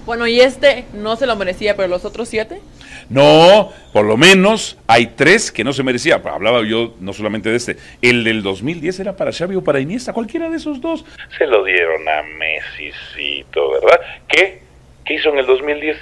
Bueno, 0.05 0.27
y 0.27 0.39
este 0.39 0.85
no 0.93 1.15
se 1.15 1.25
lo 1.25 1.35
merecía, 1.35 1.75
pero 1.75 1.87
los 1.87 2.05
otros 2.05 2.29
siete. 2.29 2.61
No, 3.09 3.71
por 3.93 4.05
lo 4.05 4.17
menos 4.17 4.77
hay 4.87 5.07
tres 5.07 5.51
que 5.51 5.63
no 5.63 5.73
se 5.73 5.83
merecía. 5.83 6.15
Hablaba 6.23 6.63
yo 6.63 6.95
no 6.99 7.13
solamente 7.13 7.49
de 7.49 7.57
este. 7.57 7.77
El 8.01 8.23
del 8.23 8.43
2010 8.43 8.99
era 8.99 9.15
para 9.15 9.31
Xavi 9.31 9.55
o 9.55 9.63
para 9.63 9.79
Iniesta, 9.79 10.13
cualquiera 10.13 10.49
de 10.49 10.57
esos 10.57 10.81
dos. 10.81 11.05
Se 11.37 11.45
lo 11.45 11.63
dieron 11.63 12.07
a 12.07 12.21
Messicito, 12.23 13.71
¿verdad? 13.71 13.99
¿Qué? 14.27 14.61
¿Qué 15.03 15.15
hizo 15.15 15.29
en 15.29 15.39
el 15.39 15.45
2010? 15.45 15.97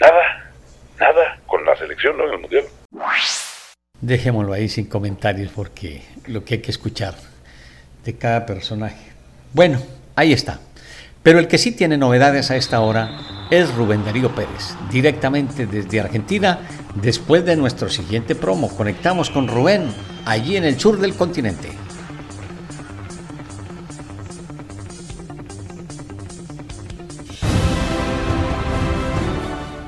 Nada, 0.00 0.52
nada, 0.98 1.40
con 1.46 1.64
la 1.64 1.76
selección, 1.76 2.16
¿no? 2.16 2.26
En 2.26 2.32
el 2.34 2.38
Mundial. 2.38 2.64
Dejémoslo 4.00 4.52
ahí 4.52 4.68
sin 4.68 4.86
comentarios 4.86 5.52
porque 5.54 6.02
lo 6.26 6.44
que 6.44 6.54
hay 6.54 6.60
que 6.60 6.70
escuchar 6.70 7.14
de 8.04 8.16
cada 8.16 8.46
personaje. 8.46 9.12
Bueno, 9.52 9.80
ahí 10.16 10.32
está. 10.32 10.60
Pero 11.22 11.38
el 11.38 11.46
que 11.46 11.58
sí 11.58 11.72
tiene 11.72 11.96
novedades 11.96 12.50
a 12.50 12.56
esta 12.56 12.80
hora 12.80 13.46
es 13.50 13.72
Rubén 13.74 14.04
Darío 14.04 14.34
Pérez, 14.34 14.74
directamente 14.90 15.66
desde 15.66 16.00
Argentina, 16.00 16.60
después 16.94 17.44
de 17.44 17.56
nuestro 17.56 17.88
siguiente 17.88 18.34
promo. 18.34 18.68
Conectamos 18.74 19.30
con 19.30 19.46
Rubén, 19.46 19.92
allí 20.24 20.56
en 20.56 20.64
el 20.64 20.80
sur 20.80 20.98
del 20.98 21.14
continente. 21.14 21.70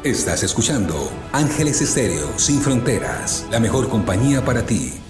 Estás 0.05 0.43
escuchando 0.43 1.11
Ángeles 1.33 1.81
Estéreo 1.81 2.39
Sin 2.39 2.61
Fronteras, 2.61 3.47
la 3.51 3.59
mejor 3.59 3.89
compañía 3.89 4.45
para 4.45 4.67
ti. 4.67 5.04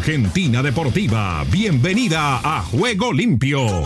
Argentina 0.00 0.62
Deportiva, 0.62 1.44
bienvenida 1.50 2.40
a 2.42 2.62
Juego 2.62 3.12
Limpio. 3.12 3.82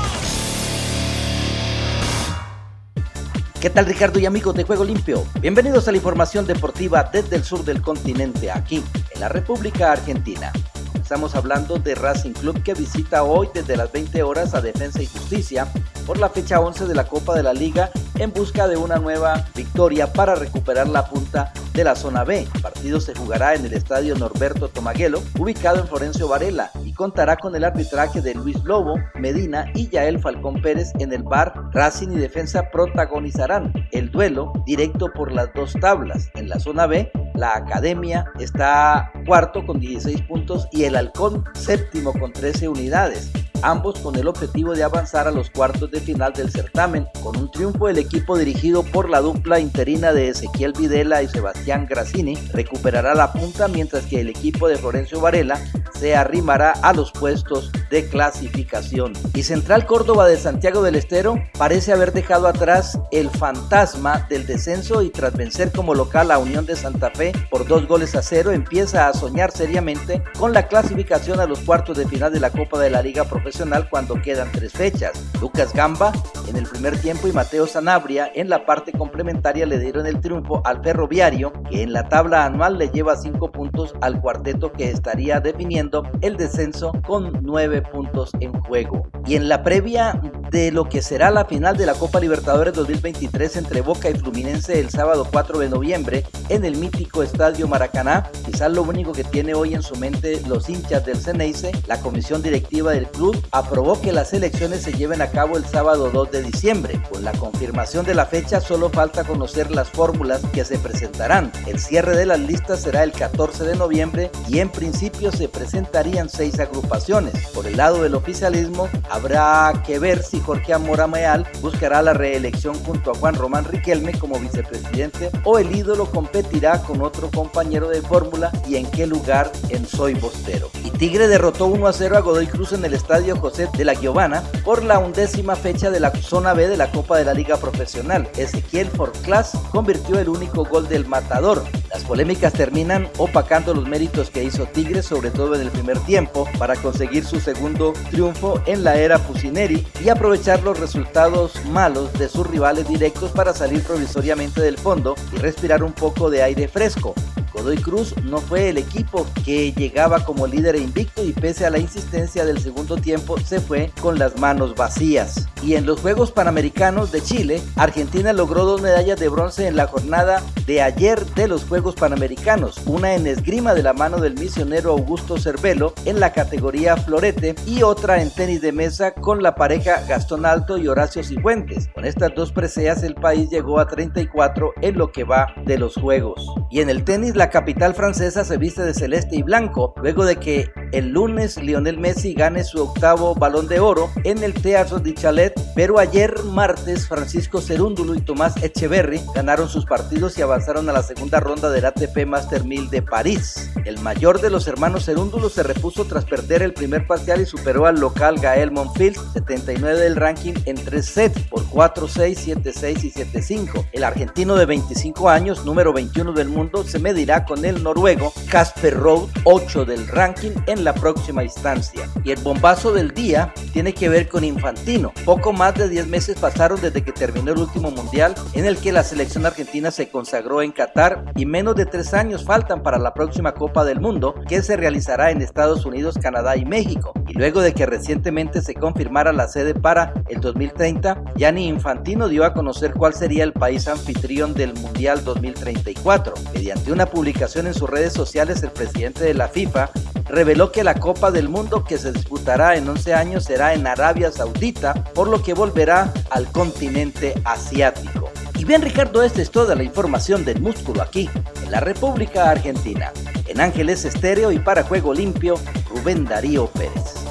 ¿Qué 3.61 3.68
tal 3.68 3.85
Ricardo 3.85 4.20
y 4.20 4.27
amigos 4.27 4.55
de 4.55 4.62
Juego 4.62 4.85
Limpio? 4.85 5.27
Bienvenidos 5.40 5.88
a 5.88 5.90
la 5.90 5.96
información 5.96 6.46
deportiva 6.46 7.11
desde 7.12 7.35
el 7.35 7.42
sur 7.42 7.64
del 7.64 7.83
continente, 7.83 8.53
aquí 8.53 8.81
en 9.12 9.20
la 9.20 9.29
República 9.29 9.90
Argentina. 9.90 10.53
Estamos 10.94 11.35
hablando 11.35 11.79
de 11.79 11.96
Racing 11.96 12.35
Club 12.35 12.62
que 12.62 12.74
visita 12.74 13.24
hoy 13.24 13.48
desde 13.53 13.77
las 13.77 13.90
20 13.90 14.22
horas 14.22 14.55
a 14.55 14.61
Defensa 14.61 15.03
y 15.03 15.07
Justicia 15.07 15.66
por 16.07 16.18
la 16.18 16.29
fecha 16.29 16.61
11 16.61 16.87
de 16.87 16.94
la 16.94 17.09
Copa 17.09 17.35
de 17.35 17.42
la 17.42 17.53
Liga 17.53 17.90
en 18.14 18.33
busca 18.33 18.68
de 18.68 18.77
una 18.77 18.98
nueva 18.98 19.44
victoria 19.57 20.12
para 20.12 20.37
recuperar 20.37 20.88
la 20.88 21.07
punta 21.09 21.53
de 21.72 21.83
la 21.83 21.96
zona 21.96 22.22
B. 22.22 22.46
Se 22.85 23.14
jugará 23.14 23.55
en 23.55 23.64
el 23.64 23.73
estadio 23.73 24.14
Norberto 24.14 24.68
Tomaguelo, 24.68 25.23
ubicado 25.38 25.81
en 25.81 25.88
Florencio 25.88 26.29
Varela, 26.29 26.70
y 26.85 26.92
contará 26.92 27.38
con 27.38 27.57
el 27.57 27.64
arbitraje 27.64 28.20
de 28.20 28.35
Luis 28.35 28.62
Lobo, 28.62 28.97
Medina 29.14 29.73
y 29.75 29.88
Yael 29.88 30.18
Falcón 30.18 30.61
Pérez 30.61 30.92
en 30.99 31.11
el 31.14 31.23
bar. 31.23 31.55
Racing 31.73 32.09
y 32.11 32.16
Defensa 32.16 32.68
protagonizarán 32.70 33.73
el 33.90 34.11
duelo 34.11 34.53
directo 34.66 35.11
por 35.14 35.33
las 35.33 35.49
dos 35.55 35.73
tablas. 35.81 36.29
En 36.35 36.51
la 36.51 36.61
zona 36.61 36.87
B, 36.87 37.11
la 37.35 37.57
Academia 37.57 38.27
está 38.38 39.11
cuarto 39.27 39.64
con 39.64 39.81
16 39.81 40.20
puntos 40.29 40.68
y 40.70 40.85
el 40.85 40.94
Halcón 40.94 41.42
séptimo 41.55 42.12
con 42.12 42.35
13 42.35 42.68
unidades 42.68 43.33
ambos 43.64 43.98
con 43.98 44.16
el 44.16 44.29
objetivo 44.29 44.74
de 44.74 44.85
avanzar 44.85 45.27
a 45.27 45.31
los 45.31 45.48
cuartos 45.50 45.90
de 45.90 46.00
final 46.00 46.33
del 46.35 46.50
certamen. 46.50 47.09
Con 47.22 47.37
un 47.37 47.50
triunfo 47.50 47.88
el 47.88 47.98
equipo 47.98 48.37
dirigido 48.37 48.83
por 48.83 49.09
la 49.09 49.20
dupla 49.20 49.59
interina 49.59 50.12
de 50.12 50.29
Ezequiel 50.29 50.74
Videla 50.79 51.22
y 51.22 51.29
Sebastián 51.29 51.87
Grassini 51.88 52.37
recuperará 52.53 53.14
la 53.14 53.33
punta 53.33 53.66
mientras 53.68 54.05
que 54.05 54.20
el 54.20 54.29
equipo 54.29 54.68
de 54.68 54.77
Florencio 54.77 55.20
Varela 55.20 55.59
se 55.98 56.14
arrimará 56.14 56.72
a 56.83 56.92
los 56.92 57.11
puestos 57.12 57.70
de 57.90 58.07
clasificación. 58.09 59.14
Y 59.35 59.44
Central 59.44 59.87
Córdoba 59.87 60.27
de 60.27 60.37
Santiago 60.37 60.83
del 60.83 60.96
Estero 60.96 61.37
parece 61.57 61.92
haber 61.92 62.12
dejado 62.12 62.46
atrás 62.46 62.98
el 63.12 63.31
fantasma 63.31 64.27
del 64.29 64.46
descenso 64.46 65.03
y 65.03 65.11
tras 65.11 65.35
vencer 65.35 65.72
como 65.72 65.94
local 65.94 66.31
a 66.31 66.38
Unión 66.38 66.66
de 66.66 66.77
Santa 66.77 67.11
Fe 67.11 67.33
por 67.50 67.66
dos 67.66 67.87
goles 67.87 68.14
a 68.14 68.22
cero 68.22 68.53
empieza 68.53 69.09
a 69.09 69.14
soñar 69.14 69.53
seriamente 69.53 70.22
con 70.38 70.53
la 70.53 70.68
clasificación 70.68 71.40
a 71.40 71.46
los 71.46 71.61
cuartos 71.61 71.96
de 71.96 72.07
final 72.07 72.33
de 72.33 72.40
la 72.40 72.50
Copa 72.50 72.79
de 72.79 72.90
la 72.90 73.00
Liga 73.00 73.24
Profesional 73.24 73.53
cuando 73.88 74.20
quedan 74.20 74.50
tres 74.50 74.72
fechas. 74.72 75.12
Lucas 75.40 75.72
Gamba 75.72 76.12
en 76.48 76.56
el 76.56 76.64
primer 76.64 76.98
tiempo 76.98 77.28
y 77.28 77.32
Mateo 77.32 77.66
Sanabria 77.66 78.30
en 78.34 78.48
la 78.48 78.66
parte 78.66 78.90
complementaria 78.90 79.64
le 79.64 79.78
dieron 79.78 80.06
el 80.06 80.20
triunfo 80.20 80.60
al 80.64 80.82
Ferroviario, 80.82 81.52
que 81.70 81.82
en 81.82 81.92
la 81.92 82.08
tabla 82.08 82.44
anual 82.44 82.78
le 82.78 82.88
lleva 82.88 83.16
cinco 83.16 83.52
puntos 83.52 83.94
al 84.00 84.20
cuarteto 84.20 84.72
que 84.72 84.90
estaría 84.90 85.38
definiendo 85.38 86.02
el 86.20 86.36
descenso 86.36 86.92
con 87.06 87.32
nueve 87.42 87.80
puntos 87.80 88.32
en 88.40 88.52
juego. 88.52 89.06
Y 89.24 89.36
en 89.36 89.48
la 89.48 89.62
previa 89.62 90.20
de 90.50 90.72
lo 90.72 90.88
que 90.88 91.00
será 91.00 91.30
la 91.30 91.44
final 91.44 91.76
de 91.76 91.86
la 91.86 91.94
Copa 91.94 92.20
Libertadores 92.20 92.74
2023 92.74 93.56
entre 93.56 93.80
Boca 93.80 94.10
y 94.10 94.14
Fluminense 94.14 94.80
el 94.80 94.90
sábado 94.90 95.26
4 95.30 95.60
de 95.60 95.68
noviembre 95.68 96.24
en 96.48 96.64
el 96.64 96.76
mítico 96.76 97.22
Estadio 97.22 97.68
Maracaná, 97.68 98.30
quizás 98.44 98.70
lo 98.70 98.82
único 98.82 99.12
que 99.12 99.24
tiene 99.24 99.54
hoy 99.54 99.74
en 99.74 99.82
su 99.82 99.96
mente 99.96 100.40
los 100.46 100.68
hinchas 100.68 101.06
del 101.06 101.16
Ceneice, 101.16 101.72
la 101.86 102.00
comisión 102.00 102.42
directiva 102.42 102.92
del 102.92 103.06
club 103.06 103.34
aprobó 103.51 104.01
que 104.01 104.12
las 104.12 104.33
elecciones 104.33 104.83
se 104.83 104.92
lleven 104.92 105.23
a 105.23 105.31
cabo 105.31 105.57
el 105.57 105.64
sábado 105.64 106.11
2 106.11 106.31
de 106.31 106.42
diciembre. 106.42 107.01
Con 107.11 107.25
la 107.25 107.33
confirmación 107.33 108.05
de 108.05 108.14
la 108.14 108.27
fecha 108.27 108.61
solo 108.61 108.90
falta 108.90 109.25
conocer 109.25 109.70
las 109.70 109.90
fórmulas 109.90 110.42
que 110.53 110.64
se 110.64 110.79
presentarán. 110.79 111.53
El 111.66 111.79
cierre 111.79 112.16
de 112.16 112.27
las 112.27 112.40
listas 112.40 112.83
será 112.83 113.03
el 113.03 113.12
14 113.12 113.64
de 113.64 113.77
noviembre 113.77 114.31
y 114.49 114.59
en 114.59 114.68
principio 114.68 115.33
se 115.33 115.49
presentarían 115.49 116.29
seis 116.29 116.59
agrupaciones. 116.59 117.35
Por 117.55 117.66
el 117.66 117.77
lado 117.77 118.03
del 118.03 118.14
oficialismo 118.14 118.88
habrá 119.11 119.73
que 119.87 119.99
ver 119.99 120.23
si 120.23 120.40
Jorge 120.40 120.73
Amorameal 120.73 121.47
buscará 121.61 122.03
la 122.03 122.12
reelección 122.12 122.75
junto 122.85 123.11
a 123.11 123.14
Juan 123.14 123.35
Román 123.35 123.64
Riquelme 123.64 124.18
como 124.18 124.38
vicepresidente 124.38 125.31
o 125.44 125.59
el 125.59 125.75
ídolo 125.75 126.11
competirá 126.11 126.83
con 126.83 127.03
otro 127.03 127.31
compañero 127.31 127.88
de 127.88 128.03
fórmula 128.03 128.53
y 128.66 128.77
en 128.77 128.90
qué 128.90 129.07
lugar 129.07 129.51
en 129.68 129.87
Soy 129.87 130.14
Bostero. 130.14 130.70
Y 130.85 130.90
Tigre 130.90 131.29
derrotó 131.29 131.66
1 131.66 131.87
a 131.87 131.92
0 131.92 132.16
a 132.16 132.20
Godoy 132.20 132.47
Cruz 132.47 132.73
en 132.73 132.85
el 132.85 132.94
estadio 132.94 133.23
José 133.32 133.68
de 133.76 133.84
la 133.84 133.94
Giovana 133.94 134.42
por 134.64 134.84
la 134.84 134.98
undécima 134.98 135.56
fecha 135.56 135.90
de 135.90 136.00
la 136.00 136.10
zona 136.10 136.52
B 136.52 136.68
de 136.68 136.76
la 136.76 136.90
Copa 136.90 137.16
de 137.16 137.24
la 137.24 137.32
Liga 137.32 137.56
Profesional. 137.56 138.28
Ezequiel 138.37 138.88
Forclas 138.88 139.52
convirtió 139.70 140.18
el 140.18 140.28
único 140.28 140.64
gol 140.64 140.88
del 140.88 141.06
matador. 141.06 141.64
Las 141.90 142.04
polémicas 142.04 142.52
terminan 142.52 143.08
opacando 143.18 143.72
los 143.72 143.88
méritos 143.88 144.30
que 144.30 144.44
hizo 144.44 144.66
Tigre, 144.66 145.02
sobre 145.02 145.30
todo 145.30 145.54
en 145.54 145.62
el 145.62 145.70
primer 145.70 145.98
tiempo, 146.00 146.48
para 146.58 146.76
conseguir 146.76 147.24
su 147.24 147.40
segundo 147.40 147.94
triunfo 148.10 148.60
en 148.66 148.84
la 148.84 148.96
era 148.96 149.18
Pusineri 149.18 149.87
y 150.04 150.08
aprovechar 150.08 150.62
los 150.62 150.78
resultados 150.78 151.52
malos 151.66 152.12
de 152.14 152.28
sus 152.28 152.46
rivales 152.46 152.88
directos 152.88 153.30
para 153.30 153.54
salir 153.54 153.82
provisoriamente 153.82 154.60
del 154.60 154.76
fondo 154.76 155.14
y 155.32 155.37
respirar 155.37 155.82
un 155.82 155.92
poco 155.92 156.30
de 156.30 156.42
aire 156.42 156.68
fresco. 156.68 157.14
Godoy 157.54 157.76
Cruz 157.78 158.14
no 158.24 158.38
fue 158.38 158.68
el 158.68 158.78
equipo 158.78 159.26
que 159.44 159.72
llegaba 159.72 160.24
como 160.24 160.46
líder 160.46 160.74
invicto 160.76 161.24
y 161.24 161.32
pese 161.32 161.64
a 161.64 161.70
la 161.70 161.78
insistencia 161.78 162.44
del 162.44 162.60
segundo 162.60 162.96
tiempo 162.96 163.38
se 163.38 163.60
fue 163.60 163.92
con 164.00 164.18
las 164.18 164.38
manos 164.38 164.74
vacías. 164.74 165.48
Y 165.62 165.76
en 165.76 165.86
los 165.86 166.00
Juegos 166.00 166.32
Panamericanos 166.32 167.12
de 167.12 167.22
Chile, 167.22 167.62
Argentina 167.76 168.32
logró 168.32 168.64
dos 168.64 168.82
medallas 168.82 169.18
de 169.18 169.28
bronce 169.28 169.68
en 169.68 169.76
la 169.76 169.86
jornada 169.86 170.42
de 170.66 170.82
ayer 170.82 171.24
de 171.34 171.46
los 171.46 171.64
Juegos 171.64 171.94
Panamericanos, 171.94 172.82
una 172.86 173.14
en 173.14 173.26
esgrima 173.26 173.72
de 173.72 173.82
la 173.82 173.92
mano 173.92 174.18
del 174.18 174.34
misionero 174.34 174.90
Augusto 174.90 175.38
Cervelo 175.38 175.94
en 176.04 176.20
la 176.20 176.32
categoría 176.32 176.96
florete 176.96 177.54
y 177.66 177.82
otra 177.82 178.20
en 178.20 178.30
tenis 178.30 178.60
de 178.60 178.72
mesa 178.72 179.12
con 179.14 179.42
la 179.42 179.54
pareja 179.54 180.02
Gastón 180.08 180.44
Alto 180.44 180.76
y 180.76 180.88
Horacio 180.88 181.22
Cifuentes. 181.22 181.88
Con 181.94 182.04
estas 182.04 182.34
dos 182.34 182.52
preseas 182.52 183.02
el 183.02 183.14
país 183.14 183.48
llegó 183.48 183.78
a 183.78 183.86
34 183.86 184.72
en 184.82 184.98
lo 184.98 185.12
que 185.12 185.24
va 185.24 185.54
de 185.64 185.78
los 185.78 185.94
Juegos. 185.94 186.44
Y 186.70 186.80
en 186.80 186.90
el 186.90 187.04
tenis 187.04 187.36
la 187.36 187.43
capital 187.50 187.94
francesa 187.94 188.44
se 188.44 188.57
viste 188.57 188.83
de 188.83 188.94
celeste 188.94 189.37
y 189.37 189.42
blanco 189.42 189.94
luego 190.02 190.24
de 190.24 190.37
que 190.37 190.70
el 190.92 191.09
lunes 191.09 191.57
Lionel 191.57 191.98
Messi 191.98 192.35
gane 192.35 192.64
su 192.64 192.83
octavo 192.83 193.35
balón 193.35 193.66
de 193.68 193.80
oro 193.80 194.11
en 194.24 194.42
el 194.42 194.54
Teatro 194.54 194.98
de 194.98 195.14
Chalet, 195.14 195.52
pero 195.74 195.98
ayer 195.98 196.35
martes 196.44 197.09
Francisco 197.09 197.61
Cerúndulo 197.61 198.14
y 198.14 198.20
Tomás 198.20 198.62
Echeverry 198.62 199.20
ganaron 199.35 199.68
sus 199.68 199.87
partidos 199.87 200.38
y 200.38 200.42
avanzaron 200.42 200.88
a 200.88 200.92
la 200.92 201.02
segunda 201.02 201.40
ronda 201.40 201.70
del 201.70 201.85
ATP 201.85 202.26
Master 202.26 202.64
1000 202.64 202.90
de 202.90 203.02
París. 203.02 203.70
El 203.85 203.98
mayor 204.00 204.40
de 204.40 204.50
los 204.50 204.68
hermanos 204.68 205.07
Cerúndulo 205.07 205.48
se 205.48 205.62
repuso 205.62 206.04
tras 206.04 206.24
perder 206.24 206.62
el 206.62 206.74
primer 206.74 207.07
parcial 207.07 207.40
y 207.40 207.46
superó 207.46 207.87
al 207.87 207.98
local 207.98 208.38
Gael 208.40 208.70
Monfils, 208.70 209.20
79 209.33 209.98
del 209.98 210.16
ranking 210.16 210.54
en 210.66 210.76
tres 210.76 211.07
sets 211.07 211.40
por 211.48 211.64
4-6, 211.64 212.62
7-6 212.62 213.04
y 213.04 213.11
7-5. 213.11 213.88
El 213.92 214.04
argentino 214.04 214.54
de 214.57 214.66
25 214.66 215.28
años, 215.28 215.64
número 215.64 215.92
21 215.92 216.33
del 216.33 216.48
mundo, 216.48 216.85
se 216.85 216.98
medirá 216.98 217.34
con 217.42 217.64
el 217.64 217.83
noruego 217.83 218.33
Casper 218.49 218.94
Road, 218.94 219.29
8 219.42 219.85
del 219.85 220.07
ranking 220.07 220.53
en 220.66 220.85
la 220.85 220.94
próxima 220.94 221.42
instancia. 221.42 222.09
Y 222.23 222.31
el 222.31 222.40
bombazo 222.40 222.92
del 222.92 223.12
día 223.12 223.53
tiene 223.73 223.92
que 223.92 224.09
ver 224.09 224.29
con 224.29 224.44
Infantino. 224.44 225.12
Poco 225.25 225.53
más 225.53 225.75
de 225.75 225.88
10 225.88 226.07
meses 226.07 226.38
pasaron 226.38 226.81
desde 226.81 227.03
que 227.03 227.11
terminó 227.11 227.53
el 227.53 227.59
último 227.59 227.90
mundial 227.90 228.35
en 228.53 228.64
el 228.64 228.79
que 228.79 228.92
la 228.92 229.03
selección 229.03 229.44
argentina 229.44 229.90
se 229.90 230.09
consagró 230.09 230.62
en 230.62 230.70
Qatar 230.70 231.25
y 231.35 231.44
menos 231.44 231.75
de 231.75 231.87
3 231.87 232.14
años 232.14 232.44
faltan 232.44 232.83
para 232.83 232.99
la 232.99 233.12
próxima 233.14 233.53
Copa 233.53 233.85
del 233.85 234.01
Mundo 234.01 234.37
que 234.49 234.62
se 234.62 234.77
realizará 234.77 235.33
en 235.33 235.42
Estados 235.42 235.85
Unidos, 235.85 236.18
Canadá 236.23 236.57
y 236.57 236.64
México. 236.64 237.12
Y 237.27 237.35
luego 237.35 237.61
de 237.61 237.73
que 237.73 237.87
recientemente 237.87 238.62
se 238.62 238.75
confirmara 238.75 239.33
la 239.33 239.49
sede 239.49 239.75
para 239.75 240.14
el 240.29 240.40
2030, 240.40 241.25
Gianni 241.37 241.66
Infantino 241.66 242.29
dio 242.29 242.44
a 242.44 242.55
conocer 242.55 242.92
cuál 242.92 243.14
sería 243.14 243.42
el 243.42 243.53
país 243.53 243.88
anfitrión 243.88 244.55
del 244.55 244.75
Mundial 244.75 245.25
2034. 245.25 246.35
Mediante 246.55 246.92
una 246.92 247.07
publicación 247.07 247.23
en 247.26 247.74
sus 247.74 247.88
redes 247.88 248.12
sociales, 248.12 248.62
el 248.62 248.70
presidente 248.70 249.24
de 249.24 249.32
la 249.32 249.48
FIFA 249.48 249.90
reveló 250.26 250.70
que 250.70 250.84
la 250.84 250.94
Copa 250.94 251.30
del 251.30 251.48
Mundo 251.48 251.82
que 251.82 251.96
se 251.96 252.12
disputará 252.12 252.76
en 252.76 252.87
11 252.87 253.14
años 253.14 253.44
será 253.44 253.72
en 253.72 253.87
Arabia 253.87 254.30
Saudita, 254.30 254.92
por 255.14 255.28
lo 255.28 255.42
que 255.42 255.54
volverá 255.54 256.12
al 256.30 256.52
continente 256.52 257.34
asiático. 257.44 258.30
Y 258.58 258.64
bien 258.66 258.82
Ricardo, 258.82 259.22
esta 259.22 259.40
es 259.40 259.50
toda 259.50 259.74
la 259.74 259.84
información 259.84 260.44
del 260.44 260.60
músculo 260.60 261.00
aquí, 261.00 261.30
en 261.62 261.70
la 261.70 261.80
República 261.80 262.50
Argentina. 262.50 263.10
En 263.46 263.60
Ángeles 263.60 264.04
Estéreo 264.04 264.52
y 264.52 264.58
para 264.58 264.82
Juego 264.82 265.14
Limpio, 265.14 265.54
Rubén 265.88 266.26
Darío 266.26 266.66
Pérez. 266.66 267.23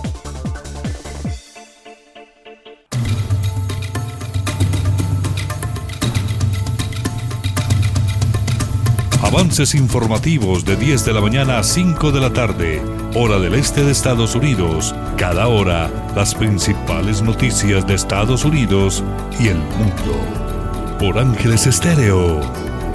Avances 9.34 9.74
informativos 9.74 10.64
de 10.64 10.76
10 10.76 11.06
de 11.06 11.12
la 11.12 11.20
mañana 11.20 11.58
a 11.58 11.64
5 11.64 12.12
de 12.12 12.22
la 12.22 12.32
tarde, 12.32 12.80
hora 13.16 13.40
del 13.40 13.56
este 13.56 13.84
de 13.84 13.92
Estados 13.92 14.36
Unidos. 14.36 14.94
Cada 15.18 15.48
hora, 15.48 15.90
las 16.16 16.36
principales 16.36 17.24
noticias 17.24 17.88
de 17.88 17.96
Estados 17.96 18.46
Unidos 18.46 19.04
y 19.40 19.48
el 19.48 19.58
mundo. 19.58 20.98
Por 21.00 21.18
Ángeles 21.18 21.66
Estéreo, 21.66 22.42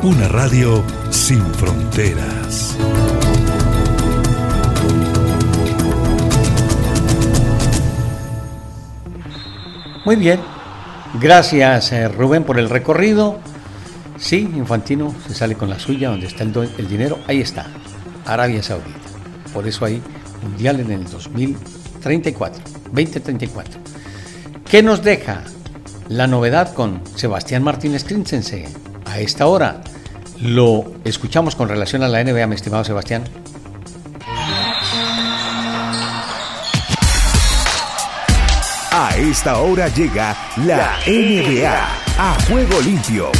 una 0.04 0.28
radio 0.28 0.84
sin 1.10 1.44
fronteras. 1.54 2.78
Muy 10.04 10.14
bien. 10.14 10.38
Gracias, 11.14 11.90
eh, 11.90 12.06
Rubén, 12.06 12.44
por 12.44 12.60
el 12.60 12.70
recorrido. 12.70 13.40
Sí, 14.18 14.50
Infantino 14.54 15.14
se 15.26 15.34
sale 15.34 15.54
con 15.54 15.70
la 15.70 15.78
suya, 15.78 16.10
donde 16.10 16.26
está 16.26 16.42
el, 16.42 16.88
dinero, 16.88 17.18
ahí 17.26 17.40
está, 17.40 17.66
Arabia 18.26 18.62
Saudita. 18.62 18.98
Por 19.52 19.66
eso 19.66 19.84
hay 19.84 20.02
Mundial 20.42 20.80
en 20.80 20.90
el 20.90 21.04
2034, 21.04 22.62
2034. 22.92 23.80
¿Qué 24.68 24.82
nos 24.82 25.02
deja 25.02 25.42
la 26.08 26.26
novedad 26.26 26.74
con 26.74 27.00
Sebastián 27.14 27.62
Martínez 27.62 28.04
Crincense? 28.04 28.68
A 29.06 29.20
esta 29.20 29.46
hora 29.46 29.82
lo 30.40 30.92
escuchamos 31.04 31.56
con 31.56 31.68
relación 31.68 32.02
a 32.02 32.08
la 32.08 32.22
NBA, 32.22 32.46
mi 32.46 32.54
estimado 32.54 32.84
Sebastián. 32.84 33.24
A 38.92 39.16
esta 39.16 39.58
hora 39.58 39.88
llega 39.88 40.36
la 40.56 40.98
NBA 41.06 41.88
a 42.18 42.36
juego 42.48 42.80
limpio. 42.80 43.30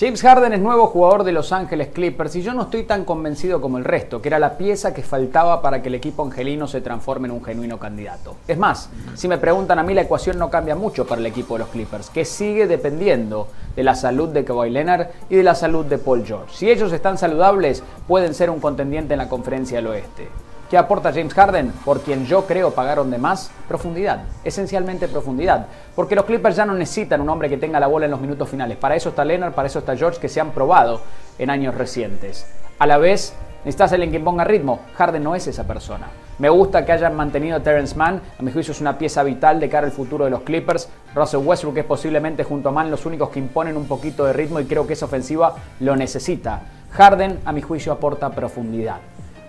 James 0.00 0.22
Harden 0.22 0.52
es 0.52 0.60
nuevo 0.60 0.86
jugador 0.86 1.24
de 1.24 1.32
Los 1.32 1.50
Ángeles 1.50 1.88
Clippers 1.88 2.36
y 2.36 2.42
yo 2.42 2.54
no 2.54 2.62
estoy 2.62 2.84
tan 2.84 3.04
convencido 3.04 3.60
como 3.60 3.78
el 3.78 3.84
resto, 3.84 4.22
que 4.22 4.28
era 4.28 4.38
la 4.38 4.56
pieza 4.56 4.94
que 4.94 5.02
faltaba 5.02 5.60
para 5.60 5.82
que 5.82 5.88
el 5.88 5.96
equipo 5.96 6.22
angelino 6.22 6.68
se 6.68 6.80
transforme 6.80 7.26
en 7.26 7.34
un 7.34 7.42
genuino 7.42 7.80
candidato. 7.80 8.36
Es 8.46 8.56
más, 8.56 8.90
si 9.16 9.26
me 9.26 9.38
preguntan 9.38 9.80
a 9.80 9.82
mí 9.82 9.94
la 9.94 10.02
ecuación 10.02 10.38
no 10.38 10.50
cambia 10.50 10.76
mucho 10.76 11.04
para 11.04 11.20
el 11.20 11.26
equipo 11.26 11.54
de 11.54 11.64
los 11.64 11.70
Clippers, 11.70 12.10
que 12.10 12.24
sigue 12.24 12.68
dependiendo 12.68 13.48
de 13.74 13.82
la 13.82 13.96
salud 13.96 14.28
de 14.28 14.44
Kawhi 14.44 14.70
Leonard 14.70 15.08
y 15.30 15.34
de 15.34 15.42
la 15.42 15.56
salud 15.56 15.84
de 15.84 15.98
Paul 15.98 16.24
George. 16.24 16.54
Si 16.54 16.70
ellos 16.70 16.92
están 16.92 17.18
saludables, 17.18 17.82
pueden 18.06 18.34
ser 18.34 18.50
un 18.50 18.60
contendiente 18.60 19.14
en 19.14 19.18
la 19.18 19.28
conferencia 19.28 19.78
del 19.78 19.88
oeste. 19.88 20.28
¿Qué 20.68 20.76
aporta 20.76 21.14
James 21.14 21.32
Harden? 21.32 21.72
Por 21.82 22.02
quien 22.02 22.26
yo 22.26 22.46
creo 22.46 22.72
pagaron 22.72 23.10
de 23.10 23.16
más, 23.16 23.50
profundidad, 23.66 24.24
esencialmente 24.44 25.08
profundidad. 25.08 25.66
Porque 25.96 26.14
los 26.14 26.26
Clippers 26.26 26.56
ya 26.56 26.66
no 26.66 26.74
necesitan 26.74 27.22
un 27.22 27.30
hombre 27.30 27.48
que 27.48 27.56
tenga 27.56 27.80
la 27.80 27.86
bola 27.86 28.04
en 28.04 28.10
los 28.10 28.20
minutos 28.20 28.50
finales. 28.50 28.76
Para 28.76 28.94
eso 28.94 29.08
está 29.08 29.24
Leonard, 29.24 29.54
para 29.54 29.68
eso 29.68 29.78
está 29.78 29.96
George, 29.96 30.20
que 30.20 30.28
se 30.28 30.42
han 30.42 30.50
probado 30.50 31.00
en 31.38 31.48
años 31.48 31.74
recientes. 31.74 32.46
A 32.78 32.86
la 32.86 32.98
vez, 32.98 33.32
necesitas 33.60 33.94
alguien 33.94 34.12
que 34.12 34.20
ponga 34.20 34.44
ritmo. 34.44 34.80
Harden 34.96 35.24
no 35.24 35.34
es 35.34 35.46
esa 35.46 35.64
persona. 35.66 36.08
Me 36.38 36.50
gusta 36.50 36.84
que 36.84 36.92
hayan 36.92 37.16
mantenido 37.16 37.56
a 37.56 37.60
Terrence 37.60 37.96
Mann. 37.96 38.20
A 38.38 38.42
mi 38.42 38.52
juicio 38.52 38.72
es 38.72 38.80
una 38.82 38.98
pieza 38.98 39.22
vital 39.22 39.60
de 39.60 39.70
cara 39.70 39.86
al 39.86 39.92
futuro 39.92 40.26
de 40.26 40.30
los 40.30 40.42
Clippers. 40.42 40.90
Russell 41.14 41.46
Westbrook 41.46 41.78
es 41.78 41.84
posiblemente 41.86 42.44
junto 42.44 42.68
a 42.68 42.72
Mann 42.72 42.90
los 42.90 43.06
únicos 43.06 43.30
que 43.30 43.38
imponen 43.38 43.78
un 43.78 43.88
poquito 43.88 44.26
de 44.26 44.34
ritmo 44.34 44.60
y 44.60 44.66
creo 44.66 44.86
que 44.86 44.92
esa 44.92 45.06
ofensiva 45.06 45.54
lo 45.80 45.96
necesita. 45.96 46.60
Harden, 46.90 47.38
a 47.46 47.52
mi 47.52 47.62
juicio, 47.62 47.90
aporta 47.90 48.28
profundidad. 48.28 48.98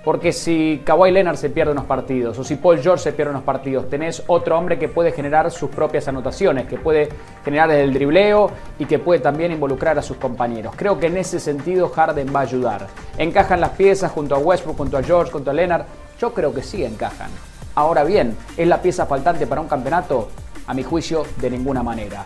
Porque 0.09 0.33
si 0.33 0.81
Kawhi 0.83 1.11
Leonard 1.11 1.37
se 1.37 1.51
pierde 1.51 1.71
unos 1.71 1.85
partidos 1.85 2.39
o 2.39 2.43
si 2.43 2.55
Paul 2.55 2.81
George 2.81 3.03
se 3.03 3.13
pierde 3.13 3.29
unos 3.29 3.43
partidos, 3.43 3.87
tenés 3.91 4.23
otro 4.25 4.57
hombre 4.57 4.79
que 4.79 4.87
puede 4.87 5.11
generar 5.11 5.51
sus 5.51 5.69
propias 5.69 6.07
anotaciones, 6.07 6.65
que 6.65 6.79
puede 6.79 7.09
generar 7.45 7.69
el 7.69 7.93
dribleo 7.93 8.49
y 8.79 8.85
que 8.85 8.97
puede 8.97 9.19
también 9.19 9.51
involucrar 9.51 9.99
a 9.99 10.01
sus 10.01 10.17
compañeros. 10.17 10.73
Creo 10.75 10.99
que 10.99 11.05
en 11.05 11.17
ese 11.17 11.39
sentido 11.39 11.89
Harden 11.89 12.33
va 12.35 12.39
a 12.39 12.41
ayudar. 12.41 12.87
¿Encajan 13.19 13.61
las 13.61 13.69
piezas 13.69 14.11
junto 14.11 14.33
a 14.33 14.39
Westbrook, 14.39 14.77
junto 14.77 14.97
a 14.97 15.03
George, 15.03 15.31
junto 15.31 15.51
a 15.51 15.53
Leonard? 15.53 15.85
Yo 16.19 16.33
creo 16.33 16.51
que 16.55 16.63
sí 16.63 16.83
encajan. 16.83 17.29
Ahora 17.75 18.03
bien, 18.03 18.35
¿es 18.57 18.67
la 18.67 18.81
pieza 18.81 19.05
faltante 19.05 19.45
para 19.45 19.61
un 19.61 19.67
campeonato? 19.67 20.29
A 20.65 20.73
mi 20.73 20.81
juicio, 20.81 21.23
de 21.39 21.51
ninguna 21.51 21.83
manera. 21.83 22.25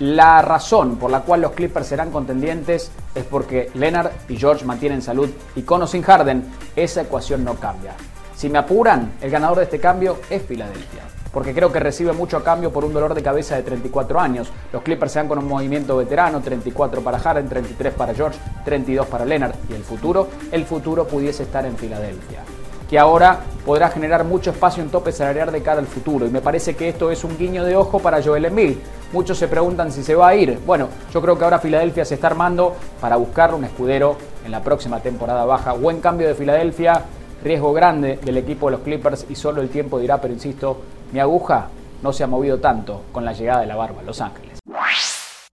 La 0.00 0.42
razón 0.42 0.96
por 0.96 1.10
la 1.10 1.22
cual 1.22 1.40
los 1.40 1.52
Clippers 1.52 1.88
serán 1.88 2.12
contendientes 2.12 2.92
es 3.16 3.24
porque 3.24 3.68
Leonard 3.74 4.12
y 4.28 4.36
George 4.36 4.64
mantienen 4.64 5.02
salud 5.02 5.28
y 5.56 5.62
con 5.62 5.82
o 5.82 5.88
sin 5.88 6.02
Harden 6.02 6.44
esa 6.76 7.02
ecuación 7.02 7.42
no 7.42 7.54
cambia. 7.54 7.94
Si 8.36 8.48
me 8.48 8.58
apuran, 8.58 9.14
el 9.20 9.30
ganador 9.30 9.58
de 9.58 9.64
este 9.64 9.80
cambio 9.80 10.18
es 10.30 10.42
Filadelfia. 10.42 11.02
porque 11.32 11.52
creo 11.52 11.70
que 11.70 11.78
recibe 11.78 12.12
mucho 12.12 12.36
a 12.36 12.44
cambio 12.44 12.72
por 12.72 12.84
un 12.84 12.92
dolor 12.92 13.12
de 13.12 13.22
cabeza 13.22 13.54
de 13.56 13.62
34 13.62 14.18
años. 14.18 14.50
Los 14.72 14.82
Clippers 14.82 15.12
se 15.12 15.18
dan 15.18 15.28
con 15.28 15.38
un 15.38 15.46
movimiento 15.46 15.96
veterano, 15.96 16.40
34 16.40 17.02
para 17.02 17.18
Harden, 17.18 17.48
33 17.48 17.92
para 17.94 18.14
George, 18.14 18.38
32 18.64 19.06
para 19.06 19.24
Leonard. 19.24 19.54
Y 19.68 19.74
el 19.74 19.82
futuro, 19.82 20.28
el 20.50 20.64
futuro 20.64 21.06
pudiese 21.06 21.42
estar 21.42 21.66
en 21.66 21.76
Filadelfia 21.76 22.44
que 22.88 22.98
ahora 22.98 23.40
podrá 23.66 23.90
generar 23.90 24.24
mucho 24.24 24.50
espacio 24.50 24.82
en 24.82 24.88
tope 24.88 25.12
salarial 25.12 25.52
de 25.52 25.62
cara 25.62 25.78
al 25.78 25.86
futuro. 25.86 26.26
Y 26.26 26.30
me 26.30 26.40
parece 26.40 26.74
que 26.74 26.88
esto 26.88 27.10
es 27.10 27.22
un 27.22 27.36
guiño 27.36 27.64
de 27.64 27.76
ojo 27.76 27.98
para 27.98 28.22
Joel 28.22 28.46
Embiid. 28.46 28.76
Muchos 29.12 29.38
se 29.38 29.48
preguntan 29.48 29.90
si 29.90 30.02
se 30.02 30.14
va 30.14 30.28
a 30.28 30.34
ir. 30.34 30.58
Bueno, 30.66 30.88
yo 31.12 31.22
creo 31.22 31.38
que 31.38 31.44
ahora 31.44 31.58
Filadelfia 31.58 32.04
se 32.04 32.14
está 32.14 32.26
armando 32.26 32.76
para 33.00 33.16
buscar 33.16 33.54
un 33.54 33.64
escudero 33.64 34.18
en 34.44 34.50
la 34.50 34.62
próxima 34.62 35.00
temporada 35.00 35.46
baja. 35.46 35.72
Buen 35.72 36.00
cambio 36.00 36.28
de 36.28 36.34
Filadelfia, 36.34 37.04
riesgo 37.42 37.72
grande 37.72 38.18
del 38.22 38.36
equipo 38.36 38.66
de 38.66 38.72
los 38.72 38.80
Clippers 38.82 39.24
y 39.30 39.34
solo 39.34 39.62
el 39.62 39.70
tiempo 39.70 39.98
dirá, 39.98 40.20
pero 40.20 40.34
insisto, 40.34 40.82
mi 41.12 41.20
aguja 41.20 41.68
no 42.02 42.12
se 42.12 42.22
ha 42.22 42.26
movido 42.26 42.58
tanto 42.58 43.04
con 43.10 43.24
la 43.24 43.32
llegada 43.32 43.62
de 43.62 43.66
la 43.66 43.76
barba 43.76 44.02
a 44.02 44.04
Los 44.04 44.20
Ángeles. 44.20 44.58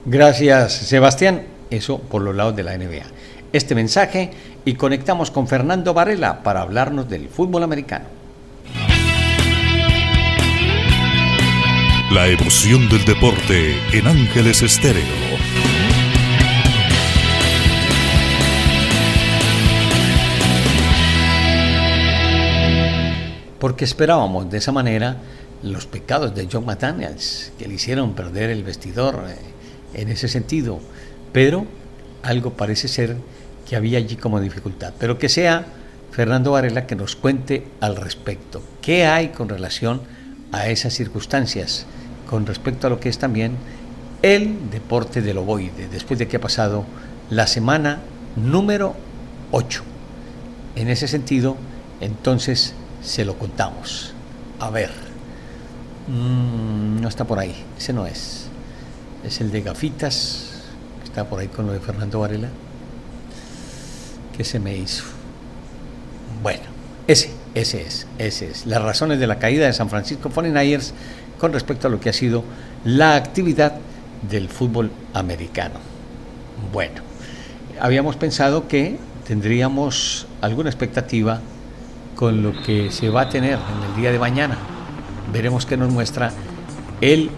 Gracias, 0.03 0.73
Sebastián. 0.73 1.43
Eso 1.69 1.99
por 1.99 2.21
los 2.21 2.35
lados 2.35 2.55
de 2.55 2.63
la 2.63 2.77
NBA. 2.77 3.05
Este 3.53 3.73
mensaje 3.73 4.31
y 4.65 4.75
conectamos 4.75 5.31
con 5.31 5.47
Fernando 5.47 5.93
Varela 5.93 6.43
para 6.43 6.61
hablarnos 6.61 7.09
del 7.09 7.29
fútbol 7.29 7.63
americano. 7.63 8.05
La 12.11 12.27
emoción 12.27 12.87
del 12.87 13.03
deporte 13.03 13.75
en 13.91 14.05
Ángeles 14.05 14.61
Estéreo. 14.61 15.03
Porque 23.59 23.85
esperábamos 23.85 24.51
de 24.51 24.59
esa 24.59 24.71
manera 24.71 25.17
los 25.63 25.87
pecados 25.87 26.35
de 26.35 26.47
John 26.49 26.65
McDaniels, 26.65 27.51
que 27.57 27.67
le 27.67 27.73
hicieron 27.73 28.13
perder 28.13 28.51
el 28.51 28.63
vestidor 28.63 29.25
eh, 29.27 29.99
en 29.99 30.09
ese 30.09 30.27
sentido. 30.27 30.79
Pero 31.33 31.65
algo 32.21 32.53
parece 32.53 32.87
ser 32.87 33.17
que 33.67 33.75
había 33.75 33.97
allí 33.97 34.15
como 34.15 34.39
dificultad. 34.39 34.93
Pero 34.99 35.17
que 35.17 35.27
sea 35.27 35.65
Fernando 36.11 36.51
Varela 36.51 36.85
que 36.85 36.95
nos 36.95 37.15
cuente 37.15 37.65
al 37.81 37.95
respecto. 37.95 38.61
¿Qué 38.83 39.07
hay 39.07 39.29
con 39.29 39.49
relación 39.49 40.01
a 40.01 40.15
esas 40.63 40.93
circunstancias? 40.93 41.85
Con 42.29 42.45
respecto 42.45 42.87
a 42.87 42.89
lo 42.89 42.99
que 42.99 43.09
es 43.09 43.17
también 43.17 43.57
el 44.21 44.69
deporte 44.71 45.21
del 45.21 45.37
ovoide, 45.37 45.87
después 45.87 46.17
de 46.17 46.27
que 46.27 46.37
ha 46.37 46.41
pasado 46.41 46.85
la 47.29 47.47
semana 47.47 47.99
número 48.35 48.95
8. 49.51 49.83
En 50.75 50.89
ese 50.89 51.07
sentido, 51.07 51.57
entonces 52.01 52.73
se 53.03 53.23
lo 53.25 53.37
contamos. 53.37 54.13
A 54.59 54.69
ver, 54.69 54.91
mm, 56.07 57.01
no 57.01 57.07
está 57.07 57.25
por 57.25 57.39
ahí, 57.39 57.55
ese 57.77 57.93
no 57.93 58.05
es. 58.05 58.47
Es 59.23 59.41
el 59.41 59.51
de 59.51 59.61
gafitas, 59.61 60.63
está 61.03 61.25
por 61.25 61.39
ahí 61.39 61.47
con 61.47 61.67
lo 61.67 61.73
de 61.73 61.79
Fernando 61.79 62.19
Varela. 62.19 62.49
¿Qué 64.35 64.43
se 64.43 64.59
me 64.59 64.75
hizo? 64.75 65.03
Bueno, 66.43 66.63
ese, 67.07 67.31
ese 67.55 67.81
es, 67.81 68.05
ese 68.19 68.51
es. 68.51 68.65
Las 68.65 68.81
razones 68.81 69.19
de 69.19 69.27
la 69.27 69.39
caída 69.39 69.65
de 69.65 69.73
San 69.73 69.89
Francisco 69.89 70.29
49ers 70.29 70.91
con 71.39 71.53
respecto 71.53 71.87
a 71.87 71.89
lo 71.89 71.99
que 71.99 72.09
ha 72.09 72.13
sido 72.13 72.43
la 72.83 73.15
actividad 73.15 73.77
del 74.29 74.49
fútbol 74.49 74.91
americano. 75.13 75.75
Bueno, 76.71 77.01
habíamos 77.79 78.17
pensado 78.17 78.67
que 78.67 78.97
tendríamos 79.25 80.27
alguna 80.41 80.69
expectativa 80.69 81.39
con 82.15 82.43
lo 82.43 82.61
que 82.63 82.91
se 82.91 83.09
va 83.09 83.21
a 83.21 83.29
tener 83.29 83.53
en 83.53 83.89
el 83.89 84.01
día 84.01 84.11
de 84.11 84.19
mañana. 84.19 84.57
Veremos 85.31 85.65
qué 85.65 85.77
nos 85.77 85.91
muestra 85.91 86.31
el 87.01 87.29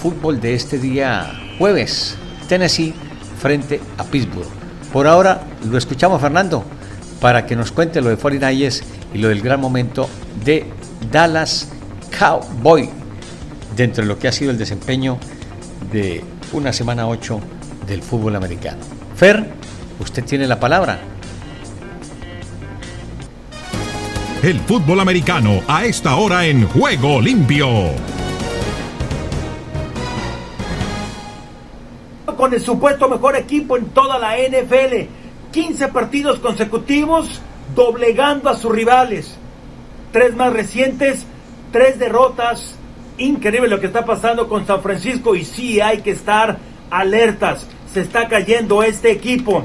fútbol 0.00 0.40
de 0.40 0.54
este 0.54 0.78
día 0.78 1.30
jueves. 1.58 2.16
Tennessee 2.48 2.94
frente 3.38 3.80
a 3.98 4.04
Pittsburgh. 4.04 4.48
Por 4.92 5.06
ahora 5.06 5.42
lo 5.68 5.76
escuchamos 5.76 6.20
Fernando 6.20 6.64
para 7.20 7.46
que 7.46 7.56
nos 7.56 7.72
cuente 7.72 8.00
lo 8.00 8.08
de 8.10 8.18
49ers 8.18 8.82
y 9.12 9.18
lo 9.18 9.28
del 9.28 9.40
gran 9.40 9.60
momento 9.60 10.08
de 10.44 10.66
Dallas 11.10 11.70
Cowboy 12.18 12.88
dentro 13.76 14.02
de 14.02 14.08
lo 14.08 14.18
que 14.18 14.28
ha 14.28 14.32
sido 14.32 14.50
el 14.50 14.58
desempeño 14.58 15.18
de 15.92 16.24
una 16.52 16.72
semana 16.72 17.08
8 17.08 17.40
del 17.86 18.02
fútbol 18.02 18.36
americano. 18.36 18.82
Fer, 19.14 19.46
usted 20.00 20.24
tiene 20.24 20.46
la 20.46 20.58
palabra. 20.58 20.98
El 24.42 24.60
fútbol 24.60 25.00
americano 25.00 25.62
a 25.66 25.84
esta 25.84 26.16
hora 26.16 26.46
en 26.46 26.66
Juego 26.68 27.20
Limpio. 27.20 27.68
con 32.38 32.54
el 32.54 32.60
supuesto 32.60 33.08
mejor 33.08 33.34
equipo 33.34 33.76
en 33.76 33.86
toda 33.86 34.16
la 34.16 34.36
NFL. 34.36 35.08
15 35.50 35.88
partidos 35.88 36.38
consecutivos 36.38 37.40
doblegando 37.78 38.50
a 38.50 38.56
sus 38.56 38.72
rivales. 38.72 39.36
Tres 40.10 40.34
más 40.34 40.52
recientes, 40.52 41.24
tres 41.70 41.96
derrotas. 42.00 42.74
Increíble 43.18 43.68
lo 43.68 43.78
que 43.78 43.86
está 43.86 44.04
pasando 44.04 44.48
con 44.48 44.66
San 44.66 44.82
Francisco 44.82 45.36
y 45.36 45.44
sí 45.44 45.80
hay 45.80 45.98
que 45.98 46.10
estar 46.10 46.58
alertas. 46.90 47.68
Se 47.94 48.00
está 48.00 48.26
cayendo 48.26 48.82
este 48.82 49.12
equipo. 49.12 49.62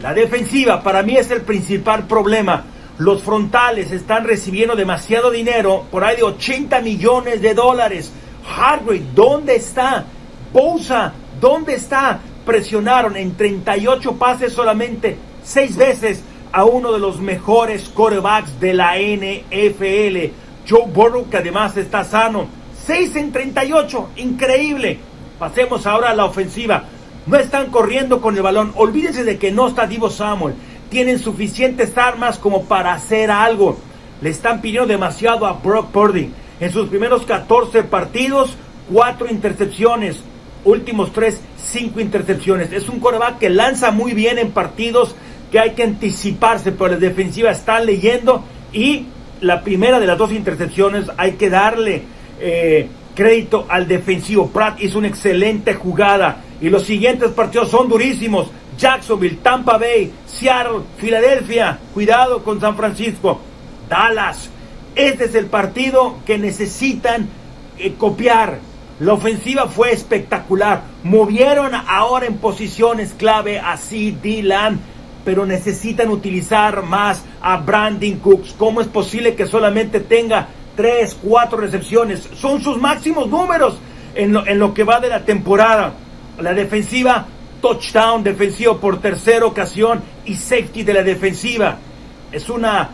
La 0.00 0.14
defensiva 0.14 0.84
para 0.84 1.02
mí 1.02 1.16
es 1.16 1.32
el 1.32 1.40
principal 1.40 2.06
problema. 2.06 2.64
Los 2.98 3.24
frontales 3.24 3.90
están 3.90 4.24
recibiendo 4.24 4.76
demasiado 4.76 5.32
dinero, 5.32 5.84
por 5.90 6.04
ahí 6.04 6.16
de 6.16 6.22
80 6.22 6.80
millones 6.80 7.42
de 7.42 7.54
dólares. 7.54 8.12
Harvey, 8.56 9.04
¿dónde 9.14 9.56
está? 9.56 10.04
Bosa, 10.52 11.12
¿Dónde 11.40 11.74
está? 11.74 12.20
Presionaron 12.44 13.16
en 13.16 13.36
38 13.36 14.16
pases 14.16 14.52
solamente 14.52 15.16
6 15.44 15.76
veces 15.76 16.22
a 16.52 16.64
uno 16.64 16.92
de 16.92 16.98
los 16.98 17.20
mejores 17.20 17.88
quarterbacks 17.88 18.60
de 18.60 18.74
la 18.74 18.96
NFL, 18.96 20.32
Joe 20.68 20.86
Burrow, 20.92 21.28
que 21.28 21.38
además 21.38 21.76
está 21.76 22.04
sano. 22.04 22.46
6 22.86 23.16
en 23.16 23.32
38, 23.32 24.10
increíble. 24.16 24.98
Pasemos 25.38 25.86
ahora 25.86 26.10
a 26.10 26.14
la 26.14 26.24
ofensiva. 26.24 26.84
No 27.26 27.36
están 27.36 27.70
corriendo 27.70 28.20
con 28.20 28.36
el 28.36 28.42
balón. 28.42 28.72
Olvídense 28.76 29.24
de 29.24 29.38
que 29.38 29.52
no 29.52 29.68
está 29.68 29.86
Divo 29.86 30.10
Samuel. 30.10 30.54
Tienen 30.88 31.18
suficientes 31.18 31.96
armas 31.98 32.38
como 32.38 32.64
para 32.64 32.94
hacer 32.94 33.30
algo. 33.30 33.78
Le 34.20 34.30
están 34.30 34.60
pidiendo 34.60 34.86
demasiado 34.86 35.46
a 35.46 35.52
Brock 35.52 35.90
Purdy. 35.90 36.30
En 36.60 36.72
sus 36.72 36.88
primeros 36.88 37.24
14 37.24 37.84
partidos, 37.84 38.56
4 38.92 39.30
intercepciones 39.30 40.22
últimos 40.64 41.12
tres, 41.12 41.40
cinco 41.56 42.00
intercepciones. 42.00 42.72
Es 42.72 42.88
un 42.88 43.00
coreback 43.00 43.38
que 43.38 43.50
lanza 43.50 43.90
muy 43.90 44.12
bien 44.12 44.38
en 44.38 44.50
partidos 44.50 45.14
que 45.50 45.58
hay 45.58 45.70
que 45.70 45.82
anticiparse, 45.82 46.72
pero 46.72 46.90
la 46.90 46.96
defensiva 46.96 47.50
está 47.50 47.80
leyendo 47.80 48.44
y 48.72 49.06
la 49.40 49.62
primera 49.62 50.00
de 50.00 50.06
las 50.06 50.18
dos 50.18 50.32
intercepciones 50.32 51.06
hay 51.16 51.32
que 51.32 51.48
darle 51.48 52.02
eh, 52.40 52.88
crédito 53.14 53.66
al 53.68 53.88
defensivo. 53.88 54.48
Pratt 54.48 54.80
hizo 54.80 54.98
una 54.98 55.08
excelente 55.08 55.74
jugada 55.74 56.42
y 56.60 56.68
los 56.68 56.84
siguientes 56.84 57.30
partidos 57.30 57.70
son 57.70 57.88
durísimos. 57.88 58.48
Jacksonville, 58.78 59.38
Tampa 59.42 59.76
Bay, 59.76 60.12
Seattle, 60.26 60.82
Filadelfia, 60.98 61.78
cuidado 61.92 62.44
con 62.44 62.60
San 62.60 62.76
Francisco, 62.76 63.40
Dallas. 63.88 64.50
Este 64.94 65.24
es 65.24 65.34
el 65.34 65.46
partido 65.46 66.18
que 66.24 66.38
necesitan 66.38 67.28
eh, 67.78 67.94
copiar 67.98 68.60
la 69.00 69.12
ofensiva 69.12 69.68
fue 69.68 69.92
espectacular. 69.92 70.82
Movieron 71.04 71.72
ahora 71.74 72.26
en 72.26 72.38
posiciones 72.38 73.14
clave 73.16 73.60
a 73.60 73.76
C.D. 73.76 74.42
Lamb, 74.42 74.80
pero 75.24 75.44
necesitan 75.46 76.08
utilizar 76.08 76.82
más 76.82 77.24
a 77.40 77.56
Brandon 77.58 78.18
Cooks. 78.18 78.54
¿Cómo 78.58 78.80
es 78.80 78.86
posible 78.86 79.34
que 79.34 79.46
solamente 79.46 80.00
tenga 80.00 80.48
3, 80.76 81.18
4 81.22 81.58
recepciones? 81.58 82.28
Son 82.34 82.62
sus 82.62 82.78
máximos 82.78 83.28
números 83.28 83.76
en 84.14 84.32
lo, 84.32 84.46
en 84.46 84.58
lo 84.58 84.72
que 84.72 84.84
va 84.84 85.00
de 85.00 85.08
la 85.08 85.24
temporada. 85.24 85.92
La 86.40 86.54
defensiva, 86.54 87.26
touchdown 87.60 88.22
defensivo 88.22 88.78
por 88.78 89.00
tercera 89.00 89.44
ocasión 89.44 90.02
y 90.24 90.34
safety 90.34 90.82
de 90.82 90.94
la 90.94 91.02
defensiva. 91.02 91.78
Es 92.30 92.48
una 92.48 92.90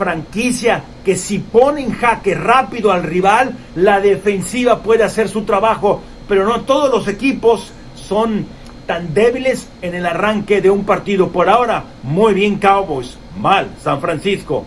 franquicia 0.00 0.82
que 1.04 1.14
si 1.14 1.40
pone 1.40 1.82
en 1.82 1.92
jaque 1.92 2.34
rápido 2.34 2.90
al 2.90 3.02
rival, 3.02 3.54
la 3.74 4.00
defensiva 4.00 4.82
puede 4.82 5.04
hacer 5.04 5.28
su 5.28 5.42
trabajo, 5.42 6.00
pero 6.26 6.46
no 6.46 6.62
todos 6.62 6.90
los 6.90 7.06
equipos 7.06 7.70
son 7.94 8.46
tan 8.90 9.14
débiles 9.14 9.68
en 9.82 9.94
el 9.94 10.04
arranque 10.04 10.60
de 10.60 10.68
un 10.68 10.82
partido. 10.82 11.28
Por 11.28 11.48
ahora, 11.48 11.84
muy 12.02 12.34
bien 12.34 12.58
Cowboys, 12.58 13.16
mal 13.38 13.68
San 13.80 14.00
Francisco. 14.00 14.66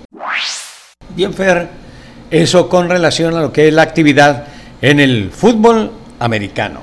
Bien, 1.09 1.33
Fer, 1.33 1.67
eso 2.31 2.69
con 2.69 2.87
relación 2.87 3.35
a 3.35 3.41
lo 3.41 3.51
que 3.51 3.67
es 3.67 3.73
la 3.73 3.81
actividad 3.81 4.47
en 4.81 5.01
el 5.01 5.29
fútbol 5.29 5.91
americano. 6.19 6.79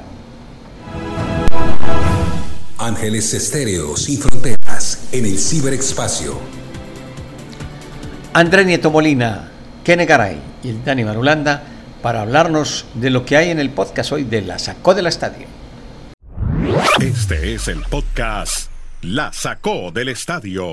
Ángeles 2.77 3.33
Estéreo 3.33 3.97
sin 3.97 4.21
fronteras 4.21 5.09
en 5.11 5.25
el 5.25 5.39
ciberespacio. 5.39 6.39
Andrés 8.35 8.67
Nieto 8.67 8.91
Molina, 8.91 9.49
Kene 9.83 10.05
Garay 10.05 10.37
y 10.63 10.73
Dani 10.85 11.05
Marulanda 11.05 11.63
para 12.03 12.21
hablarnos 12.21 12.85
de 12.93 13.09
lo 13.09 13.25
que 13.25 13.39
hay 13.39 13.49
en 13.49 13.61
el 13.61 13.71
podcast 13.71 14.13
hoy 14.13 14.25
de 14.25 14.43
La 14.43 14.59
Sacó 14.59 14.93
del 14.93 15.07
Estadio. 15.07 15.60
Este 17.31 17.55
es 17.55 17.69
el 17.69 17.83
podcast 17.83 18.73
La 19.03 19.33
Sacó 19.33 19.93
del 19.93 20.09
Estadio 20.09 20.73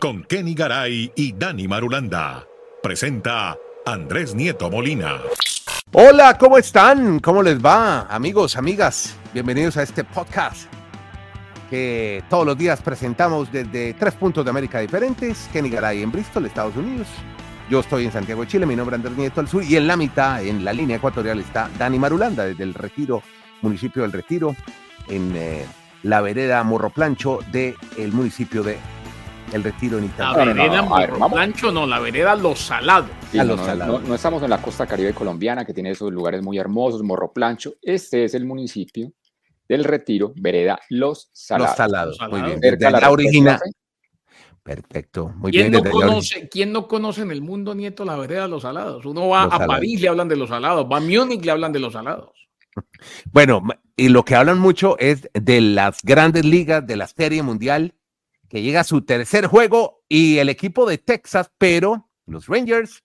con 0.00 0.24
Kenny 0.24 0.52
Garay 0.52 1.12
y 1.14 1.32
Dani 1.34 1.68
Marulanda. 1.68 2.44
Presenta 2.82 3.56
Andrés 3.86 4.34
Nieto 4.34 4.70
Molina. 4.70 5.20
Hola, 5.92 6.36
¿cómo 6.36 6.58
están? 6.58 7.20
¿Cómo 7.20 7.44
les 7.44 7.64
va? 7.64 8.08
Amigos, 8.12 8.56
amigas, 8.56 9.14
bienvenidos 9.32 9.76
a 9.76 9.84
este 9.84 10.02
podcast 10.02 10.68
que 11.70 12.24
todos 12.28 12.44
los 12.44 12.58
días 12.58 12.82
presentamos 12.82 13.52
desde 13.52 13.94
tres 13.94 14.14
puntos 14.14 14.44
de 14.44 14.50
América 14.50 14.80
diferentes. 14.80 15.48
Kenny 15.52 15.70
Garay 15.70 16.02
en 16.02 16.10
Bristol, 16.10 16.46
Estados 16.46 16.74
Unidos. 16.74 17.06
Yo 17.70 17.78
estoy 17.78 18.06
en 18.06 18.10
Santiago 18.10 18.40
de 18.40 18.48
Chile, 18.48 18.66
mi 18.66 18.74
nombre 18.74 18.96
es 18.96 18.98
Andrés 18.98 19.16
Nieto 19.16 19.40
al 19.40 19.46
sur 19.46 19.62
y 19.62 19.76
en 19.76 19.86
la 19.86 19.96
mitad, 19.96 20.42
en 20.42 20.64
la 20.64 20.72
línea 20.72 20.96
ecuatorial, 20.96 21.38
está 21.38 21.70
Dani 21.78 22.00
Marulanda 22.00 22.46
desde 22.46 22.64
el 22.64 22.74
Retiro, 22.74 23.22
municipio 23.62 24.02
del 24.02 24.10
Retiro, 24.10 24.56
en 25.08 25.36
eh, 25.36 25.66
la 26.02 26.20
vereda 26.20 26.62
Morro 26.62 26.90
Plancho 26.90 27.40
del 27.50 27.76
municipio 28.12 28.62
de 28.62 28.78
El 29.52 29.64
Retiro 29.64 29.98
en 29.98 30.04
Italia. 30.04 30.44
La 30.44 30.52
vereda 30.52 30.82
Morro 30.82 31.30
Plancho, 31.30 31.72
no, 31.72 31.86
la 31.86 31.98
vereda 31.98 32.34
Los 32.34 32.60
Salados. 32.60 33.10
no, 33.32 33.98
no, 34.00 34.14
estamos 34.14 34.42
en 34.42 34.50
la 34.50 34.62
costa 34.62 34.86
caribe 34.86 35.12
colombiana, 35.12 35.64
que 35.64 35.74
tiene 35.74 35.90
esos 35.90 36.12
lugares 36.12 36.42
muy 36.42 36.58
hermosos, 36.58 37.02
Morro 37.02 37.32
Plancho. 37.32 37.74
Este 37.82 38.24
es 38.24 38.34
el 38.34 38.44
municipio 38.44 39.12
del 39.68 39.84
Retiro, 39.84 40.32
vereda 40.36 40.78
Los 40.88 41.30
Salados. 41.32 41.70
Los 41.70 41.76
Salados, 41.76 42.18
muy 42.30 42.42
bien. 42.42 42.60
Cerca 42.60 42.90
la, 42.90 43.10
original. 43.10 43.60
Perfecto, 44.62 45.32
muy 45.36 45.50
¿Quién 45.50 45.70
bien. 45.70 45.82
No 45.82 45.90
conoce, 45.90 46.48
¿Quién 46.48 46.72
no 46.72 46.86
conoce 46.86 47.22
en 47.22 47.30
el 47.30 47.40
mundo, 47.40 47.74
Nieto, 47.74 48.04
la 48.04 48.16
vereda 48.16 48.42
de 48.42 48.48
los 48.48 48.62
salados? 48.62 49.04
Uno 49.06 49.28
va 49.28 49.44
a 49.44 49.66
París, 49.66 50.00
le 50.00 50.08
hablan 50.08 50.28
de 50.28 50.36
los 50.36 50.50
salados, 50.50 50.86
va 50.90 50.98
a 50.98 51.00
Múnich, 51.00 51.42
le 51.42 51.50
hablan 51.50 51.72
de 51.72 51.80
los 51.80 51.92
salados. 51.92 52.32
Bueno, 53.32 53.60
y 53.98 54.10
lo 54.10 54.24
que 54.24 54.36
hablan 54.36 54.60
mucho 54.60 54.96
es 55.00 55.28
de 55.34 55.60
las 55.60 56.02
grandes 56.04 56.44
ligas, 56.44 56.86
de 56.86 56.94
la 56.94 57.08
Serie 57.08 57.42
Mundial, 57.42 57.96
que 58.48 58.62
llega 58.62 58.80
a 58.80 58.84
su 58.84 59.02
tercer 59.02 59.46
juego 59.46 60.04
y 60.08 60.38
el 60.38 60.48
equipo 60.48 60.88
de 60.88 60.98
Texas, 60.98 61.50
pero 61.58 62.08
los 62.24 62.46
Rangers 62.46 63.02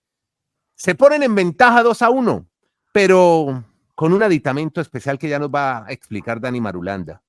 se 0.76 0.94
ponen 0.94 1.24
en 1.24 1.34
ventaja 1.34 1.82
2 1.82 2.00
a 2.00 2.10
1, 2.10 2.48
pero 2.92 3.64
con 3.96 4.12
un 4.12 4.22
aditamento 4.22 4.80
especial 4.80 5.18
que 5.18 5.28
ya 5.28 5.40
nos 5.40 5.50
va 5.50 5.84
a 5.84 5.90
explicar 5.90 6.40
Dani 6.40 6.60
Marulanda, 6.60 7.24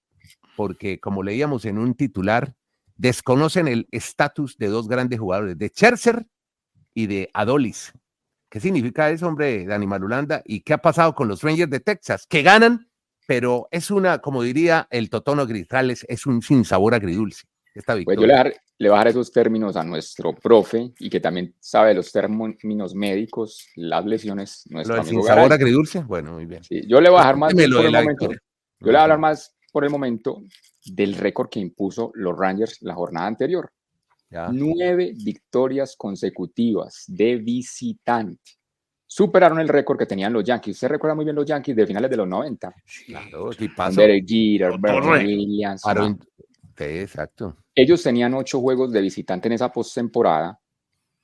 porque 0.55 0.99
como 0.99 1.24
leíamos 1.24 1.66
en 1.66 1.80
un 1.80 1.95
titular, 1.95 2.53
desconocen 2.97 3.68
el 3.68 3.88
estatus 3.89 4.59
de 4.59 4.68
dos 4.68 4.88
grandes 4.88 5.20
jugadores, 5.20 5.57
de 5.57 5.70
Scherzer 5.70 6.28
y 6.93 7.07
de 7.07 7.32
Adolis. 7.34 7.93
¿Qué 8.47 8.59
significa 8.59 9.09
eso, 9.09 9.28
hombre, 9.28 9.66
Dani 9.66 9.88
Marulanda? 9.88 10.43
¿Y 10.45 10.61
qué 10.61 10.74
ha 10.74 10.78
pasado 10.84 11.16
con 11.16 11.28
los 11.28 11.41
Rangers 11.41 11.72
de 11.72 11.80
Texas? 11.80 12.28
Que 12.30 12.43
ganan, 12.43 12.91
pero 13.26 13.67
es 13.71 13.91
una, 13.91 14.19
como 14.19 14.43
diría 14.43 14.88
el 14.91 15.09
Totono 15.09 15.45
Grisales, 15.45 16.05
es 16.09 16.26
un 16.26 16.41
sinsabor 16.41 16.93
agridulce. 16.93 17.45
Esta 17.73 17.93
victoria. 17.93 18.17
Pues 18.17 18.30
yo 18.30 18.43
le, 18.43 18.55
le 18.78 18.89
voy 18.89 18.95
a 18.95 18.99
dar 18.99 19.07
esos 19.09 19.32
términos 19.32 19.76
a 19.76 19.84
nuestro 19.84 20.34
profe 20.34 20.93
y 20.97 21.09
que 21.09 21.19
también 21.19 21.53
sabe 21.59 21.93
los 21.93 22.11
términos 22.11 22.95
médicos, 22.95 23.67
las 23.76 24.05
lesiones. 24.05 24.63
Nuestro 24.69 24.95
¿Lo 24.95 25.01
del 25.01 25.09
sinsabor 25.09 25.51
agridulce? 25.51 25.99
Bueno, 25.99 26.34
muy 26.34 26.45
bien. 26.45 26.61
yo 26.69 27.01
le 27.01 27.09
voy 27.09 27.17
a 27.17 27.21
dejar 27.21 27.38
más 27.38 27.53
por 27.53 27.61
el 27.61 27.91
momento. 27.91 28.30
Yo 28.30 28.88
le 28.88 28.91
voy 28.91 28.95
a 28.95 29.03
hablar 29.03 29.19
más 29.19 29.55
por 29.71 29.84
el 29.84 29.89
momento 29.89 30.41
del 30.86 31.15
récord 31.15 31.49
que 31.49 31.59
impuso 31.59 32.11
los 32.15 32.38
Rangers 32.38 32.82
la 32.82 32.93
jornada 32.93 33.28
anterior. 33.28 33.69
Nueve 34.51 35.13
victorias 35.15 35.95
consecutivas 35.97 37.03
de 37.07 37.38
visitante. 37.38 38.53
Superaron 39.16 39.61
el 39.61 39.70
récord 39.70 39.97
que 39.97 40.05
tenían 40.05 40.34
los 40.34 40.43
Yankees. 40.43 40.76
Usted 40.76 40.89
recuerda 40.89 41.16
muy 41.16 41.24
bien 41.24 41.38
los 41.38 41.45
Yankees 41.45 41.74
de 41.74 41.88
finales 41.88 42.11
de 42.11 42.18
los 42.18 42.28
90. 42.28 42.76
Claro, 43.05 43.49
Derek 43.95 44.28
Jeter, 44.28 44.74
Williams. 44.74 45.82
exacto. 46.78 47.55
Ellos 47.74 48.03
tenían 48.03 48.34
ocho 48.34 48.59
juegos 48.59 48.91
de 48.91 48.99
visitante 48.99 49.47
en 49.47 49.53
esa 49.53 49.72
postemporada 49.72 50.59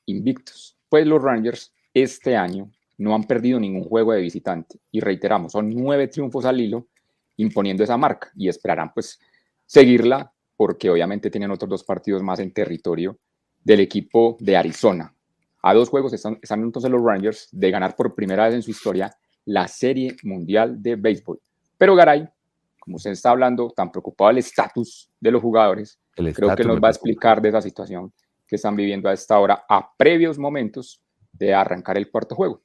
invictos. 0.05 0.77
Pues 0.87 1.05
los 1.05 1.21
Rangers 1.21 1.73
este 1.93 2.37
año 2.37 2.71
no 2.99 3.13
han 3.13 3.25
perdido 3.25 3.59
ningún 3.59 3.83
juego 3.83 4.13
de 4.13 4.21
visitante. 4.21 4.79
Y 4.89 5.01
reiteramos, 5.01 5.51
son 5.51 5.69
nueve 5.69 6.07
triunfos 6.07 6.45
al 6.45 6.61
hilo 6.61 6.87
imponiendo 7.35 7.83
esa 7.83 7.97
marca 7.97 8.31
y 8.37 8.47
esperarán 8.47 8.93
pues 8.93 9.19
seguirla 9.65 10.31
porque 10.55 10.89
obviamente 10.89 11.29
tienen 11.29 11.51
otros 11.51 11.69
dos 11.69 11.83
partidos 11.83 12.23
más 12.23 12.39
en 12.39 12.53
territorio 12.53 13.19
del 13.61 13.81
equipo 13.81 14.37
de 14.39 14.55
Arizona. 14.55 15.13
A 15.61 15.73
dos 15.73 15.89
juegos 15.89 16.13
están, 16.13 16.39
entonces 16.49 16.89
los 16.91 17.03
Rangers 17.03 17.49
de 17.51 17.71
ganar 17.71 17.95
por 17.95 18.15
primera 18.15 18.45
vez 18.45 18.55
en 18.55 18.63
su 18.63 18.71
historia 18.71 19.15
la 19.45 19.67
Serie 19.67 20.15
Mundial 20.23 20.81
de 20.81 20.95
Béisbol. 20.95 21.39
Pero 21.77 21.95
Garay, 21.95 22.27
como 22.79 22.97
usted 22.97 23.11
está 23.11 23.31
hablando, 23.31 23.71
tan 23.71 23.91
preocupado 23.91 24.29
del 24.29 24.39
estatus 24.39 25.09
de 25.19 25.31
los 25.31 25.41
jugadores, 25.41 25.99
creo 26.15 26.55
que 26.55 26.63
nos 26.63 26.79
va 26.79 26.87
a 26.87 26.91
explicar 26.91 27.41
de 27.41 27.49
esa 27.49 27.61
situación 27.61 28.11
que 28.47 28.55
están 28.55 28.75
viviendo 28.75 29.07
a 29.07 29.13
esta 29.13 29.39
hora, 29.39 29.65
a 29.67 29.95
previos 29.95 30.37
momentos 30.37 31.01
de 31.31 31.53
arrancar 31.53 31.97
el 31.97 32.09
cuarto 32.09 32.35
juego. 32.35 32.61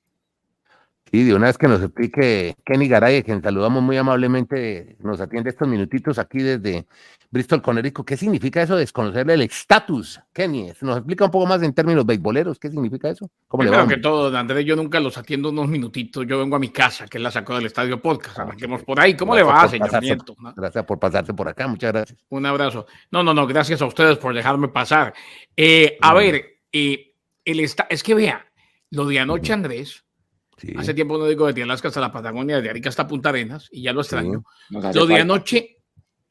Sí, 1.10 1.22
de 1.22 1.34
una 1.34 1.46
vez 1.46 1.56
que 1.56 1.68
nos 1.68 1.80
explique 1.80 2.56
Kenny 2.64 2.88
Garay, 2.88 3.22
quien 3.22 3.40
saludamos 3.40 3.80
muy 3.80 3.96
amablemente, 3.96 4.96
nos 4.98 5.20
atiende 5.20 5.50
estos 5.50 5.68
minutitos 5.68 6.18
aquí 6.18 6.38
desde 6.38 6.84
Bristol, 7.30 7.62
Connecticut. 7.62 8.04
¿Qué 8.04 8.16
significa 8.16 8.60
eso 8.60 8.74
de 8.74 8.80
desconocerle 8.80 9.34
el 9.34 9.42
estatus, 9.42 10.20
Kenny? 10.32 10.72
Nos 10.80 10.96
explica 10.96 11.26
un 11.26 11.30
poco 11.30 11.46
más 11.46 11.62
en 11.62 11.72
términos 11.72 12.04
beisboleros, 12.04 12.58
¿qué 12.58 12.70
significa 12.70 13.08
eso? 13.08 13.30
¿Cómo 13.46 13.60
Primero 13.60 13.86
que 13.86 13.98
todo, 13.98 14.36
Andrés, 14.36 14.64
yo 14.64 14.74
nunca 14.74 14.98
los 14.98 15.16
atiendo 15.16 15.50
unos 15.50 15.68
minutitos, 15.68 16.26
yo 16.26 16.40
vengo 16.40 16.56
a 16.56 16.58
mi 16.58 16.70
casa, 16.70 17.06
que 17.06 17.18
es 17.18 17.22
la 17.22 17.30
sacó 17.30 17.54
del 17.54 17.66
Estadio 17.66 18.02
Podcast, 18.02 18.40
arranquemos 18.40 18.82
por 18.82 18.98
ahí. 18.98 19.14
¿Cómo 19.14 19.36
le 19.36 19.44
va, 19.44 19.68
señor 19.68 20.02
Nieto? 20.02 20.34
Gracias 20.56 20.84
por 20.84 20.98
pasarte 20.98 21.32
por 21.34 21.48
acá, 21.48 21.68
muchas 21.68 21.92
gracias. 21.92 22.18
Un 22.30 22.46
abrazo. 22.46 22.86
No, 23.12 23.22
no, 23.22 23.32
no, 23.32 23.46
gracias 23.46 23.80
a 23.80 23.86
ustedes 23.86 24.18
por 24.18 24.34
dejarme 24.34 24.66
pasar. 24.68 25.14
Eh, 25.56 25.98
a 26.00 26.14
ver, 26.14 26.62
eh, 26.72 27.12
el 27.44 27.60
es 27.60 28.02
que 28.02 28.14
vea, 28.14 28.44
lo 28.90 29.06
de 29.06 29.20
anoche, 29.20 29.52
Andrés 29.52 30.05
Hace 30.76 30.94
tiempo 30.94 31.18
no 31.18 31.26
digo 31.26 31.52
de 31.52 31.62
Alaska 31.62 31.88
hasta 31.88 32.00
la 32.00 32.10
Patagonia, 32.10 32.60
de 32.60 32.70
Arica 32.70 32.88
hasta 32.88 33.06
Punta 33.06 33.28
Arenas, 33.28 33.68
y 33.70 33.82
ya 33.82 33.92
lo 33.92 34.00
extraño. 34.00 34.42
lo 34.70 35.06
de 35.06 35.16
anoche, 35.16 35.78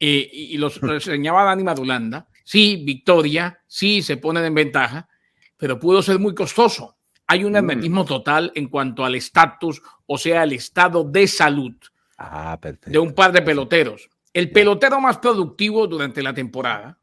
eh, 0.00 0.30
y 0.32 0.56
los 0.58 0.80
reseñaba 0.80 1.44
Dani 1.44 1.62
Madulanda, 1.62 2.28
sí, 2.42 2.82
victoria, 2.84 3.62
sí, 3.66 4.02
se 4.02 4.16
ponen 4.16 4.44
en 4.44 4.54
ventaja, 4.54 5.08
pero 5.56 5.78
pudo 5.78 6.02
ser 6.02 6.18
muy 6.18 6.34
costoso. 6.34 6.96
Hay 7.28 7.44
un 7.44 7.52
mm. 7.52 7.56
hermetismo 7.56 8.04
total 8.04 8.50
en 8.54 8.68
cuanto 8.68 9.04
al 9.04 9.14
estatus, 9.14 9.80
o 10.06 10.18
sea, 10.18 10.42
el 10.42 10.52
estado 10.52 11.04
de 11.04 11.28
salud 11.28 11.74
ah, 12.18 12.58
de 12.86 12.98
un 12.98 13.14
par 13.14 13.32
de 13.32 13.42
peloteros. 13.42 14.10
El 14.32 14.50
pelotero 14.50 15.00
más 15.00 15.18
productivo 15.18 15.86
durante 15.86 16.22
la 16.22 16.34
temporada 16.34 16.98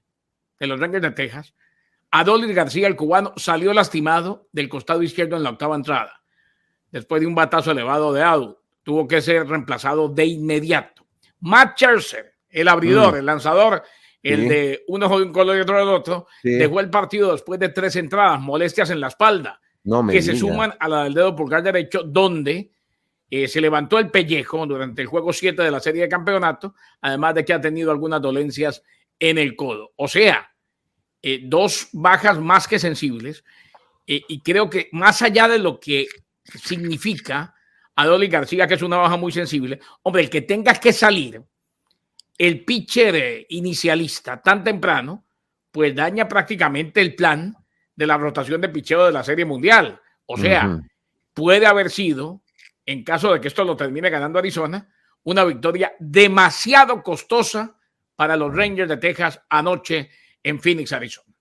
de 0.60 0.68
los 0.68 0.80
Rangers 0.80 1.02
de 1.02 1.12
Texas, 1.12 1.54
Adolis 2.12 2.54
García, 2.54 2.88
el 2.88 2.96
cubano, 2.96 3.34
salió 3.38 3.74
lastimado 3.74 4.50
del 4.52 4.70
costado 4.70 5.02
izquierdo 5.02 5.36
en 5.38 5.44
la 5.44 5.50
octava 5.50 5.76
entrada 5.76 6.23
después 6.94 7.20
de 7.20 7.28
un 7.28 7.36
batazo 7.36 7.72
elevado 7.72 8.14
de 8.14 8.22
Adu. 8.22 8.58
Tuvo 8.84 9.08
que 9.08 9.22
ser 9.22 9.48
reemplazado 9.48 10.08
de 10.08 10.26
inmediato. 10.26 11.06
Matt 11.42 11.76
Scherzer, 11.76 12.36
el 12.50 12.68
abridor, 12.68 13.16
mm. 13.16 13.18
el 13.18 13.26
lanzador, 13.26 13.84
el 14.22 14.48
de 14.48 14.84
uno 14.88 15.10
de 15.10 15.26
un 15.26 15.34
color 15.34 15.58
y 15.58 15.62
otro 15.62 15.80
del 15.80 15.90
otro, 15.90 16.28
dejó 16.42 16.80
el 16.80 16.90
partido 16.90 17.34
después 17.34 17.60
de 17.60 17.70
tres 17.70 17.98
entradas, 17.98 18.40
molestias 18.40 18.90
en 18.92 19.02
la 19.02 19.08
espalda, 19.08 19.60
que 20.10 20.22
se 20.22 20.38
suman 20.38 20.74
a 20.80 20.88
la 20.88 21.04
del 21.04 21.14
dedo 21.14 21.36
pulgar 21.36 21.62
derecho, 21.64 22.04
donde 22.04 22.72
eh, 23.30 23.48
se 23.48 23.60
levantó 23.60 24.00
el 24.00 24.12
pellejo 24.12 24.66
durante 24.66 25.02
el 25.02 25.08
juego 25.08 25.34
7 25.34 25.62
de 25.62 25.72
la 25.72 25.82
serie 25.82 26.04
de 26.04 26.10
campeonato, 26.10 26.76
además 27.02 27.36
de 27.36 27.44
que 27.44 27.54
ha 27.54 27.60
tenido 27.60 27.92
algunas 27.92 28.22
dolencias 28.22 28.84
en 29.20 29.38
el 29.38 29.56
codo. 29.56 29.92
O 29.98 30.08
sea, 30.08 30.54
eh, 31.22 31.42
dos 31.44 31.90
bajas 31.92 32.40
más 32.40 32.68
que 32.68 32.80
sensibles. 32.80 33.44
Eh, 34.06 34.22
y 34.28 34.42
creo 34.42 34.70
que 34.70 34.90
más 34.92 35.22
allá 35.22 35.48
de 35.48 35.58
lo 35.58 35.80
que 35.80 36.08
significa 36.58 37.54
a 37.96 38.06
Dolly 38.06 38.28
García, 38.28 38.68
que 38.68 38.74
es 38.74 38.82
una 38.82 38.98
baja 38.98 39.18
muy 39.18 39.32
sensible. 39.32 39.80
Hombre, 40.04 40.24
el 40.24 40.30
que 40.30 40.42
tenga 40.42 40.74
que 40.76 40.94
salir 40.94 41.42
el 42.38 42.66
pitcher 42.66 43.46
inicialista 43.50 44.42
tan 44.42 44.64
temprano, 44.64 45.26
pues 45.72 45.96
daña 45.96 46.28
prácticamente 46.28 47.02
el 47.02 47.16
plan 47.16 47.56
de 47.96 48.08
la 48.08 48.18
rotación 48.18 48.62
de 48.62 48.70
picheo 48.70 49.06
de 49.06 49.12
la 49.12 49.24
Serie 49.24 49.46
Mundial. 49.46 50.00
O 50.26 50.38
sea, 50.38 50.80
puede 51.34 51.66
haber 51.66 51.90
sido, 51.90 52.42
en 52.86 53.04
caso 53.04 53.34
de 53.34 53.42
que 53.42 53.48
esto 53.48 53.64
lo 53.64 53.76
termine 53.76 54.10
ganando 54.10 54.40
Arizona, 54.40 54.90
una 55.24 55.44
victoria 55.44 55.94
demasiado 56.00 57.02
costosa 57.02 57.78
para 58.16 58.36
los 58.36 58.54
Rangers 58.56 58.90
de 58.90 58.98
Texas 58.98 59.42
anoche 59.50 60.10
en 60.42 60.60
Phoenix, 60.60 60.92
Arizona. 60.92 61.33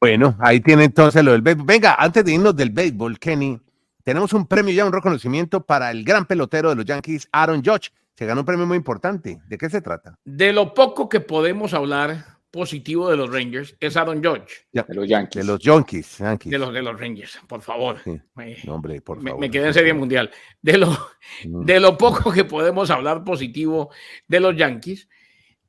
Bueno, 0.00 0.36
ahí 0.40 0.60
tiene 0.60 0.84
entonces 0.84 1.24
lo 1.24 1.32
del 1.32 1.42
béisbol. 1.42 1.66
Venga, 1.66 1.96
antes 1.98 2.24
de 2.24 2.32
irnos 2.32 2.54
del 2.54 2.70
béisbol, 2.70 3.18
Kenny, 3.18 3.58
tenemos 4.04 4.32
un 4.32 4.46
premio 4.46 4.74
ya, 4.74 4.84
un 4.84 4.92
reconocimiento 4.92 5.64
para 5.64 5.90
el 5.90 6.04
gran 6.04 6.26
pelotero 6.26 6.68
de 6.70 6.76
los 6.76 6.84
Yankees, 6.84 7.28
Aaron 7.32 7.62
Judge. 7.64 7.90
Se 8.14 8.24
ganó 8.26 8.40
un 8.42 8.46
premio 8.46 8.66
muy 8.66 8.76
importante. 8.76 9.40
¿De 9.46 9.58
qué 9.58 9.68
se 9.68 9.80
trata? 9.80 10.18
De 10.24 10.52
lo 10.52 10.72
poco 10.74 11.08
que 11.08 11.20
podemos 11.20 11.74
hablar, 11.74 12.36
positivo 12.56 13.10
de 13.10 13.16
los 13.16 13.30
Rangers 13.30 13.76
es 13.80 13.96
Aaron 13.96 14.22
George. 14.22 14.66
de 14.72 14.94
los 14.94 15.06
Yankees. 15.06 15.44
De 15.44 15.52
los 15.52 15.60
Yankees. 15.60 16.18
De 16.44 16.58
los 16.58 16.72
de 16.72 16.82
los 16.82 16.98
Rangers, 16.98 17.38
por 17.46 17.60
favor. 17.60 17.98
Me, 18.34 18.56
hombre, 18.68 19.00
por 19.02 19.18
me, 19.18 19.30
favor. 19.30 19.40
me, 19.40 19.50
quedé 19.50 19.66
en 19.66 19.74
Serie 19.74 19.92
Mundial. 19.92 20.30
De 20.62 20.78
lo, 20.78 20.96
de 21.44 21.80
lo 21.80 21.98
poco 21.98 22.32
que 22.32 22.44
podemos 22.44 22.90
hablar 22.90 23.24
positivo 23.24 23.90
de 24.26 24.40
los 24.40 24.56
Yankees 24.56 25.08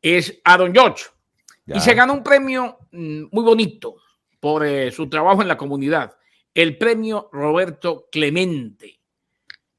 es 0.02 0.40
Aaron 0.46 0.74
George. 0.74 1.06
Ya. 1.66 1.76
Y 1.76 1.80
se 1.82 1.94
ganó 1.94 2.14
un 2.14 2.24
premio 2.24 2.78
mm, 2.92 3.24
muy 3.32 3.44
bonito 3.44 3.98
por 4.40 4.66
eh, 4.66 4.92
su 4.92 5.10
trabajo 5.10 5.42
en 5.42 5.48
la 5.48 5.58
comunidad. 5.58 6.18
El 6.54 6.78
premio 6.78 7.30
Roberto 7.32 8.08
Clemente. 8.12 9.00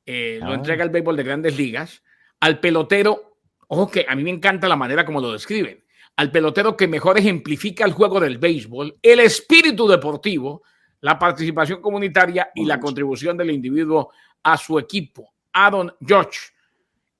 Eh, 0.07 0.41
ah. 0.43 0.49
Lo 0.49 0.55
entrega 0.55 0.85
el 0.85 0.91
béisbol 0.91 1.17
de 1.17 1.23
grandes 1.23 1.57
ligas 1.57 2.03
al 2.41 2.61
pelotero. 2.61 3.39
Ojo 3.69 3.91
que 3.91 4.07
a 4.09 4.15
mí 4.15 4.23
me 4.23 4.31
encanta 4.31 4.69
la 4.69 4.77
manera 4.77 5.05
como 5.05 5.21
lo 5.21 5.33
describen 5.33 5.85
al 6.19 6.33
pelotero 6.33 6.77
que 6.77 6.89
mejor 6.89 7.17
ejemplifica 7.17 7.85
el 7.85 7.93
juego 7.93 8.19
del 8.19 8.39
béisbol, 8.39 8.99
el 9.01 9.21
espíritu 9.21 9.87
deportivo, 9.87 10.65
la 11.01 11.17
participación 11.17 11.81
comunitaria 11.81 12.51
y 12.57 12.65
la 12.65 12.81
contribución 12.81 13.37
del 13.37 13.53
individuo 13.53 14.11
a 14.43 14.57
su 14.57 14.81
equipo. 14.81 15.35
Aaron 15.53 15.95
George 16.05 16.41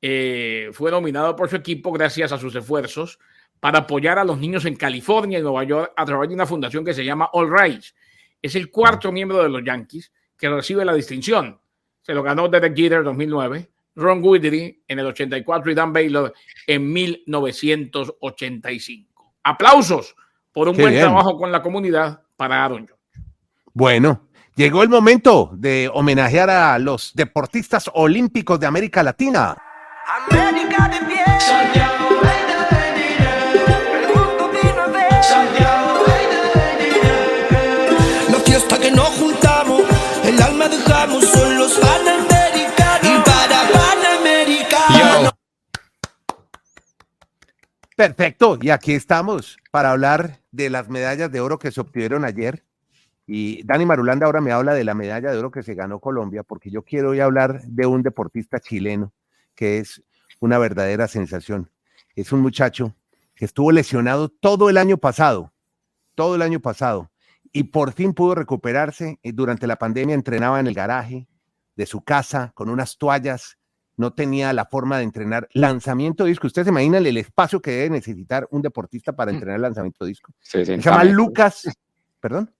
eh, 0.03 0.71
fue 0.73 0.91
nominado 0.91 1.37
por 1.37 1.49
su 1.49 1.55
equipo 1.55 1.93
gracias 1.93 2.33
a 2.33 2.39
sus 2.39 2.53
esfuerzos 2.57 3.21
para 3.61 3.81
apoyar 3.81 4.19
a 4.19 4.25
los 4.25 4.39
niños 4.39 4.65
en 4.65 4.77
California 4.77 5.39
y 5.39 5.43
Nueva 5.43 5.65
York 5.65 5.93
a 5.97 6.05
través 6.05 6.29
de 6.29 6.35
una 6.35 6.47
fundación 6.47 6.85
que 6.85 6.95
se 6.95 7.05
llama 7.05 7.29
All 7.33 7.51
Rise. 7.51 7.93
Es 8.41 8.55
el 8.55 8.71
cuarto 8.71 9.11
miembro 9.11 9.43
de 9.43 9.49
los 9.49 9.65
Yankees 9.65 10.13
que 10.37 10.49
recibe 10.49 10.85
la 10.85 10.95
distinción. 10.95 11.59
Se 12.03 12.15
lo 12.15 12.23
ganó 12.23 12.49
Derek 12.49 12.77
Jeter 12.77 12.99
en 12.99 13.05
2009, 13.05 13.71
Ron 13.97 14.23
Guidry 14.23 14.83
en 14.87 14.99
el 14.99 15.07
84 15.07 15.71
y 15.71 15.75
Dan 15.75 15.93
Baylor 15.93 16.33
en 16.67 16.93
1985. 16.93 19.35
Aplausos 19.43 20.15
por 20.53 20.69
un 20.69 20.77
Qué 20.77 20.83
buen 20.83 20.95
bien. 20.95 21.05
trabajo 21.05 21.37
con 21.37 21.51
la 21.51 21.63
comunidad 21.63 22.23
para 22.37 22.65
Aaron 22.65 22.87
George. 22.87 22.95
Bueno, 23.73 24.29
llegó 24.55 24.83
el 24.83 24.89
momento 24.89 25.51
de 25.53 25.91
homenajear 25.93 26.51
a 26.51 26.79
los 26.79 27.13
deportistas 27.15 27.91
olímpicos 27.93 28.59
de 28.61 28.67
América 28.67 29.03
Latina. 29.03 29.57
América 30.31 30.89
de 30.89 31.07
pie. 31.07 31.25
Son 41.21 41.59
los 41.59 41.79
panamericanos. 41.79 43.05
Y 43.05 43.19
para 43.25 43.69
panamericanos. 43.73 45.33
Perfecto, 47.95 48.59
y 48.61 48.71
aquí 48.71 48.93
estamos 48.93 49.59
para 49.71 49.91
hablar 49.91 50.41
de 50.53 50.71
las 50.71 50.89
medallas 50.89 51.31
de 51.33 51.41
oro 51.41 51.59
que 51.59 51.71
se 51.73 51.81
obtuvieron 51.81 52.25
ayer. 52.25 52.65
Y 53.27 53.63
Dani 53.65 53.85
Marulanda 53.85 54.27
ahora 54.27 54.41
me 54.41 54.53
habla 54.53 54.73
de 54.75 54.85
la 54.85 54.95
medalla 54.95 55.31
de 55.31 55.39
oro 55.39 55.51
que 55.51 55.63
se 55.63 55.75
ganó 55.75 55.99
Colombia, 55.99 56.43
porque 56.43 56.71
yo 56.71 56.83
quiero 56.83 57.11
hoy 57.11 57.21
hablar 57.21 57.63
de 57.65 57.87
un 57.87 58.03
deportista 58.03 58.59
chileno 58.61 59.13
que 59.55 59.79
es 59.79 60.03
una 60.41 60.59
verdadera 60.59 61.09
sensación. 61.09 61.71
Es 62.15 62.33
un 62.33 62.41
muchacho 62.41 62.95
que 63.35 63.45
estuvo 63.45 63.73
lesionado 63.73 64.29
todo 64.29 64.71
el 64.71 64.79
año 64.79 64.97
pasado, 64.97 65.53
todo 66.15 66.37
el 66.37 66.43
año 66.43 66.61
pasado, 66.61 67.11
y 67.53 67.65
por 67.65 67.93
fin 67.93 68.15
pudo 68.15 68.35
recuperarse. 68.35 69.19
Durante 69.23 69.67
la 69.67 69.77
pandemia 69.77 70.15
entrenaba 70.15 70.61
en 70.61 70.67
el 70.67 70.75
garaje 70.75 71.29
de 71.77 71.87
su 71.87 72.03
casa 72.03 72.53
con 72.55 72.69
unas 72.69 72.99
toallas, 72.99 73.59
no 73.97 74.13
tenía 74.13 74.53
la 74.53 74.65
forma 74.65 74.99
de 74.99 75.05
entrenar 75.05 75.49
lanzamiento 75.53 76.25
disco. 76.25 76.47
Ustedes 76.47 76.67
se 76.67 76.71
imaginan 76.71 77.05
el 77.05 77.17
espacio 77.17 77.61
que 77.61 77.73
debe 77.73 77.91
necesitar 77.91 78.47
un 78.51 78.63
deportista 78.63 79.13
para 79.13 79.33
entrenar 79.33 79.61
lanzamiento 79.61 80.05
disco. 80.05 80.33
Se 80.41 80.65
llama 80.65 80.99
metros. 80.99 81.15
Lucas, 81.15 81.69
perdón. 82.21 82.55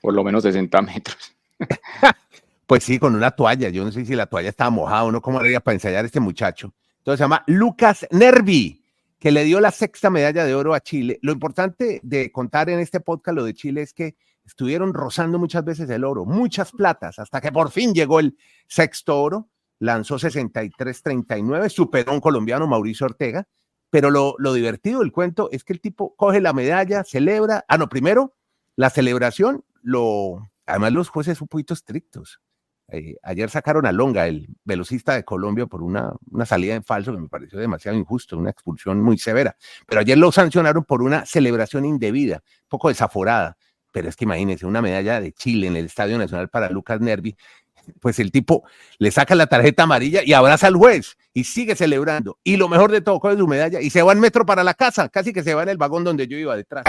Por 0.00 0.14
lo 0.14 0.22
menos 0.22 0.42
60 0.42 0.82
metros. 0.82 1.34
pues 2.66 2.84
sí, 2.84 2.98
con 2.98 3.14
una 3.14 3.30
toalla. 3.30 3.70
Yo 3.70 3.84
no 3.84 3.90
sé 3.90 4.04
si 4.04 4.14
la 4.14 4.26
toalla 4.26 4.50
estaba 4.50 4.70
mojada 4.70 5.04
o 5.04 5.12
no, 5.12 5.22
cómo 5.22 5.38
haría 5.38 5.60
para 5.60 5.74
ensayar 5.74 6.04
a 6.04 6.06
este 6.06 6.20
muchacho. 6.20 6.74
Entonces 6.98 7.18
se 7.18 7.24
llama 7.24 7.42
Lucas 7.46 8.06
Nervi, 8.10 8.84
que 9.18 9.32
le 9.32 9.44
dio 9.44 9.60
la 9.60 9.70
sexta 9.70 10.10
medalla 10.10 10.44
de 10.44 10.54
oro 10.54 10.74
a 10.74 10.80
Chile. 10.80 11.18
Lo 11.22 11.32
importante 11.32 12.00
de 12.02 12.30
contar 12.30 12.68
en 12.68 12.80
este 12.80 13.00
podcast 13.00 13.34
lo 13.34 13.44
de 13.44 13.54
Chile 13.54 13.82
es 13.82 13.94
que 13.94 14.16
estuvieron 14.44 14.94
rozando 14.94 15.38
muchas 15.38 15.64
veces 15.64 15.88
el 15.90 16.04
oro, 16.04 16.24
muchas 16.24 16.72
platas, 16.72 17.18
hasta 17.18 17.40
que 17.40 17.52
por 17.52 17.70
fin 17.70 17.94
llegó 17.94 18.20
el 18.20 18.36
sexto 18.66 19.20
oro, 19.20 19.48
lanzó 19.78 20.16
63-39, 20.16 21.68
superó 21.68 22.12
a 22.12 22.14
un 22.14 22.20
colombiano, 22.20 22.66
Mauricio 22.66 23.06
Ortega, 23.06 23.46
pero 23.90 24.10
lo, 24.10 24.34
lo 24.38 24.54
divertido 24.54 25.00
del 25.00 25.12
cuento 25.12 25.50
es 25.52 25.64
que 25.64 25.72
el 25.72 25.80
tipo 25.80 26.14
coge 26.16 26.40
la 26.40 26.52
medalla, 26.52 27.04
celebra, 27.04 27.64
ah, 27.68 27.78
no, 27.78 27.88
primero, 27.88 28.34
la 28.76 28.90
celebración, 28.90 29.64
lo, 29.82 30.50
además 30.66 30.92
los 30.92 31.08
jueces 31.08 31.38
son 31.38 31.44
un 31.44 31.48
poquito 31.48 31.74
estrictos. 31.74 32.40
Eh, 32.88 33.16
ayer 33.22 33.48
sacaron 33.48 33.86
a 33.86 33.92
Longa, 33.92 34.26
el 34.26 34.48
velocista 34.64 35.14
de 35.14 35.24
Colombia, 35.24 35.66
por 35.66 35.82
una, 35.82 36.12
una, 36.30 36.44
salida 36.44 36.74
en 36.74 36.84
falso 36.84 37.12
que 37.12 37.20
me 37.20 37.28
pareció 37.28 37.58
demasiado 37.58 37.96
injusto, 37.96 38.36
una 38.36 38.50
expulsión 38.50 39.00
muy 39.00 39.16
severa. 39.16 39.56
Pero 39.86 40.02
ayer 40.02 40.18
lo 40.18 40.30
sancionaron 40.30 40.84
por 40.84 41.02
una 41.02 41.24
celebración 41.24 41.86
indebida, 41.86 42.42
un 42.62 42.68
poco 42.68 42.88
desaforada. 42.88 43.56
Pero 43.92 44.08
es 44.08 44.16
que 44.16 44.24
imagínense, 44.24 44.66
una 44.66 44.82
medalla 44.82 45.20
de 45.20 45.32
Chile 45.32 45.66
en 45.66 45.76
el 45.76 45.84
Estadio 45.84 46.18
Nacional 46.18 46.48
para 46.48 46.70
Lucas 46.70 47.00
Nervi, 47.00 47.36
pues 48.00 48.18
el 48.18 48.32
tipo 48.32 48.64
le 48.98 49.10
saca 49.10 49.34
la 49.34 49.46
tarjeta 49.46 49.82
amarilla 49.82 50.22
y 50.24 50.32
abraza 50.32 50.66
al 50.66 50.76
juez 50.76 51.16
y 51.34 51.44
sigue 51.44 51.76
celebrando. 51.76 52.38
Y 52.42 52.56
lo 52.56 52.68
mejor 52.68 52.90
de 52.90 53.00
todo, 53.00 53.20
coge 53.20 53.36
su 53.36 53.46
medalla 53.46 53.80
y 53.80 53.90
se 53.90 54.02
va 54.02 54.12
en 54.12 54.20
metro 54.20 54.46
para 54.46 54.64
la 54.64 54.74
casa, 54.74 55.08
casi 55.08 55.32
que 55.32 55.42
se 55.42 55.54
va 55.54 55.62
en 55.62 55.68
el 55.68 55.76
vagón 55.76 56.04
donde 56.04 56.26
yo 56.26 56.36
iba 56.36 56.56
detrás. 56.56 56.84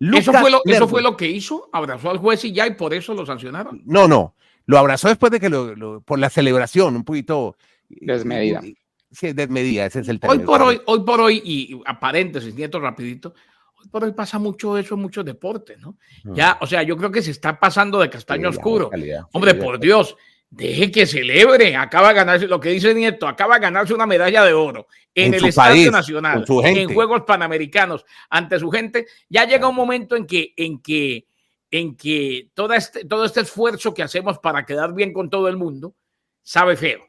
Lucas 0.00 0.28
eso, 0.28 0.32
fue 0.32 0.50
lo, 0.50 0.60
eso 0.64 0.86
fue 0.86 1.02
lo 1.02 1.16
que 1.16 1.28
hizo, 1.28 1.68
abrazó 1.72 2.10
al 2.10 2.18
juez 2.18 2.44
y 2.44 2.52
ya, 2.52 2.68
y 2.68 2.74
por 2.74 2.94
eso 2.94 3.14
lo 3.14 3.26
sancionaron. 3.26 3.82
No, 3.84 4.06
no, 4.06 4.36
lo 4.66 4.78
abrazó 4.78 5.08
después 5.08 5.32
de 5.32 5.40
que 5.40 5.48
lo, 5.48 5.74
lo 5.74 6.00
por 6.02 6.20
la 6.20 6.30
celebración, 6.30 6.94
un 6.94 7.04
poquito 7.04 7.56
desmedida. 7.88 8.62
Sí, 9.10 9.32
desmedida, 9.32 9.86
ese 9.86 10.00
es 10.00 10.08
el 10.08 10.20
tema. 10.20 10.32
Hoy 10.32 10.40
por 10.40 10.62
hoy, 10.62 10.80
hoy 10.86 11.00
por 11.00 11.20
hoy, 11.20 11.42
y 11.44 11.80
a 11.86 11.98
paréntesis, 11.98 12.54
nieto 12.54 12.78
rapidito, 12.78 13.34
hoy 13.74 13.88
por 13.88 14.04
hoy 14.04 14.12
pasa 14.12 14.38
mucho 14.38 14.76
eso 14.76 14.94
en 14.94 15.00
muchos 15.00 15.24
deportes, 15.24 15.78
¿no? 15.80 15.96
Mm. 16.24 16.34
Ya, 16.34 16.58
o 16.60 16.66
sea, 16.66 16.82
yo 16.82 16.96
creo 16.96 17.10
que 17.10 17.22
se 17.22 17.30
está 17.30 17.58
pasando 17.58 17.98
de 18.00 18.10
castaño 18.10 18.52
sí, 18.52 18.58
oscuro. 18.58 18.90
Calidad, 18.90 19.22
Hombre, 19.32 19.54
por 19.54 19.80
Dios, 19.80 20.14
deje 20.50 20.90
que 20.90 21.06
celebre, 21.06 21.76
acaba 21.76 22.08
de 22.08 22.14
ganarse, 22.14 22.46
lo 22.46 22.60
que 22.60 22.70
dice 22.70 22.94
Nieto, 22.94 23.26
acaba 23.26 23.54
de 23.54 23.60
ganarse 23.62 23.94
una 23.94 24.06
medalla 24.06 24.44
de 24.44 24.52
oro 24.52 24.86
en, 25.14 25.28
en 25.28 25.34
el 25.34 25.44
Estadio 25.46 25.72
país, 25.72 25.92
Nacional, 25.92 26.44
en 26.64 26.92
Juegos 26.92 27.22
Panamericanos, 27.26 28.04
ante 28.30 28.58
su 28.58 28.70
gente, 28.70 29.06
ya 29.28 29.44
llega 29.46 29.68
un 29.68 29.76
momento 29.76 30.16
en 30.16 30.26
que, 30.26 30.52
en 30.56 30.80
que, 30.80 31.26
en 31.70 31.96
que 31.96 32.50
todo 32.54 32.72
este, 32.72 33.04
todo 33.04 33.24
este 33.24 33.40
esfuerzo 33.40 33.92
que 33.92 34.02
hacemos 34.02 34.38
para 34.38 34.64
quedar 34.64 34.94
bien 34.94 35.12
con 35.12 35.28
todo 35.28 35.48
el 35.48 35.56
mundo, 35.56 35.94
sabe 36.42 36.76
feo. 36.76 37.07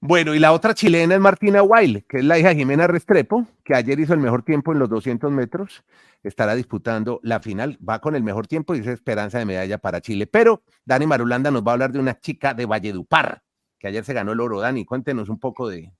Bueno, 0.00 0.32
y 0.32 0.38
la 0.38 0.52
otra 0.52 0.74
chilena 0.74 1.16
es 1.16 1.20
Martina 1.20 1.60
Weil, 1.60 2.04
que 2.08 2.18
es 2.18 2.24
la 2.24 2.38
hija 2.38 2.50
de 2.50 2.54
Jimena 2.54 2.86
Restrepo, 2.86 3.48
que 3.64 3.74
ayer 3.74 3.98
hizo 3.98 4.14
el 4.14 4.20
mejor 4.20 4.44
tiempo 4.44 4.72
en 4.72 4.78
los 4.78 4.88
200 4.88 5.32
metros. 5.32 5.82
Estará 6.22 6.54
disputando 6.54 7.18
la 7.24 7.40
final, 7.40 7.78
va 7.86 8.00
con 8.00 8.14
el 8.14 8.22
mejor 8.22 8.46
tiempo 8.46 8.76
y 8.76 8.78
es 8.78 8.86
esperanza 8.86 9.40
de 9.40 9.44
medalla 9.44 9.78
para 9.78 10.00
Chile. 10.00 10.28
Pero 10.28 10.62
Dani 10.84 11.04
Marulanda 11.08 11.50
nos 11.50 11.64
va 11.64 11.72
a 11.72 11.74
hablar 11.74 11.90
de 11.90 11.98
una 11.98 12.16
chica 12.20 12.54
de 12.54 12.66
Valledupar, 12.66 13.42
que 13.76 13.88
ayer 13.88 14.04
se 14.04 14.12
ganó 14.12 14.30
el 14.30 14.40
oro. 14.40 14.60
Dani, 14.60 14.84
cuéntenos 14.84 15.28
un 15.28 15.40
poco 15.40 15.68
de, 15.68 15.92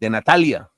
Natalia. 0.00 0.68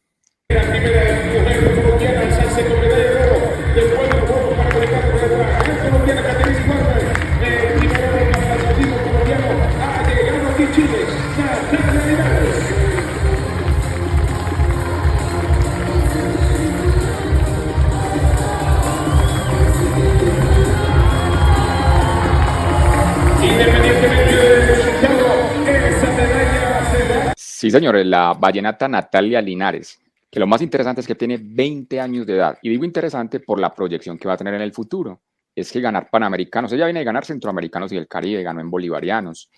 Sí, 27.61 27.71
señores, 27.71 28.07
la 28.07 28.33
vallenata 28.33 28.89
Natalia 28.89 29.43
Linares 29.43 30.01
que 30.31 30.41
lo 30.41 30.47
más 30.47 30.63
interesante 30.63 31.01
es 31.01 31.07
que 31.07 31.15
tiene 31.15 31.39
20 31.39 32.01
años 32.01 32.27
de 32.27 32.37
edad. 32.37 32.59
Y 32.63 32.71
digo 32.71 32.85
interesante 32.85 33.41
por 33.41 33.59
la 33.59 33.75
proyección 33.75 34.17
que 34.17 34.29
va 34.29 34.35
a 34.35 34.37
tener 34.37 34.55
en 34.55 34.63
el 34.63 34.73
futuro. 34.73 35.21
Es 35.55 35.73
que 35.73 35.81
ganar 35.81 36.09
Panamericanos, 36.09 36.73
ella 36.73 36.85
viene 36.85 37.01
a 37.01 37.05
ganar 37.05 37.25
Centroamericanos 37.25 37.91
y 37.93 37.97
el 37.97 38.07
Caribe, 38.07 38.43
ganó 38.43 38.61
en 38.61 38.71
Bolivarianos. 38.71 39.51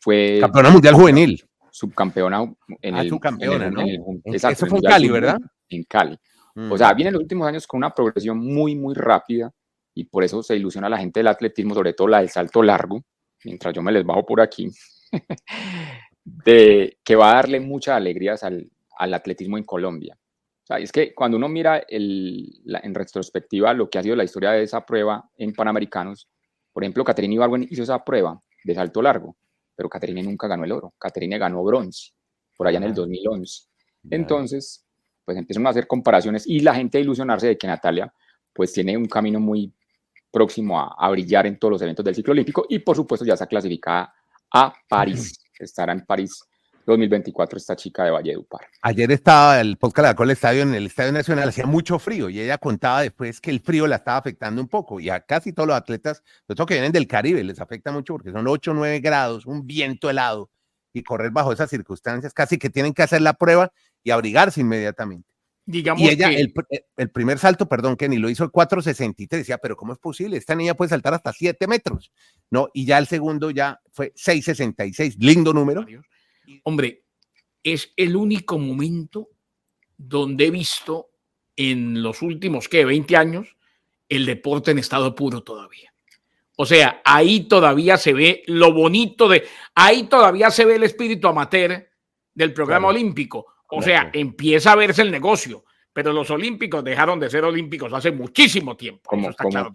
Fue 0.00 0.38
campeona 0.40 0.70
mundial 0.70 0.94
juvenil. 0.94 1.44
Subcampeona 1.70 2.42
en 2.82 2.94
ah, 2.96 3.02
el. 3.02 3.08
subcampeona, 3.08 3.66
en 3.66 3.72
el, 3.72 3.74
¿no? 3.74 3.80
En 3.80 3.88
el, 4.24 4.34
exacto, 4.34 4.66
Eso 4.66 4.66
fue 4.66 4.78
en 4.80 4.84
Cali, 4.84 5.08
¿verdad? 5.08 5.38
En 5.68 5.84
Cali. 5.84 6.18
Mm. 6.56 6.72
O 6.72 6.76
sea, 6.76 6.92
viene 6.94 7.08
en 7.08 7.14
los 7.14 7.22
últimos 7.22 7.46
años 7.46 7.66
con 7.66 7.78
una 7.78 7.94
progresión 7.94 8.38
muy, 8.38 8.74
muy 8.74 8.94
rápida 8.94 9.52
y 9.94 10.04
por 10.04 10.24
eso 10.24 10.42
se 10.42 10.56
ilusiona 10.56 10.88
a 10.88 10.90
la 10.90 10.98
gente 10.98 11.20
del 11.20 11.28
atletismo, 11.28 11.74
sobre 11.74 11.92
todo 11.92 12.08
la 12.08 12.18
del 12.18 12.30
salto 12.30 12.62
largo, 12.62 13.04
mientras 13.44 13.72
yo 13.72 13.82
me 13.82 13.92
les 13.92 14.04
bajo 14.04 14.26
por 14.26 14.40
aquí. 14.40 14.68
de, 16.44 16.98
que 17.04 17.16
va 17.16 17.30
a 17.30 17.34
darle 17.34 17.60
muchas 17.60 17.96
alegrías 17.96 18.42
al, 18.42 18.70
al 18.98 19.14
atletismo 19.14 19.58
en 19.58 19.64
Colombia. 19.64 20.18
O 20.62 20.66
sea, 20.66 20.78
es 20.78 20.92
que 20.92 21.14
cuando 21.14 21.36
uno 21.36 21.48
mira 21.48 21.82
el, 21.88 22.60
la, 22.64 22.80
en 22.80 22.94
retrospectiva 22.94 23.72
lo 23.72 23.88
que 23.88 23.98
ha 23.98 24.02
sido 24.02 24.16
la 24.16 24.24
historia 24.24 24.50
de 24.50 24.62
esa 24.62 24.84
prueba 24.84 25.30
en 25.36 25.52
Panamericanos, 25.52 26.28
por 26.72 26.84
ejemplo, 26.84 27.04
Caterina 27.04 27.34
Ibargüen 27.34 27.66
hizo 27.70 27.82
esa 27.82 28.04
prueba 28.04 28.40
de 28.64 28.74
salto 28.74 29.00
largo, 29.00 29.36
pero 29.74 29.88
Caterina 29.88 30.22
nunca 30.22 30.46
ganó 30.46 30.64
el 30.64 30.72
oro. 30.72 30.94
Caterina 30.98 31.38
ganó 31.38 31.64
bronce 31.64 32.12
por 32.56 32.68
allá 32.68 32.78
en 32.78 32.84
el 32.84 32.94
2011. 32.94 33.62
Entonces, 34.10 34.84
pues 35.24 35.38
empiezan 35.38 35.66
a 35.66 35.70
hacer 35.70 35.86
comparaciones 35.86 36.46
y 36.46 36.60
la 36.60 36.74
gente 36.74 36.98
a 36.98 37.00
ilusionarse 37.00 37.48
de 37.48 37.58
que 37.58 37.66
Natalia 37.66 38.12
pues 38.52 38.72
tiene 38.72 38.96
un 38.96 39.06
camino 39.06 39.40
muy 39.40 39.72
próximo 40.30 40.78
a, 40.78 40.94
a 40.98 41.10
brillar 41.10 41.46
en 41.46 41.58
todos 41.58 41.72
los 41.72 41.82
eventos 41.82 42.04
del 42.04 42.14
ciclo 42.14 42.32
olímpico 42.32 42.66
y 42.68 42.80
por 42.80 42.96
supuesto 42.96 43.24
ya 43.24 43.34
está 43.34 43.46
clasificada 43.46 44.12
a 44.52 44.72
París, 44.88 45.38
estará 45.64 45.92
en 45.92 46.04
París 46.04 46.42
2024 46.88 47.58
esta 47.58 47.76
chica 47.76 48.04
de 48.04 48.10
Valledupar. 48.10 48.62
Ayer 48.80 49.12
estaba 49.12 49.60
el 49.60 49.76
podcast 49.76 50.16
con 50.16 50.24
el 50.24 50.32
estadio 50.32 50.62
en 50.62 50.74
el 50.74 50.86
Estadio 50.86 51.12
Nacional, 51.12 51.50
hacía 51.50 51.66
mucho 51.66 51.98
frío 51.98 52.30
y 52.30 52.40
ella 52.40 52.56
contaba 52.56 53.02
después 53.02 53.40
que 53.40 53.50
el 53.50 53.60
frío 53.60 53.86
la 53.86 53.96
estaba 53.96 54.16
afectando 54.16 54.62
un 54.62 54.68
poco 54.68 54.98
y 54.98 55.10
a 55.10 55.20
casi 55.20 55.52
todos 55.52 55.68
los 55.68 55.76
atletas, 55.76 56.22
sobre 56.46 56.56
todo 56.56 56.66
que 56.66 56.74
vienen 56.74 56.92
del 56.92 57.06
Caribe, 57.06 57.44
les 57.44 57.60
afecta 57.60 57.92
mucho 57.92 58.14
porque 58.14 58.32
son 58.32 58.46
8 58.46 58.70
o 58.70 58.74
9 58.74 59.00
grados, 59.00 59.44
un 59.44 59.66
viento 59.66 60.08
helado 60.08 60.50
y 60.94 61.02
correr 61.02 61.30
bajo 61.30 61.52
esas 61.52 61.68
circunstancias, 61.68 62.32
casi 62.32 62.58
que 62.58 62.70
tienen 62.70 62.94
que 62.94 63.02
hacer 63.02 63.20
la 63.20 63.34
prueba 63.34 63.70
y 64.02 64.10
abrigarse 64.10 64.62
inmediatamente. 64.62 65.28
Digamos 65.70 66.02
y 66.02 66.08
ella, 66.08 66.30
que- 66.30 66.36
el, 66.40 66.54
el 66.96 67.10
primer 67.10 67.38
salto, 67.38 67.68
perdón, 67.68 67.94
Kenny, 67.96 68.16
lo 68.16 68.30
hizo 68.30 68.42
el 68.42 68.50
4.63. 68.50 69.28
Decía, 69.28 69.58
pero 69.58 69.76
¿cómo 69.76 69.92
es 69.92 69.98
posible? 69.98 70.38
Esta 70.38 70.54
niña 70.54 70.72
puede 70.74 70.88
saltar 70.88 71.12
hasta 71.12 71.30
7 71.30 71.66
metros. 71.66 72.10
No, 72.50 72.68
y 72.72 72.86
ya 72.86 72.96
el 72.96 73.06
segundo 73.06 73.50
ya 73.50 73.78
fue 73.92 74.14
6.66. 74.14 75.16
Lindo 75.18 75.52
número. 75.52 75.84
Hombre, 76.62 77.04
es 77.62 77.92
el 77.96 78.16
único 78.16 78.58
momento 78.58 79.28
donde 79.98 80.46
he 80.46 80.50
visto 80.50 81.10
en 81.54 82.02
los 82.02 82.22
últimos, 82.22 82.66
¿qué? 82.66 82.86
20 82.86 83.14
años, 83.16 83.54
el 84.08 84.24
deporte 84.24 84.70
en 84.70 84.78
estado 84.78 85.14
puro 85.14 85.42
todavía. 85.42 85.92
O 86.56 86.64
sea, 86.64 87.02
ahí 87.04 87.46
todavía 87.46 87.98
se 87.98 88.14
ve 88.14 88.42
lo 88.46 88.72
bonito 88.72 89.28
de, 89.28 89.44
ahí 89.74 90.04
todavía 90.04 90.50
se 90.50 90.64
ve 90.64 90.76
el 90.76 90.84
espíritu 90.84 91.28
amateur 91.28 91.88
del 92.32 92.54
programa 92.54 92.88
Claro. 92.88 92.98
olímpico. 92.98 93.46
O 93.70 93.82
sea, 93.82 94.10
empieza 94.12 94.72
a 94.72 94.76
verse 94.76 95.02
el 95.02 95.10
negocio, 95.10 95.64
pero 95.92 96.12
los 96.12 96.30
olímpicos 96.30 96.82
dejaron 96.84 97.20
de 97.20 97.28
ser 97.30 97.44
olímpicos 97.44 97.92
hace 97.92 98.10
muchísimo 98.12 98.76
tiempo. 98.76 99.02
Como, 99.06 99.22
Eso 99.22 99.30
está 99.30 99.44
como, 99.44 99.52
claro. 99.52 99.72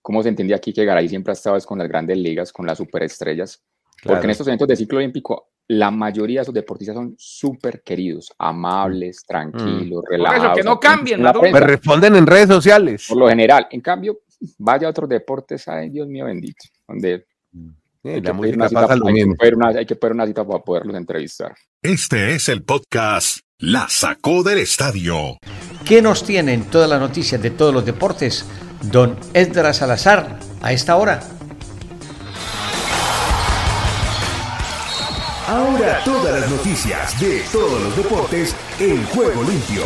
como 0.00 0.22
se 0.22 0.28
entendía 0.30 0.56
aquí 0.56 0.72
que 0.72 0.84
Garay 0.84 1.08
siempre 1.08 1.32
ha 1.32 1.34
estado 1.34 1.56
es 1.56 1.66
con 1.66 1.78
las 1.78 1.88
grandes 1.88 2.16
ligas, 2.18 2.52
con 2.52 2.66
las 2.66 2.78
superestrellas, 2.78 3.62
Claro. 3.96 4.16
porque 4.16 4.26
en 4.26 4.30
estos 4.30 4.46
eventos 4.48 4.68
de 4.68 4.76
ciclo 4.76 4.98
olímpico 4.98 5.48
la 5.66 5.90
mayoría 5.90 6.40
de 6.40 6.42
esos 6.42 6.54
deportistas 6.54 6.94
son 6.94 7.14
súper 7.16 7.82
queridos, 7.82 8.30
amables, 8.38 9.24
tranquilos, 9.26 10.04
Mm. 10.04 10.10
relajados. 10.10 10.58
que 10.58 10.62
no 10.62 10.78
cambien, 10.78 11.20
en 11.20 11.24
la. 11.24 11.32
Me 11.32 11.58
responden 11.60 12.14
en 12.16 12.26
redes 12.26 12.48
sociales. 12.48 13.06
Por 13.08 13.16
lo 13.16 13.28
general, 13.28 13.66
en 13.70 13.80
cambio, 13.80 14.20
vaya 14.58 14.86
a 14.86 14.90
otros 14.90 15.08
deportes, 15.08 15.66
ay 15.68 15.88
Dios 15.88 16.06
mío 16.06 16.26
bendito, 16.26 16.66
donde 16.86 17.26
Sí, 18.04 18.10
hay, 18.10 18.20
que 18.20 18.32
música 18.34 18.56
una 18.56 18.68
cita, 18.68 18.80
pasa 18.82 18.96
lo 18.96 19.06
hay 19.06 19.14
que 19.14 19.20
mismo. 19.20 19.34
pedir 19.36 19.54
una- 19.54 19.68
hay 19.68 19.86
que 19.86 19.96
pedir 19.96 20.12
una 20.12 20.26
cita 20.26 20.44
para 20.46 20.58
poderlos 20.62 20.94
entrevistar. 20.94 21.54
Este 21.82 22.34
es 22.34 22.50
el 22.50 22.62
podcast 22.62 23.38
La 23.58 23.88
Sacó 23.88 24.42
del 24.42 24.58
Estadio. 24.58 25.38
¿Qué 25.86 26.02
nos 26.02 26.22
tienen 26.22 26.64
todas 26.64 26.90
las 26.90 27.00
noticias 27.00 27.40
de 27.40 27.50
todos 27.50 27.72
los 27.72 27.86
deportes? 27.86 28.44
Don 28.82 29.16
Esdras 29.32 29.78
Salazar, 29.78 30.38
a 30.60 30.72
esta 30.74 30.96
hora. 30.96 31.20
Ahora 35.46 36.02
todas 36.04 36.40
las 36.40 36.50
noticias 36.50 37.18
de 37.18 37.42
todos 37.50 37.80
los 37.82 37.96
deportes 37.96 38.54
en 38.80 39.02
juego 39.06 39.42
limpio. 39.44 39.82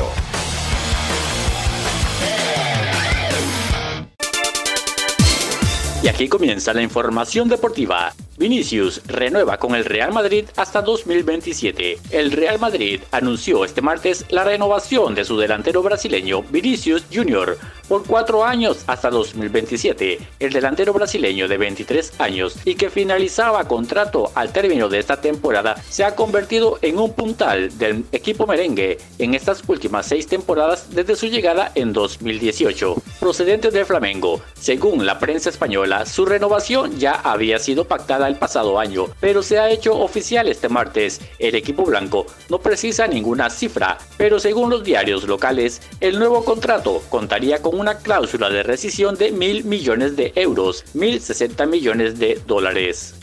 Y 6.01 6.07
aquí 6.07 6.29
comienza 6.29 6.73
la 6.73 6.83
información 6.83 7.49
deportiva. 7.49 8.15
Vinicius 8.39 9.03
renueva 9.07 9.59
con 9.59 9.75
el 9.75 9.85
Real 9.85 10.13
Madrid 10.13 10.45
hasta 10.55 10.81
2027. 10.81 11.99
El 12.11 12.31
Real 12.31 12.61
Madrid 12.61 13.01
anunció 13.11 13.65
este 13.65 13.83
martes 13.83 14.25
la 14.31 14.45
renovación 14.45 15.17
de 15.17 15.25
su 15.25 15.37
delantero 15.37 15.83
brasileño 15.83 16.45
Vinicius 16.45 17.05
Jr. 17.13 17.59
por 17.89 18.05
cuatro 18.07 18.45
años 18.45 18.85
hasta 18.87 19.11
2027. 19.11 20.19
El 20.39 20.53
delantero 20.53 20.93
brasileño 20.93 21.49
de 21.49 21.57
23 21.57 22.21
años 22.21 22.57
y 22.65 22.75
que 22.75 22.91
finalizaba 22.91 23.67
contrato 23.67 24.31
al 24.35 24.53
término 24.53 24.89
de 24.89 24.99
esta 24.99 25.21
temporada 25.21 25.77
se 25.89 26.05
ha 26.05 26.15
convertido 26.15 26.79
en 26.83 26.99
un 26.99 27.13
puntal 27.13 27.77
del 27.79 28.05
equipo 28.13 28.47
merengue 28.47 28.99
en 29.19 29.35
estas 29.35 29.63
últimas 29.67 30.07
seis 30.07 30.27
temporadas 30.27 30.89
desde 30.91 31.17
su 31.17 31.27
llegada 31.27 31.73
en 31.75 31.93
2018. 31.93 32.97
Procedente 33.21 33.71
del 33.71 33.87
Flamengo, 33.87 34.41
según 34.55 35.07
la 35.07 35.19
prensa 35.19 35.51
española, 35.51 36.07
su 36.07 36.27
renovación 36.27 36.99
ya 36.99 37.13
había 37.13 37.59
sido 37.59 37.87
pactada 37.87 38.29
el 38.29 38.37
pasado 38.37 38.79
año, 38.79 39.07
pero 39.21 39.43
se 39.43 39.59
ha 39.59 39.71
hecho 39.71 39.99
oficial 39.99 40.49
este 40.49 40.69
martes. 40.69 41.21
El 41.39 41.55
equipo 41.55 41.85
blanco 41.85 42.27
no 42.49 42.59
precisa 42.59 43.07
ninguna 43.07 43.51
cifra, 43.51 43.99
pero 44.17 44.39
según 44.39 44.71
los 44.71 44.85
diarios 44.85 45.25
locales, 45.25 45.81
el 46.01 46.19
nuevo 46.19 46.45
contrato 46.45 47.03
contaría 47.09 47.63
con 47.63 47.78
una 47.81 47.99
cláusula 47.99 48.51
de 48.51 48.63
rescisión 48.63 49.17
de 49.17 49.33
mil 49.33 49.65
millones 49.65 50.17
de 50.17 50.33
euros, 50.35 50.85
1.060 50.95 51.67
millones 51.67 52.19
de 52.19 52.41
dólares. 52.47 53.15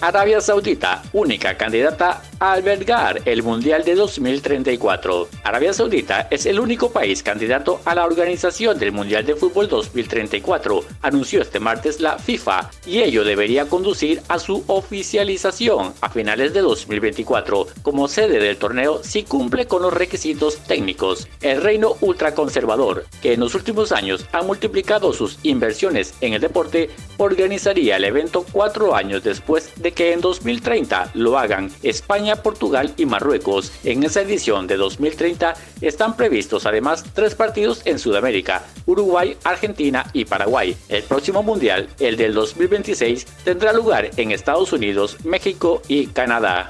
Arabia 0.00 0.40
Saudita, 0.40 1.02
única 1.12 1.56
candidata 1.56 2.22
a 2.38 2.52
albergar 2.52 3.20
el 3.24 3.42
Mundial 3.42 3.82
de 3.82 3.96
2034. 3.96 5.28
Arabia 5.42 5.72
Saudita 5.72 6.28
es 6.30 6.46
el 6.46 6.60
único 6.60 6.92
país 6.92 7.24
candidato 7.24 7.80
a 7.84 7.96
la 7.96 8.04
organización 8.04 8.78
del 8.78 8.92
Mundial 8.92 9.26
de 9.26 9.34
Fútbol 9.34 9.68
2034, 9.68 10.84
anunció 11.02 11.42
este 11.42 11.58
martes 11.58 11.98
la 11.98 12.16
FIFA, 12.16 12.70
y 12.86 13.00
ello 13.00 13.24
debería 13.24 13.68
conducir 13.68 14.22
a 14.28 14.38
su 14.38 14.62
oficialización 14.68 15.92
a 16.00 16.08
finales 16.08 16.54
de 16.54 16.60
2024 16.60 17.66
como 17.82 18.06
sede 18.06 18.38
del 18.38 18.56
torneo 18.56 19.02
si 19.02 19.24
cumple 19.24 19.66
con 19.66 19.82
los 19.82 19.92
requisitos 19.92 20.58
técnicos. 20.58 21.26
El 21.40 21.60
reino 21.60 21.96
ultraconservador, 22.02 23.04
que 23.20 23.32
en 23.32 23.40
los 23.40 23.56
últimos 23.56 23.90
años 23.90 24.26
ha 24.30 24.42
multiplicado 24.42 25.12
sus 25.12 25.40
inversiones 25.42 26.14
en 26.20 26.34
el 26.34 26.40
deporte, 26.40 26.90
organizaría 27.16 27.96
el 27.96 28.04
evento 28.04 28.46
cuatro 28.52 28.94
años 28.94 29.24
después 29.24 29.72
de 29.74 29.87
que 29.92 30.12
en 30.12 30.20
2030 30.20 31.10
lo 31.14 31.38
hagan 31.38 31.70
España, 31.82 32.36
Portugal 32.36 32.92
y 32.96 33.06
Marruecos. 33.06 33.72
En 33.84 34.02
esa 34.02 34.22
edición 34.22 34.66
de 34.66 34.76
2030 34.76 35.54
están 35.80 36.16
previstos 36.16 36.66
además 36.66 37.04
tres 37.14 37.34
partidos 37.34 37.82
en 37.84 37.98
Sudamérica, 37.98 38.64
Uruguay, 38.86 39.36
Argentina 39.44 40.08
y 40.12 40.24
Paraguay. 40.24 40.76
El 40.88 41.02
próximo 41.02 41.42
mundial, 41.42 41.88
el 41.98 42.16
del 42.16 42.34
2026, 42.34 43.24
tendrá 43.44 43.72
lugar 43.72 44.10
en 44.16 44.32
Estados 44.32 44.72
Unidos, 44.72 45.16
México 45.24 45.82
y 45.88 46.06
Canadá. 46.08 46.68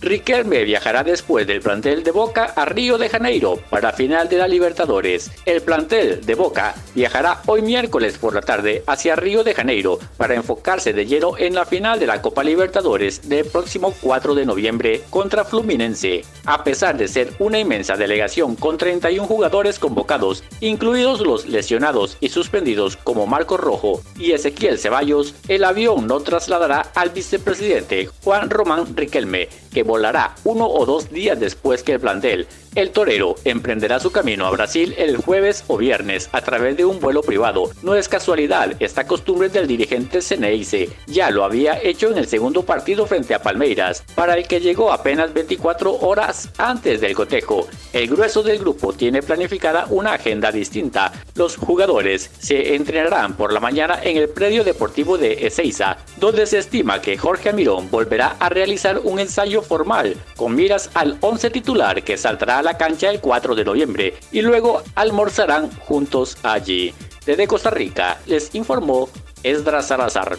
Riquelme 0.00 0.64
viajará 0.64 1.02
después 1.02 1.46
del 1.46 1.60
plantel 1.60 2.02
de 2.02 2.10
Boca 2.10 2.52
a 2.56 2.64
Río 2.64 2.98
de 2.98 3.08
Janeiro 3.08 3.58
para 3.70 3.92
final 3.92 4.28
de 4.28 4.38
la 4.38 4.48
Libertadores. 4.48 5.30
El 5.46 5.62
plantel 5.62 6.24
de 6.24 6.34
Boca 6.34 6.74
viajará 6.94 7.40
hoy 7.46 7.62
miércoles 7.62 8.18
por 8.18 8.34
la 8.34 8.42
tarde 8.42 8.82
hacia 8.86 9.16
Río 9.16 9.44
de 9.44 9.54
Janeiro 9.54 9.98
para 10.16 10.34
enfocarse 10.34 10.92
de 10.92 11.06
lleno 11.06 11.38
en 11.38 11.54
la 11.54 11.64
final 11.64 11.98
de 11.98 12.06
la 12.06 12.20
Copa 12.20 12.44
Libertadores 12.44 13.28
del 13.28 13.46
próximo 13.46 13.94
4 14.00 14.34
de 14.34 14.46
noviembre 14.46 15.02
contra 15.10 15.44
Fluminense. 15.44 16.24
A 16.44 16.64
pesar 16.64 16.96
de 16.96 17.08
ser 17.08 17.32
una 17.38 17.58
inmensa 17.58 17.96
delegación 17.96 18.56
con 18.56 18.76
31 18.76 19.26
jugadores 19.26 19.78
convocados, 19.78 20.44
incluidos 20.60 21.20
los 21.20 21.46
lesionados 21.46 22.18
y 22.20 22.28
suspendidos 22.28 22.96
como 22.96 23.26
Marco 23.26 23.56
Rojo 23.56 24.02
y 24.18 24.32
Ezequiel 24.32 24.78
Ceballos, 24.78 25.34
el 25.48 25.64
avión 25.64 26.06
no 26.06 26.20
trasladará 26.20 26.90
al 26.94 27.10
vicepresidente 27.10 28.08
Juan 28.22 28.50
Román 28.50 28.96
Riquelme, 28.96 29.48
que 29.72 29.82
volará 29.94 30.34
uno 30.42 30.66
o 30.66 30.84
dos 30.84 31.08
días 31.08 31.38
después 31.38 31.84
que 31.84 31.92
el 31.92 32.00
plantel. 32.00 32.48
El 32.74 32.90
torero 32.90 33.36
emprenderá 33.44 34.00
su 34.00 34.10
camino 34.10 34.46
a 34.46 34.50
Brasil 34.50 34.96
el 34.98 35.16
jueves 35.16 35.62
o 35.68 35.76
viernes 35.76 36.28
a 36.32 36.40
través 36.40 36.76
de 36.76 36.84
un 36.84 36.98
vuelo 36.98 37.22
privado. 37.22 37.70
No 37.82 37.94
es 37.94 38.08
casualidad 38.08 38.72
esta 38.80 39.06
costumbre 39.06 39.48
del 39.48 39.68
dirigente 39.68 40.20
Ceneice. 40.20 40.88
Ya 41.06 41.30
lo 41.30 41.44
había 41.44 41.80
hecho 41.80 42.10
en 42.10 42.18
el 42.18 42.26
segundo 42.26 42.64
partido 42.64 43.06
frente 43.06 43.32
a 43.32 43.40
Palmeiras, 43.42 44.02
para 44.16 44.34
el 44.34 44.48
que 44.48 44.58
llegó 44.58 44.92
apenas 44.92 45.32
24 45.32 46.00
horas 46.00 46.48
antes 46.58 47.00
del 47.00 47.14
cotejo. 47.14 47.68
El 47.92 48.08
grueso 48.08 48.42
del 48.42 48.58
grupo 48.58 48.92
tiene 48.92 49.22
planificada 49.22 49.86
una 49.90 50.14
agenda 50.14 50.50
distinta. 50.50 51.12
Los 51.36 51.56
jugadores 51.56 52.28
se 52.40 52.74
entrenarán 52.74 53.36
por 53.36 53.52
la 53.52 53.60
mañana 53.60 54.00
en 54.02 54.16
el 54.16 54.28
predio 54.28 54.64
deportivo 54.64 55.16
de 55.16 55.46
Ezeiza, 55.46 55.98
donde 56.16 56.44
se 56.46 56.58
estima 56.58 57.00
que 57.00 57.16
Jorge 57.16 57.50
Amirón 57.50 57.88
volverá 57.88 58.34
a 58.40 58.48
realizar 58.48 58.98
un 59.04 59.20
ensayo 59.20 59.62
formal 59.62 60.16
con 60.36 60.56
miras 60.56 60.90
al 60.94 61.18
11 61.20 61.50
titular 61.50 62.02
que 62.02 62.16
saltará 62.16 62.63
la 62.64 62.76
cancha 62.76 63.10
el 63.10 63.20
4 63.20 63.54
de 63.54 63.64
noviembre 63.64 64.14
y 64.32 64.42
luego 64.42 64.82
almorzarán 64.94 65.70
juntos 65.80 66.36
allí. 66.42 66.94
Desde 67.24 67.46
Costa 67.46 67.70
Rica 67.70 68.18
les 68.26 68.54
informó 68.54 69.08
Esdras 69.42 69.88
Salazar. 69.88 70.38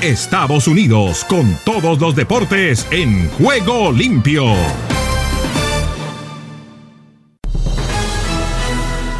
Estados 0.00 0.68
Unidos, 0.68 1.24
con 1.24 1.56
todos 1.64 2.00
los 2.00 2.14
deportes 2.14 2.86
en 2.90 3.28
juego 3.30 3.90
limpio. 3.90 4.44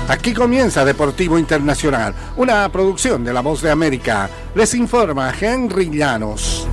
Aquí 0.09 0.33
comienza 0.33 0.85
Deportivo 0.85 1.37
Internacional, 1.37 2.15
una 2.37 2.69
producción 2.71 3.25
de 3.25 3.33
La 3.33 3.41
Voz 3.41 3.61
de 3.61 3.73
América. 3.73 4.31
Les 4.55 4.73
informa 4.75 5.33
Henry 5.39 5.91
Llanos. 5.91 6.69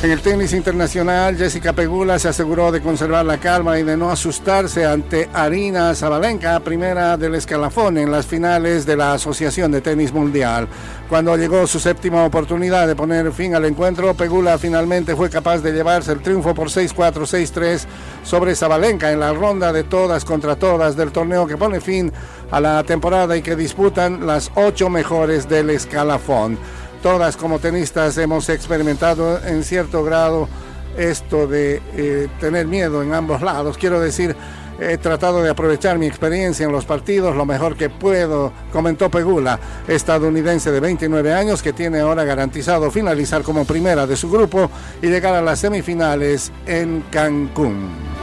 En 0.00 0.12
el 0.12 0.20
tenis 0.20 0.52
internacional, 0.52 1.36
Jessica 1.36 1.72
Pegula 1.72 2.20
se 2.20 2.28
aseguró 2.28 2.70
de 2.70 2.80
conservar 2.80 3.26
la 3.26 3.38
calma 3.38 3.80
y 3.80 3.82
de 3.82 3.96
no 3.96 4.12
asustarse 4.12 4.86
ante 4.86 5.28
Arina 5.32 5.92
Zabalenka, 5.92 6.60
primera 6.60 7.16
del 7.16 7.34
escalafón 7.34 7.98
en 7.98 8.12
las 8.12 8.24
finales 8.24 8.86
de 8.86 8.96
la 8.96 9.14
Asociación 9.14 9.72
de 9.72 9.80
Tenis 9.80 10.12
Mundial. 10.12 10.68
Cuando 11.08 11.36
llegó 11.36 11.66
su 11.66 11.80
séptima 11.80 12.24
oportunidad 12.24 12.86
de 12.86 12.94
poner 12.94 13.32
fin 13.32 13.56
al 13.56 13.64
encuentro, 13.64 14.14
Pegula 14.14 14.56
finalmente 14.56 15.16
fue 15.16 15.30
capaz 15.30 15.62
de 15.62 15.72
llevarse 15.72 16.12
el 16.12 16.22
triunfo 16.22 16.54
por 16.54 16.68
6-4, 16.68 17.14
6-3 17.24 17.84
sobre 18.22 18.54
Zabalenka 18.54 19.10
en 19.10 19.18
la 19.18 19.32
ronda 19.32 19.72
de 19.72 19.82
todas 19.82 20.24
contra 20.24 20.54
todas 20.54 20.94
del 20.94 21.10
torneo 21.10 21.44
que 21.48 21.56
pone 21.56 21.80
fin 21.80 22.12
a 22.52 22.60
la 22.60 22.84
temporada 22.84 23.36
y 23.36 23.42
que 23.42 23.56
disputan 23.56 24.28
las 24.28 24.52
ocho 24.54 24.88
mejores 24.90 25.48
del 25.48 25.70
escalafón 25.70 26.56
todas 27.02 27.36
como 27.36 27.58
tenistas 27.58 28.18
hemos 28.18 28.48
experimentado 28.48 29.42
en 29.44 29.64
cierto 29.64 30.04
grado 30.04 30.48
esto 30.96 31.46
de 31.46 31.80
eh, 31.96 32.28
tener 32.40 32.66
miedo 32.66 33.02
en 33.02 33.14
ambos 33.14 33.40
lados. 33.42 33.78
Quiero 33.78 34.00
decir, 34.00 34.34
he 34.80 34.98
tratado 34.98 35.42
de 35.42 35.50
aprovechar 35.50 35.98
mi 35.98 36.06
experiencia 36.06 36.66
en 36.66 36.72
los 36.72 36.84
partidos 36.84 37.36
lo 37.36 37.46
mejor 37.46 37.76
que 37.76 37.90
puedo, 37.90 38.52
comentó 38.72 39.10
Pegula, 39.10 39.58
estadounidense 39.86 40.70
de 40.70 40.80
29 40.80 41.32
años 41.32 41.62
que 41.62 41.72
tiene 41.72 42.00
ahora 42.00 42.24
garantizado 42.24 42.90
finalizar 42.90 43.42
como 43.42 43.64
primera 43.64 44.06
de 44.06 44.16
su 44.16 44.30
grupo 44.30 44.70
y 45.02 45.08
llegar 45.08 45.34
a 45.34 45.42
las 45.42 45.60
semifinales 45.60 46.52
en 46.66 47.04
Cancún 47.10 48.17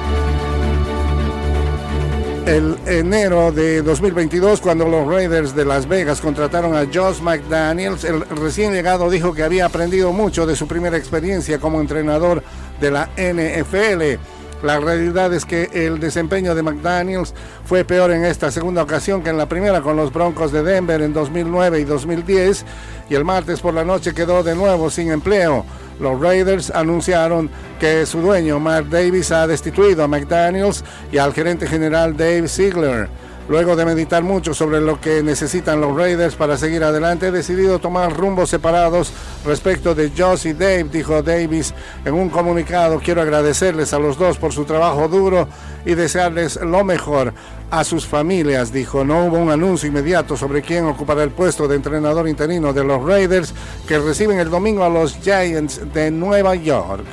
el 2.45 2.77
enero 2.85 3.51
de 3.51 3.81
2022, 3.81 4.61
cuando 4.61 4.85
los 4.85 5.07
Raiders 5.07 5.55
de 5.55 5.65
Las 5.65 5.87
Vegas 5.87 6.21
contrataron 6.21 6.75
a 6.75 6.85
Josh 6.85 7.19
McDaniels, 7.19 8.03
el 8.03 8.21
recién 8.29 8.71
llegado 8.71 9.09
dijo 9.09 9.33
que 9.33 9.43
había 9.43 9.65
aprendido 9.65 10.13
mucho 10.13 10.45
de 10.45 10.55
su 10.55 10.67
primera 10.67 10.95
experiencia 10.95 11.59
como 11.59 11.81
entrenador 11.81 12.43
de 12.79 12.91
la 12.91 13.09
NFL. 13.17 14.19
La 14.63 14.79
realidad 14.79 15.33
es 15.33 15.45
que 15.45 15.69
el 15.73 15.99
desempeño 15.99 16.55
de 16.55 16.63
McDaniels 16.63 17.33
fue 17.65 17.83
peor 17.83 18.11
en 18.11 18.25
esta 18.25 18.51
segunda 18.51 18.81
ocasión 18.81 19.21
que 19.21 19.29
en 19.29 19.37
la 19.37 19.47
primera 19.47 19.81
con 19.81 19.95
los 19.95 20.11
Broncos 20.11 20.51
de 20.51 20.63
Denver 20.63 21.01
en 21.01 21.13
2009 21.13 21.81
y 21.81 21.83
2010 21.83 22.65
y 23.09 23.15
el 23.15 23.25
martes 23.25 23.59
por 23.59 23.73
la 23.73 23.83
noche 23.83 24.13
quedó 24.13 24.43
de 24.43 24.55
nuevo 24.55 24.89
sin 24.89 25.11
empleo. 25.11 25.65
Los 25.99 26.19
Raiders 26.19 26.71
anunciaron 26.71 27.49
que 27.79 28.05
su 28.05 28.21
dueño, 28.21 28.59
Mark 28.59 28.89
Davis, 28.89 29.31
ha 29.31 29.47
destituido 29.47 30.03
a 30.03 30.07
McDaniels 30.07 30.83
y 31.11 31.17
al 31.17 31.33
gerente 31.33 31.67
general 31.67 32.17
Dave 32.17 32.47
Ziegler. 32.47 33.09
Luego 33.47 33.75
de 33.75 33.85
meditar 33.85 34.23
mucho 34.23 34.55
sobre 34.55 34.81
lo 34.81 34.99
que 34.99 35.21
necesitan 35.21 35.79
los 35.79 35.95
Raiders 35.95 36.33
para 36.35 36.57
seguir 36.57 36.83
adelante, 36.83 37.27
he 37.27 37.31
decidido 37.31 37.77
tomar 37.77 38.11
rumbos 38.11 38.49
separados 38.49 39.13
respecto 39.45 39.93
de 39.93 40.11
Josh 40.17 40.47
y 40.47 40.53
Dave, 40.53 40.85
dijo 40.85 41.21
Davis 41.21 41.71
en 42.05 42.15
un 42.15 42.29
comunicado. 42.29 42.99
Quiero 42.99 43.21
agradecerles 43.21 43.93
a 43.93 43.99
los 43.99 44.17
dos 44.17 44.39
por 44.39 44.51
su 44.51 44.65
trabajo 44.65 45.07
duro 45.07 45.47
y 45.85 45.93
desearles 45.93 46.59
lo 46.61 46.83
mejor 46.83 47.33
a 47.69 47.83
sus 47.83 48.07
familias, 48.07 48.73
dijo. 48.73 49.05
No 49.05 49.25
hubo 49.25 49.37
un 49.37 49.51
anuncio 49.51 49.87
inmediato 49.87 50.35
sobre 50.35 50.63
quién 50.63 50.85
ocupará 50.85 51.21
el 51.21 51.31
puesto 51.31 51.67
de 51.67 51.75
entrenador 51.75 52.27
interino 52.27 52.73
de 52.73 52.83
los 52.83 53.03
Raiders 53.03 53.53
que 53.87 53.99
reciben 53.99 54.39
el 54.39 54.49
domingo 54.49 54.83
a 54.83 54.89
los 54.89 55.17
Giants 55.21 55.81
de 55.93 56.09
Nueva 56.09 56.55
York. 56.55 57.05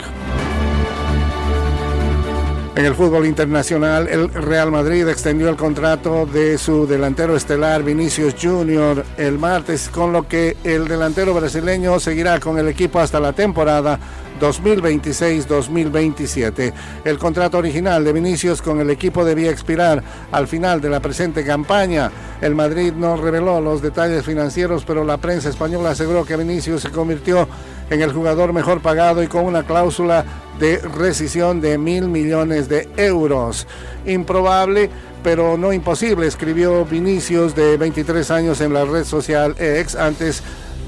En 2.75 2.87
el 2.87 2.95
fútbol 2.95 3.27
internacional, 3.27 4.09
el 4.09 4.33
Real 4.33 4.71
Madrid 4.71 5.07
extendió 5.07 5.51
el 5.51 5.57
contrato 5.57 6.25
de 6.25 6.57
su 6.57 6.87
delantero 6.87 7.37
estelar 7.37 7.83
Vinicius 7.83 8.35
Junior 8.41 9.05
el 9.19 9.39
martes, 9.39 9.91
con 9.91 10.11
lo 10.11 10.27
que 10.27 10.57
el 10.65 10.89
delantero 10.89 11.35
brasileño 11.35 12.01
seguirá 12.01 12.41
con 12.41 12.59
el 12.59 12.69
equipo 12.69 12.99
hasta 12.99 13.21
la 13.21 13.35
temporada 13.35 14.01
2026-2027. 14.43 16.73
El 17.05 17.19
contrato 17.19 17.59
original 17.59 18.05
de 18.05 18.13
Vinicius 18.13 18.61
con 18.61 18.81
el 18.81 18.91
equipo 18.91 19.25
debía 19.25 19.53
expirar 19.53 20.03
al 20.33 20.49
final 20.49 20.81
de 20.81 20.91
la 20.91 20.99
presente 20.99 21.45
campaña. 21.45 22.11
El 22.41 22.57
Madrid 22.57 22.93
no 22.93 23.17
reveló 23.17 23.61
los 23.61 23.81
detalles 23.81 24.25
financieros, 24.25 24.83
pero 24.85 25.05
la 25.05 25.19
prensa 25.19 25.49
española 25.49 25.91
aseguró 25.91 26.25
que 26.25 26.37
Vinicius 26.37 26.83
se 26.83 26.91
convirtió 26.91 27.47
en 27.89 28.03
el 28.03 28.13
jugador 28.13 28.53
mejor 28.53 28.81
pagado 28.81 29.23
y 29.23 29.29
con 29.29 29.45
una 29.45 29.63
cláusula 29.63 30.25
de 30.59 30.79
rescisión 30.79 31.61
de 31.61 31.79
mil 31.79 32.09
millones 32.09 32.69
de 32.69 32.89
euros. 32.97 33.69
Improbable, 34.07 34.91
pero 35.23 35.57
no 35.57 35.73
imposible, 35.73 36.27
escribió 36.27 36.85
Vinicius 36.85 37.55
de 37.55 37.77
23 37.77 38.29
años 38.33 38.61
en 38.61 38.73
la 38.73 38.85
red 38.85 39.05
social 39.05 39.55
X, 39.57 39.95
antes 39.95 40.43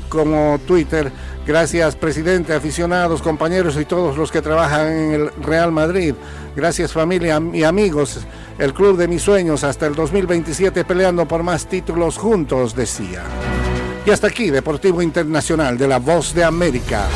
como 0.09 0.59
Twitter. 0.67 1.13
Gracias, 1.47 1.95
presidente, 1.95 2.55
aficionados, 2.55 3.20
compañeros 3.20 3.76
y 3.78 3.84
todos 3.84 4.16
los 4.16 4.32
que 4.32 4.40
trabajan 4.40 4.88
en 4.88 5.12
el 5.12 5.30
Real 5.42 5.72
Madrid. 5.72 6.14
Gracias, 6.57 6.92
familia 6.92 7.40
y 7.53 7.64
amigos. 7.64 8.20
El 8.59 8.72
club 8.72 8.97
de 8.97 9.09
mis 9.09 9.22
sueños 9.22 9.62
hasta 9.62 9.86
el 9.86 9.95
2027 9.95 10.84
peleando 10.84 11.28
por 11.28 11.42
más 11.42 11.66
títulos 11.66 12.16
juntos, 12.16 12.74
decía. 12.74 13.24
Y 14.07 14.11
hasta 14.11 14.28
aquí, 14.28 14.51
Deportivo 14.51 15.03
Internacional 15.03 15.76
de 15.76 15.88
la 15.88 15.99
Voz 15.99 16.34
de 16.34 16.45
América. 16.45 17.09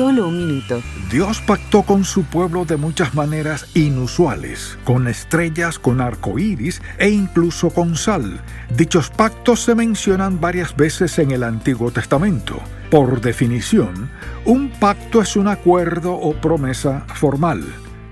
Solo 0.00 0.28
un 0.28 0.38
minuto. 0.38 0.80
Dios 1.10 1.42
pactó 1.42 1.82
con 1.82 2.04
su 2.04 2.24
pueblo 2.24 2.64
de 2.64 2.78
muchas 2.78 3.14
maneras 3.14 3.66
inusuales, 3.74 4.78
con 4.82 5.06
estrellas, 5.08 5.78
con 5.78 6.00
arcoíris 6.00 6.80
e 6.96 7.10
incluso 7.10 7.68
con 7.68 7.96
sal. 7.96 8.40
Dichos 8.74 9.10
pactos 9.10 9.60
se 9.60 9.74
mencionan 9.74 10.40
varias 10.40 10.74
veces 10.74 11.18
en 11.18 11.32
el 11.32 11.42
Antiguo 11.42 11.90
Testamento. 11.90 12.62
Por 12.90 13.20
definición, 13.20 14.08
un 14.46 14.70
pacto 14.70 15.20
es 15.20 15.36
un 15.36 15.48
acuerdo 15.48 16.14
o 16.14 16.32
promesa 16.32 17.04
formal. 17.16 17.62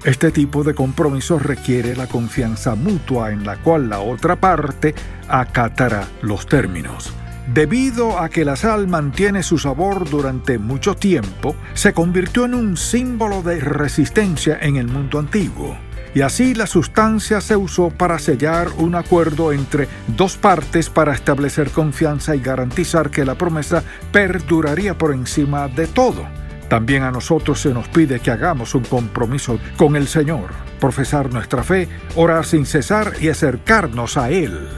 Este 0.04 0.30
tipo 0.30 0.64
de 0.64 0.74
compromiso 0.74 1.38
requiere 1.38 1.96
la 1.96 2.06
confianza 2.06 2.74
mutua 2.74 3.32
en 3.32 3.46
la 3.46 3.56
cual 3.56 3.88
la 3.88 4.00
otra 4.00 4.36
parte 4.36 4.94
acatará 5.26 6.06
los 6.20 6.44
términos. 6.44 7.14
Debido 7.52 8.18
a 8.18 8.28
que 8.28 8.44
la 8.44 8.56
sal 8.56 8.88
mantiene 8.88 9.42
su 9.42 9.56
sabor 9.56 10.10
durante 10.10 10.58
mucho 10.58 10.94
tiempo, 10.94 11.56
se 11.72 11.94
convirtió 11.94 12.44
en 12.44 12.52
un 12.52 12.76
símbolo 12.76 13.42
de 13.42 13.58
resistencia 13.60 14.58
en 14.60 14.76
el 14.76 14.86
mundo 14.86 15.18
antiguo. 15.18 15.78
Y 16.14 16.20
así 16.20 16.54
la 16.54 16.66
sustancia 16.66 17.40
se 17.40 17.56
usó 17.56 17.88
para 17.88 18.18
sellar 18.18 18.68
un 18.76 18.94
acuerdo 18.94 19.52
entre 19.52 19.88
dos 20.08 20.36
partes 20.36 20.90
para 20.90 21.14
establecer 21.14 21.70
confianza 21.70 22.36
y 22.36 22.40
garantizar 22.40 23.08
que 23.08 23.24
la 23.24 23.36
promesa 23.36 23.82
perduraría 24.12 24.98
por 24.98 25.14
encima 25.14 25.68
de 25.68 25.86
todo. 25.86 26.26
También 26.68 27.02
a 27.02 27.10
nosotros 27.10 27.62
se 27.62 27.72
nos 27.72 27.88
pide 27.88 28.20
que 28.20 28.30
hagamos 28.30 28.74
un 28.74 28.84
compromiso 28.84 29.58
con 29.78 29.96
el 29.96 30.06
Señor, 30.06 30.50
profesar 30.80 31.32
nuestra 31.32 31.62
fe, 31.62 31.88
orar 32.14 32.44
sin 32.44 32.66
cesar 32.66 33.14
y 33.22 33.30
acercarnos 33.30 34.18
a 34.18 34.28
Él. 34.28 34.68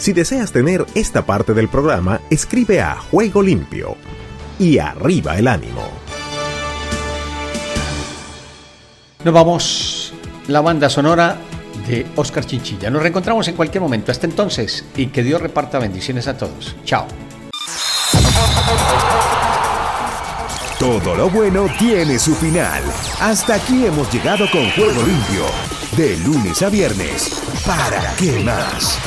Si 0.00 0.14
deseas 0.14 0.50
tener 0.50 0.86
esta 0.94 1.26
parte 1.26 1.52
del 1.52 1.68
programa, 1.68 2.22
escribe 2.30 2.80
a 2.80 2.96
Juego 2.96 3.42
Limpio 3.42 3.98
y 4.58 4.78
arriba 4.78 5.36
el 5.36 5.46
ánimo. 5.46 5.86
Nos 9.22 9.34
vamos 9.34 10.14
la 10.48 10.62
banda 10.62 10.88
sonora 10.88 11.36
de 11.86 12.06
Oscar 12.16 12.46
Chinchilla. 12.46 12.88
Nos 12.88 13.02
reencontramos 13.02 13.46
en 13.48 13.56
cualquier 13.56 13.82
momento. 13.82 14.10
Hasta 14.10 14.26
entonces 14.26 14.86
y 14.96 15.08
que 15.08 15.22
Dios 15.22 15.42
reparta 15.42 15.78
bendiciones 15.78 16.26
a 16.28 16.38
todos. 16.38 16.74
Chao. 16.82 17.06
Todo 20.78 21.14
lo 21.14 21.28
bueno 21.28 21.66
tiene 21.78 22.18
su 22.18 22.34
final. 22.36 22.82
Hasta 23.20 23.56
aquí 23.56 23.84
hemos 23.84 24.10
llegado 24.10 24.50
con 24.50 24.66
Juego 24.70 25.02
Limpio. 25.02 25.44
De 25.94 26.16
lunes 26.20 26.62
a 26.62 26.70
viernes. 26.70 27.42
¿Para 27.66 28.14
qué 28.16 28.42
más? 28.42 28.98